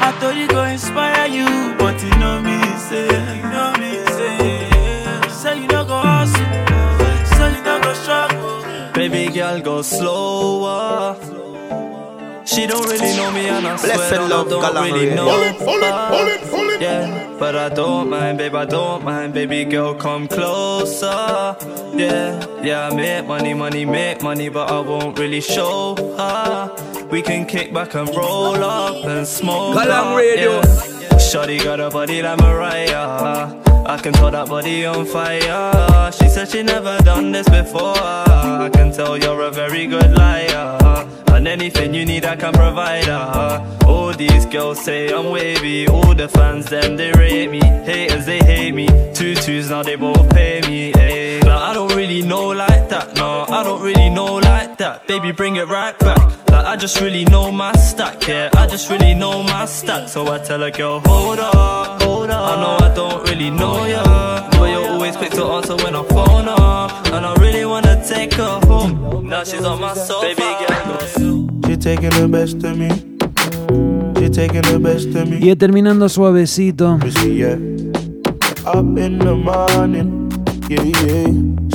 I 0.01 0.11
thought 0.18 0.35
you 0.37 0.49
go 0.49 0.64
inspire 0.64 1.27
you, 1.29 1.74
but 1.79 2.03
you 2.03 2.11
know 2.18 2.41
me 2.41 2.59
say, 2.89 3.07
you 3.37 3.43
know 3.55 3.72
me 3.79 4.05
say, 4.16 4.70
say 5.29 5.61
you 5.62 5.68
no 5.68 5.85
Baby 8.97 9.32
girl, 9.32 9.61
go 9.61 9.82
slower. 9.82 11.16
She 12.47 12.66
don't 12.66 12.86
really 12.88 13.14
know 13.16 13.30
me 13.32 13.49
and 13.49 13.66
I 13.66 13.76
swear 13.76 13.97
Blessed 13.97 14.11
that 14.11 14.20
I 14.20 14.28
don't 14.28 14.49
Galang 14.62 14.84
really 14.92 15.09
Radio. 15.11 15.16
know 15.16 15.24
Pull 15.28 15.42
it, 15.42 15.59
pull 15.59 15.82
it, 15.82 16.40
her. 16.40 16.49
pull 16.51 16.70
it. 16.70 16.80
Yeah, 16.80 17.36
but 17.38 17.57
I 17.57 17.68
don't 17.68 18.09
mind, 18.09 18.38
babe, 18.38 18.55
I 18.55 18.64
don't 18.64 19.05
mind 19.05 19.34
Baby 19.34 19.64
girl, 19.64 19.94
come 19.94 20.28
closer 20.28 21.57
Yeah, 21.94 22.62
yeah, 22.62 22.88
I 22.88 22.94
make 22.94 23.26
money, 23.26 23.53
money, 23.55 23.84
make 23.84 24.22
money 24.22 24.49
But 24.49 24.70
I 24.70 24.80
won't 24.80 25.18
really 25.18 25.40
show 25.40 25.97
her 26.16 27.07
We 27.11 27.20
can 27.22 27.47
kick 27.47 27.72
back 27.74 27.94
and 27.94 28.09
roll 28.14 28.62
up 28.62 29.05
and 29.05 29.26
smoke 29.26 29.76
Galang 29.76 30.12
up, 30.12 30.16
Radio. 30.16 30.53
yeah. 30.53 31.16
Shawty 31.18 31.62
got 31.62 31.80
a 31.80 31.90
body 31.90 32.22
like 32.22 32.38
Mariah 32.38 33.66
I 33.89 33.97
can 33.99 34.12
tell 34.12 34.30
that 34.32 34.49
body 34.49 34.84
on 34.84 35.07
fire. 35.07 36.12
She 36.12 36.28
said 36.28 36.49
she 36.49 36.62
never 36.62 36.99
done 37.05 37.30
this 37.30 37.49
before. 37.49 37.97
I 37.97 38.68
can 38.72 38.93
tell 38.93 39.16
you're 39.16 39.43
a 39.43 39.51
very 39.51 39.87
good 39.87 40.12
liar 40.16 41.26
And 41.37 41.47
anything 41.47 41.93
you 41.93 42.07
need 42.07 42.24
I 42.24 42.34
can 42.34 42.55
provide 42.55 43.05
her. 43.05 43.78
All 43.87 44.11
these 44.14 44.47
girls 44.47 44.82
say 44.82 45.12
I'm 45.12 45.26
wavy. 45.30 45.87
All 45.87 46.14
the 46.14 46.28
fans 46.28 46.64
them 46.64 46.97
they 46.97 47.12
rate 47.12 47.51
me. 47.51 47.61
Haters 47.61 48.24
they 48.24 48.39
hate 48.39 48.74
me. 48.74 48.87
Two 49.12 49.34
twos 49.34 49.68
now 49.68 49.82
they 49.82 49.97
both 49.97 50.30
pay 50.30 50.62
me 50.62 50.95
eh. 50.95 51.41
Like 51.45 51.62
I 51.70 51.74
don't 51.74 51.95
really 51.95 52.22
know 52.22 52.49
like 52.49 52.89
that 52.89 53.14
No, 53.16 53.45
I 53.49 53.62
don't 53.62 53.82
really 53.82 54.09
know 54.09 54.37
like 54.37 54.78
that. 54.78 55.07
Baby 55.07 55.30
bring 55.32 55.57
it 55.57 55.68
right 55.68 55.97
back. 55.99 56.22
Like 56.49 56.64
I 56.64 56.74
just 56.76 57.03
really 57.03 57.26
know 57.26 57.53
my 57.53 57.72
stack 57.72 58.26
Yeah, 58.26 58.49
I 58.57 58.66
just 58.66 58.89
really 58.89 59.12
know 59.12 59.43
my 59.43 59.66
stack. 59.66 60.09
So 60.09 60.26
I 60.32 60.39
tell 60.39 60.62
a 60.62 60.70
girl 60.70 61.01
hold 61.05 61.39
up, 61.39 62.03
hold 62.03 62.30
up. 62.30 62.45
I 62.51 62.62
know 62.62 62.87
I 62.87 62.95
don't 62.95 63.28
really 63.28 63.51
know 63.51 63.84
ya 63.84 64.49
But 64.53 64.70
you're 64.70 64.89
always 64.89 65.14
quick 65.16 65.32
to 65.32 65.45
answer 65.45 65.76
when 65.76 65.95
I 65.95 66.03
phone 66.03 66.49
up 66.49 66.66
take 68.07 68.34
her 68.34 68.61
home 68.66 69.28
Now 69.28 69.44
she's 69.44 69.64
on 69.64 69.80
my 69.80 69.94
sofa 69.94 70.26
Baby 70.26 70.42
girl 70.42 71.46
She 71.66 71.76
taking 71.76 72.11
the 72.11 72.28
best 72.28 72.62
of 72.62 72.76
me. 72.76 72.88
She 74.20 74.30
taking 74.30 74.62
the 74.62 74.78
best 74.78 75.14
of 75.16 75.28
me. 75.28 75.38
Y 75.40 75.57
terminando 75.57 76.09
suavecito. 76.09 76.96
Yeah. 77.24 77.59
Up 78.64 78.96
in 78.96 79.18
the 79.18 79.34
morning. 79.34 80.28
Yeah, 80.68 80.84
yeah. 80.84 81.26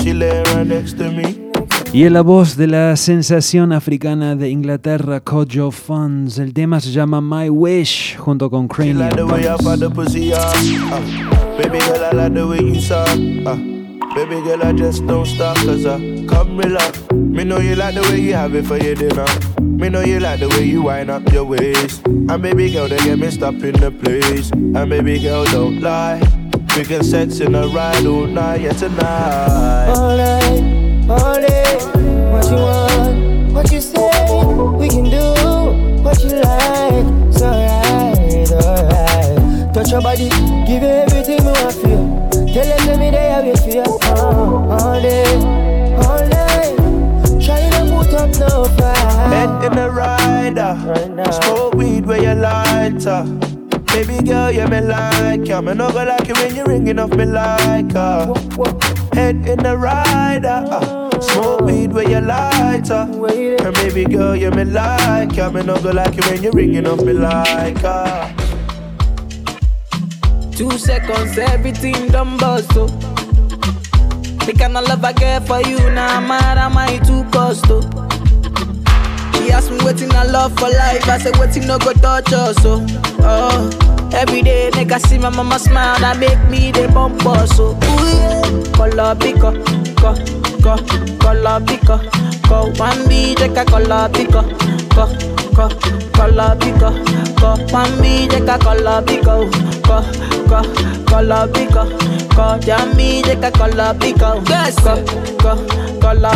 She 0.01 0.13
lay 0.13 0.41
right 0.43 0.65
next 0.65 0.97
to 0.97 1.11
me. 1.11 1.51
Y 1.91 2.05
en 2.05 2.13
la 2.13 2.21
voz 2.21 2.55
de 2.55 2.67
la 2.67 2.95
sensación 2.95 3.73
africana 3.73 4.37
de 4.37 4.49
Inglaterra, 4.49 5.19
Kojo 5.19 5.71
Funds. 5.71 6.39
El 6.39 6.53
tema 6.53 6.79
se 6.79 6.91
llama 6.91 7.19
My 7.19 7.49
Wish 7.49 8.15
junto 8.17 8.49
con 8.49 8.69
Like 8.69 8.73
Cranium. 8.73 9.09
I 14.01 14.07
up. 14.09 14.15
Baby 14.15 14.41
girl, 14.41 14.63
I 14.63 14.69
I 14.69 14.73
just 14.73 15.05
don't 15.05 15.25
stop. 15.25 15.57
Cause 15.57 15.85
I 15.85 15.97
come 16.27 16.57
real 16.57 16.69
relax. 16.69 17.11
Me 17.11 17.43
know 17.43 17.59
you 17.59 17.75
like 17.75 17.95
the 17.95 18.01
way 18.01 18.19
you 18.19 18.33
have 18.33 18.55
it 18.55 18.65
for 18.65 18.77
your 18.77 18.95
dinner. 18.95 19.25
Me 19.61 19.89
know 19.89 20.01
you 20.01 20.19
like 20.19 20.39
the 20.39 20.49
way 20.49 20.63
you 20.63 20.83
wind 20.83 21.09
up 21.09 21.31
your 21.31 21.45
waist. 21.45 22.05
And 22.05 22.41
baby 22.41 22.71
girl, 22.71 22.87
they 22.87 22.97
get 22.97 23.19
me 23.19 23.31
stop 23.31 23.55
in 23.55 23.73
the 23.73 23.91
place. 23.91 24.51
And 24.51 24.89
baby 24.89 25.19
girl, 25.19 25.45
don't 25.45 25.81
lie. 25.81 26.19
We 26.77 26.85
can 26.85 27.03
sex 27.03 27.39
in 27.39 27.55
a 27.55 27.67
ride 27.67 28.05
all 28.05 28.27
night, 28.27 28.61
yeah, 28.61 28.73
tonight. 28.73 29.89
All 29.89 30.15
night, 30.15 31.09
all 31.09 31.35
day. 31.35 31.77
What 32.31 32.45
you 32.45 32.57
want, 32.57 33.53
what 33.53 33.71
you 33.71 33.81
say. 33.81 34.09
We 34.77 34.87
can 34.87 35.09
do 35.09 36.01
what 36.01 36.23
you 36.23 36.29
like. 36.41 37.05
It's 37.27 37.41
alright, 37.41 38.51
alright. 38.51 39.73
Touch 39.73 39.91
your 39.91 40.01
body, 40.01 40.29
give 40.65 40.83
everything 40.83 41.39
you 41.39 41.45
want 41.45 41.73
feel. 41.73 42.30
Tell 42.53 42.65
them 42.65 42.79
to 42.87 42.97
me 42.97 43.09
they 43.11 43.31
are 43.31 43.41
wait 43.43 43.59
for 43.59 43.69
you. 43.69 43.81
Uh, 43.81 44.75
all 44.75 45.01
day, 45.01 45.35
all 46.03 46.27
night. 46.27 46.75
Try 47.39 47.69
to 47.69 47.81
put 47.89 48.13
up 48.13 48.29
no 48.39 48.65
fight. 48.75 48.97
Head 49.31 49.63
in 49.63 49.73
the 49.77 49.89
rider. 49.89 50.75
Smoke 51.31 51.75
weed 51.75 52.05
where 52.05 52.21
you 52.21 52.33
lighter. 52.35 53.23
Baby 53.93 54.25
girl, 54.25 54.51
you 54.51 54.67
me 54.67 54.81
like 54.81 55.47
ya. 55.47 55.61
Me 55.61 55.73
no 55.73 55.91
go 55.91 56.03
like 56.03 56.27
you 56.27 56.33
when 56.35 56.53
you 56.53 56.65
ringing 56.65 56.99
off 56.99 57.11
me 57.11 57.23
like 57.23 57.93
her. 57.93 58.33
Head 59.13 59.47
in 59.47 59.59
the 59.63 59.77
rider. 59.77 60.65
Uh, 60.69 61.21
smoke 61.21 61.61
weed 61.61 61.93
where 61.93 62.09
you 62.09 62.19
lighter. 62.19 63.07
And 63.63 63.75
baby 63.75 64.03
girl, 64.03 64.35
you 64.35 64.51
me 64.51 64.65
like 64.65 65.37
ya. 65.37 65.49
Me 65.49 65.63
no 65.63 65.81
go 65.81 65.91
like 65.91 66.15
you 66.17 66.29
when 66.29 66.43
you 66.43 66.51
ringing 66.51 66.85
off 66.85 67.01
me 67.01 67.13
like 67.13 67.77
her. 67.79 68.40
Two 70.61 70.77
seconds, 70.77 71.39
everything 71.39 72.09
done 72.09 72.37
bust, 72.37 72.69
oh. 72.75 72.85
The 74.45 74.53
kind 74.55 74.77
of 74.77 74.87
love 74.87 75.03
I 75.03 75.11
get 75.11 75.47
for 75.47 75.59
you, 75.59 75.79
now 75.89 76.19
nah, 76.19 76.27
mad 76.27 76.59
am 76.59 77.03
too 77.03 77.23
cost, 77.31 77.65
oh. 77.67 77.81
She 79.33 79.51
asked 79.51 79.71
me 79.71 79.79
waiting 79.83 80.11
I 80.11 80.23
love 80.25 80.53
for 80.59 80.69
life, 80.69 81.09
I 81.09 81.17
said 81.17 81.35
waiting 81.37 81.65
no 81.65 81.79
go 81.79 81.93
touch 81.93 82.31
us, 82.31 82.57
oh. 82.63 82.85
oh. 83.21 84.09
Every 84.13 84.43
day, 84.43 84.69
make 84.75 84.91
I 84.91 84.99
see 84.99 85.17
my 85.17 85.29
mama 85.29 85.57
smile, 85.57 85.99
that 85.99 86.19
make 86.19 86.37
me 86.47 86.71
the 86.71 86.87
bump 86.89 87.25
us, 87.25 87.57
oh. 87.59 87.73
Ooh, 87.73 88.05
yeah. 88.05 88.71
Color 88.75 89.15
pico, 89.15 89.51
co, 89.95 90.13
co, 90.61 90.77
color 91.17 91.59
pico, 91.65 91.97
go. 92.51 92.59
One 92.83 93.01
DJ 93.09 93.47
ka 93.55 93.63
cola 93.71 94.09
pico 94.13 94.41
go 94.95 95.05
go 95.55 95.65
cola 96.17 96.47
pico 96.59 96.89
go 97.39 97.49
one 97.71 97.93
DJ 98.03 98.45
ka 98.45 98.57
cola 98.65 99.01
pico 99.07 99.35
go 99.87 99.97
go 100.51 100.59
cola 101.09 101.39
pico 101.53 101.83
go 102.35 102.45
jam 102.65 102.91
DJ 102.97 103.39
ka 103.41 103.49
cola 103.59 103.87
pico 104.01 104.29
go 104.49 104.93
go 105.43 105.53
cola 106.01 106.31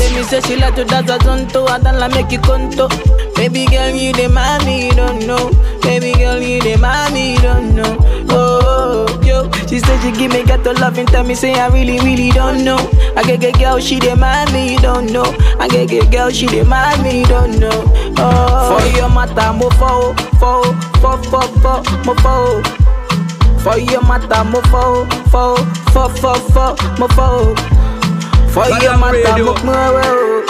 let 0.00 0.16
me 0.16 0.22
say 0.24 0.40
she 0.40 0.56
like 0.56 0.74
to 0.76 0.84
dance 0.84 1.10
a 1.10 1.18
zonto, 1.18 1.68
I 1.68 1.78
don't 1.78 1.98
like 1.98 2.12
make 2.12 2.32
you 2.32 2.40
conto. 2.40 2.88
Baby 3.36 3.66
girl, 3.66 3.90
you 3.90 4.12
the 4.12 4.28
mommy, 4.28 4.86
you 4.86 4.92
don't 4.92 5.26
know. 5.26 5.50
Baby 5.82 6.12
girl, 6.14 6.40
you 6.40 6.60
the 6.60 6.76
mommy, 6.76 7.34
you 7.34 7.38
don't 7.40 7.74
know. 7.76 7.96
Oh, 8.30 9.06
oh, 9.08 9.22
yo, 9.24 9.50
she 9.66 9.78
said 9.78 10.00
she 10.02 10.12
give 10.12 10.32
me 10.32 10.44
ghetto 10.44 10.72
love 10.74 10.98
and 10.98 11.08
tell 11.08 11.24
me 11.24 11.34
say 11.34 11.54
I 11.54 11.68
really, 11.68 11.98
really 12.00 12.30
don't 12.30 12.64
know. 12.64 12.78
I 13.16 13.22
get 13.22 13.40
get 13.40 13.58
girl, 13.58 13.78
she 13.78 13.98
the 13.98 14.16
mommy, 14.16 14.72
you 14.72 14.78
don't 14.80 15.12
know. 15.12 15.24
I 15.58 15.68
get 15.68 15.88
get 15.88 16.10
girl, 16.10 16.30
she 16.30 16.46
the 16.46 16.64
mommy, 16.64 17.20
you 17.20 17.26
don't 17.26 17.58
know. 17.58 17.84
Oh, 18.18 18.78
for 18.80 18.96
your 18.98 19.08
matter, 19.10 19.52
mo 19.52 19.70
fo, 19.78 20.14
fo, 20.40 20.62
fo, 21.00 21.16
fo, 21.30 21.40
fo, 21.62 21.82
mo 22.04 22.14
fo. 22.16 22.62
For 23.60 23.78
your 23.78 24.02
matter, 24.02 24.44
mo 24.44 24.60
fo, 24.72 25.04
fo, 25.30 25.56
fo, 25.92 26.08
fo, 26.08 26.34
fo, 26.52 26.76
mo 26.98 27.08
fo. 27.08 27.54
For 28.52 28.66
your 28.82 28.96
matter, 28.98 29.44
mo 29.44 29.54
pin 29.54 29.68
wewe 29.68 30.02
o. 30.10 30.42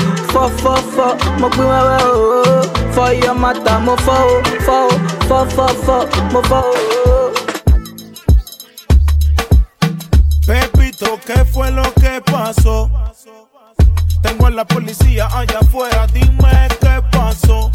Mo 1.39 1.51
pin 1.51 1.65
wewe 1.65 1.99
o. 2.03 2.63
For 2.95 3.13
your 3.13 3.35
matter, 3.35 3.79
mo 3.81 3.97
fo, 3.97 4.43
fo, 4.65 4.89
fo, 5.29 5.45
fo, 5.45 5.67
fo, 5.85 6.07
mo 6.33 6.43
fo. 6.43 6.65
Pepito, 10.47 11.19
¿qué 11.27 11.45
fue 11.45 11.71
lo 11.71 11.83
que 11.95 12.21
pasó? 12.23 12.91
Tengo 14.23 14.47
a 14.47 14.51
la 14.51 14.65
policía 14.65 15.29
allá 15.33 15.59
afuera, 15.61 16.07
dime 16.07 16.69
qué 16.81 17.03
pasó. 17.13 17.71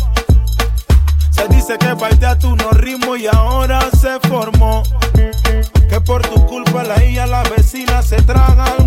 Se 1.30 1.48
dice 1.50 1.78
que 1.78 2.26
a 2.26 2.40
tu 2.40 2.56
no 2.56 2.72
ritmo 2.72 3.16
y 3.16 3.28
ahora 3.28 3.80
se 3.92 4.20
formó. 4.28 4.84
Que 5.90 6.02
por 6.02 6.22
tu 6.24 6.46
culpa 6.48 6.84
la 6.84 7.04
hija, 7.04 7.28
la 7.28 7.44
vecina 7.44 8.02
se 8.02 8.22
traga. 8.24 8.85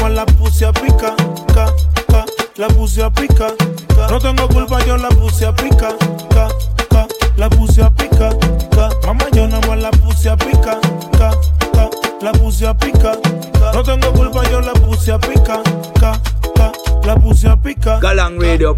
Yo 0.00 0.08
la 0.08 0.26
puse 0.26 0.64
a 0.64 0.72
pica, 0.72 1.14
ca, 1.54 1.66
ca, 2.08 2.24
la 2.56 2.66
puse 2.68 3.04
a 3.04 3.10
pica. 3.10 3.54
ca. 3.94 4.08
No 4.10 4.18
tengo 4.18 4.48
culpa, 4.48 4.84
yo 4.84 4.96
la 4.96 5.08
puse 5.10 5.46
a 5.46 5.54
pica, 5.54 5.90
ca, 6.30 6.48
ca, 6.90 7.06
la 7.36 7.48
puse 7.48 7.82
a 7.82 7.90
pica. 7.90 8.30
ca. 8.74 8.88
Mamá, 9.06 9.26
yo 9.32 9.46
nada 9.46 9.64
más 9.68 9.78
la 9.78 9.90
puse 9.92 10.28
a 10.28 10.36
pica, 10.36 10.80
ca, 11.16 11.30
ca, 11.72 11.88
la 12.20 12.32
puse 12.32 12.66
a 12.66 12.74
pica. 12.74 13.12
ca. 13.52 13.72
No 13.72 13.82
tengo 13.84 14.12
culpa, 14.12 14.42
yo 14.50 14.60
la 14.60 14.72
puse 14.72 15.12
a 15.12 15.18
pica, 15.20 15.60
ca, 16.00 16.20
ca, 16.56 16.72
la 17.04 17.14
puse 17.14 17.48
a 17.48 17.56
pica. 17.56 18.00
Galang 18.00 18.40
Radio. 18.40 18.74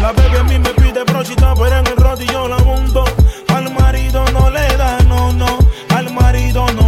La 0.00 0.12
baby 0.12 0.36
a 0.38 0.42
mí 0.44 0.58
me 0.60 0.70
pide 0.74 1.02
brochita, 1.04 1.54
pero 1.54 1.76
en 1.76 1.86
el 1.88 1.96
rodillo 1.96 2.46
la 2.46 2.58
monto. 2.58 3.04
Al 3.48 3.72
marido 3.74 4.24
no 4.32 4.48
le 4.48 4.76
da, 4.76 4.98
no, 5.08 5.32
no. 5.32 5.58
Al 5.96 6.12
marido 6.12 6.66
no 6.74 6.81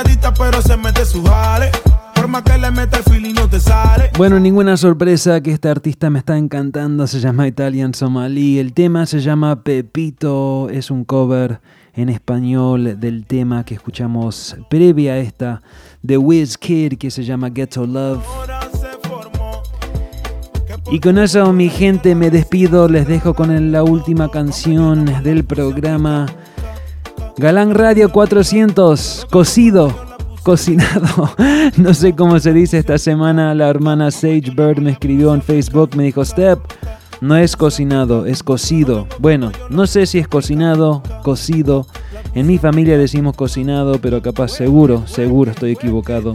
Calladita 0.00 0.32
pero 0.32 0.62
se 0.62 0.76
mete 0.78 1.04
su 1.04 1.22
jale. 1.24 1.70
Forma 2.14 2.42
que 2.42 2.56
le 2.56 2.70
meta 2.70 2.96
el 2.98 3.02
feeling 3.02 3.34
no 3.34 3.48
te 3.48 3.60
sale. 3.60 4.10
Bueno, 4.16 4.40
ninguna 4.40 4.78
sorpresa 4.78 5.42
que 5.42 5.52
este 5.52 5.68
artista 5.68 6.08
me 6.08 6.20
está 6.20 6.38
encantando, 6.38 7.06
se 7.06 7.20
llama 7.20 7.46
Italian 7.46 7.92
Somali. 7.92 8.58
El 8.58 8.72
tema 8.72 9.04
se 9.04 9.20
llama 9.20 9.62
Pepito, 9.62 10.70
es 10.70 10.90
un 10.90 11.04
cover 11.04 11.60
en 11.92 12.08
español 12.08 12.98
del 12.98 13.26
tema 13.26 13.64
que 13.64 13.74
escuchamos 13.74 14.56
previa 14.70 15.14
a 15.14 15.18
esta 15.18 15.60
de 16.02 16.16
Wiz 16.16 16.56
Kid 16.56 16.96
que 16.96 17.10
se 17.10 17.22
llama 17.22 17.50
Ghetto 17.50 17.86
Love. 17.86 18.24
Y 20.90 20.98
con 21.00 21.18
eso, 21.18 21.52
mi 21.52 21.68
gente, 21.68 22.14
me 22.14 22.30
despido. 22.30 22.88
Les 22.88 23.06
dejo 23.06 23.34
con 23.34 23.70
la 23.70 23.82
última 23.82 24.30
canción 24.30 25.04
del 25.22 25.44
programa. 25.44 26.26
Galán 27.36 27.74
Radio 27.74 28.10
400, 28.10 29.26
cocido, 29.30 29.94
cocinado. 30.42 31.34
No 31.76 31.94
sé 31.94 32.14
cómo 32.14 32.38
se 32.40 32.52
dice 32.52 32.78
esta 32.78 32.98
semana. 32.98 33.54
La 33.54 33.68
hermana 33.68 34.10
Sage 34.10 34.50
Bird 34.54 34.80
me 34.80 34.90
escribió 34.90 35.32
en 35.34 35.42
Facebook, 35.42 35.94
me 35.94 36.04
dijo, 36.04 36.24
Step, 36.24 36.58
no 37.20 37.36
es 37.36 37.56
cocinado, 37.56 38.26
es 38.26 38.42
cocido. 38.42 39.06
Bueno, 39.18 39.52
no 39.68 39.86
sé 39.86 40.06
si 40.06 40.18
es 40.18 40.26
cocinado, 40.26 41.02
cocido. 41.22 41.86
En 42.34 42.46
mi 42.46 42.58
familia 42.58 42.96
decimos 42.96 43.36
cocinado, 43.36 44.00
pero 44.00 44.22
capaz 44.22 44.48
seguro, 44.48 45.06
seguro 45.06 45.50
estoy 45.50 45.72
equivocado. 45.72 46.32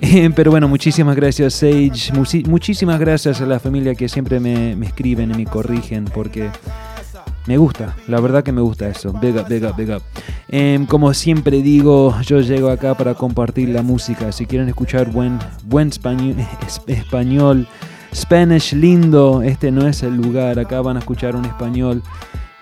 Eh, 0.00 0.30
pero 0.34 0.50
bueno, 0.50 0.68
muchísimas 0.68 1.16
gracias 1.16 1.54
Sage, 1.54 2.12
muchísimas 2.46 3.00
gracias 3.00 3.40
a 3.40 3.46
la 3.46 3.58
familia 3.58 3.94
que 3.94 4.08
siempre 4.10 4.40
me, 4.40 4.72
escriben 4.84 5.30
y 5.30 5.34
me 5.34 5.44
corrigen 5.46 6.04
porque 6.04 6.50
me 7.46 7.56
gusta, 7.58 7.94
la 8.08 8.20
verdad 8.20 8.42
que 8.42 8.52
me 8.52 8.60
gusta 8.60 8.88
eso. 8.88 9.12
Big 9.12 9.36
up, 9.36 9.76
big. 9.76 9.98
Em, 10.48 10.84
como 10.86 11.14
siempre 11.14 11.62
digo, 11.62 12.14
yo 12.22 12.40
llego 12.40 12.70
acá 12.70 12.94
para 12.94 13.14
compartir 13.14 13.68
la 13.68 13.82
música. 13.82 14.32
Si 14.32 14.46
quieren 14.46 14.68
escuchar 14.68 15.10
buen, 15.10 15.38
buen 15.64 15.88
español, 16.86 17.68
Spanish 18.14 18.72
lindo, 18.72 19.42
este 19.42 19.70
no 19.70 19.86
es 19.86 20.02
el 20.02 20.16
lugar. 20.16 20.58
Acá 20.58 20.80
van 20.80 20.96
a 20.96 21.00
escuchar 21.00 21.36
un 21.36 21.44
español 21.44 22.02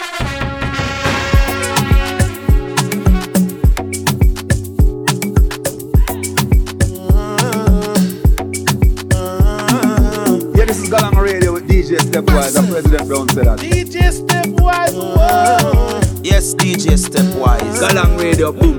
DJ 11.89 11.97
Stepwise 12.01 12.59
and 12.59 12.69
President 12.69 13.09
Brown 13.09 13.29
said 13.31 13.47
that. 13.47 13.59
DJ 13.61 14.13
Stepwise, 14.13 14.93
whoa. 14.93 16.01
Yes, 16.23 16.55
DJ 16.55 16.99
Stepwise. 17.01 17.81
Galang 17.81 18.19
Radio, 18.21 18.53
boom. 18.53 18.79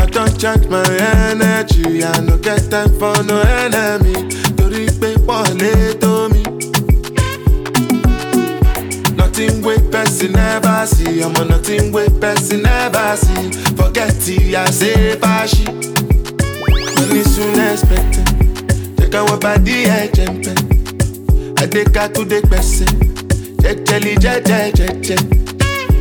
I 0.00 0.06
don't 0.06 0.40
charge 0.40 0.66
my 0.68 0.82
energy, 1.28 2.02
I 2.04 2.20
no 2.20 2.38
get 2.38 2.70
time 2.70 2.88
for 2.98 3.12
no 3.24 3.42
enemy. 3.42 4.14
Torí 4.56 4.86
pé 4.98 5.12
wọlé 5.26 5.92
tó 6.00 6.28
mi. 6.32 6.42
Nothing 9.16 9.60
wey 9.62 9.76
person 9.90 10.32
never 10.32 10.86
see, 10.86 11.20
ọmọ 11.20 11.44
nothing 11.50 11.92
wey 11.92 12.08
person 12.18 12.62
never 12.62 13.14
see. 13.16 13.52
Forget 13.76 14.26
it, 14.26 14.54
I 14.56 14.70
say 14.70 15.16
fashi. 15.20 15.66
Money 16.96 17.22
soon 17.24 17.60
expected. 17.60 18.28
káwọn 19.12 19.38
bá 19.42 19.56
dí 19.64 19.84
ẹ̀jẹ̀ 19.84 20.30
ń 20.32 20.40
pẹ́. 20.44 20.71
Adéka 21.62 22.08
tún 22.14 22.28
dé 22.30 22.40
pẹ̀sẹ̀, 22.50 22.86
jẹjẹli 23.62 24.12
jẹjẹ 24.24 24.58
jẹjẹ. 24.78 25.16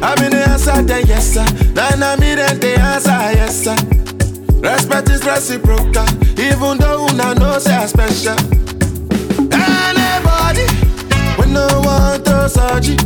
Àmì 0.10 0.28
ni 0.34 0.40
answer 0.52 0.82
dem 0.88 1.04
yes 1.10 1.26
sir, 1.34 1.46
nana 1.76 2.16
mi 2.20 2.36
dem 2.36 2.60
dey 2.60 2.76
answer 2.76 3.32
yes 3.40 3.64
sir. 3.64 3.76
Respect 4.64 5.10
is 5.10 5.24
reciprocal, 5.26 6.08
even 6.38 6.78
though 6.80 7.06
una 7.06 7.34
know 7.36 7.60
say 7.60 7.76
I 7.76 7.86
special. 7.88 8.38
Anybody, 9.54 10.66
we 11.38 11.46
no 11.54 11.66
wan 11.86 12.22
throw 12.24 12.48
surgery. 12.48 12.98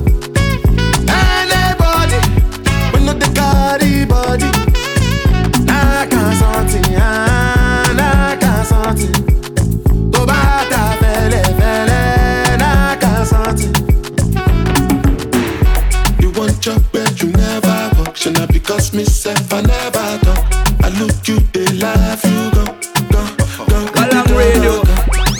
Anybody, 1.07 2.19
we 2.93 2.99
no 3.05 3.13
dey 3.21 3.31
carry 3.37 4.05
body. 4.05 4.49
Nah, 5.67 6.05
can 6.11 6.31
something, 6.41 6.95
ah, 6.97 7.93
nah, 7.99 8.35
can 8.41 8.65
something. 8.65 9.34
Not 18.75 18.91
because 18.91 18.93
me 18.93 19.03
self 19.05 19.53
I 19.53 19.61
never 19.61 20.25
talk. 20.25 20.45
I 20.83 20.89
look 20.99 21.27
you, 21.27 21.39
they 21.53 21.65
laugh 21.77 22.23
you 22.23 22.51
go, 22.51 22.65
go, 23.11 23.21
go, 23.65 23.85
Galang 23.93 24.35
Radio. 24.35 24.81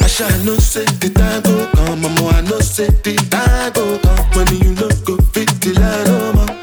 I 0.01 0.07
shall 0.07 0.43
no 0.45 0.55
say 0.55 0.85
the 0.85 1.09
time 1.09 1.41
go 1.43 1.67
come, 1.75 2.01
mama 2.01 2.27
I 2.37 2.41
no 2.41 2.59
say 2.59 2.87
the 2.87 3.15
time 3.29 3.73
go 3.73 3.99
come. 3.99 4.25
When 4.35 4.47
you 4.63 4.73
no 4.75 4.89
go 5.05 5.17
fit 5.33 5.49
the 5.61 5.73
line, 5.79 6.07
oh 6.07 6.33
mama. 6.33 6.55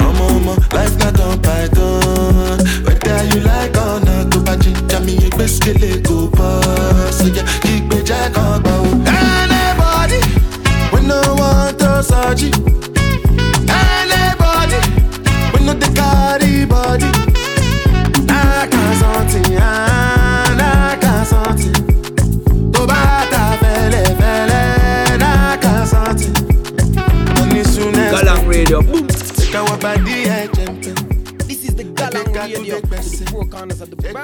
Mama, 0.00 0.40
mama, 0.40 0.74
life 0.74 0.96
not 0.98 1.20
on 1.20 1.40
python. 1.42 2.58
Whether 2.84 3.24
you 3.34 3.40
like 3.44 3.76
or 3.76 4.00
not, 4.00 4.30
go 4.32 4.42
back 4.42 4.58
me, 5.04 5.14
you 5.16 5.30
best 5.30 5.62
kill 5.62 5.82
it, 5.82 6.04
go 6.04 6.17
Check 32.80 32.90
to 32.90 33.24
the 33.24 33.30
four 33.32 33.44
corners 33.46 33.80
of 33.80 33.90
the 33.90 33.96
world. 33.96 34.14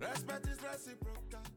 Respect 0.00 0.46
is 0.46 0.62
reciprocal. 0.62 1.53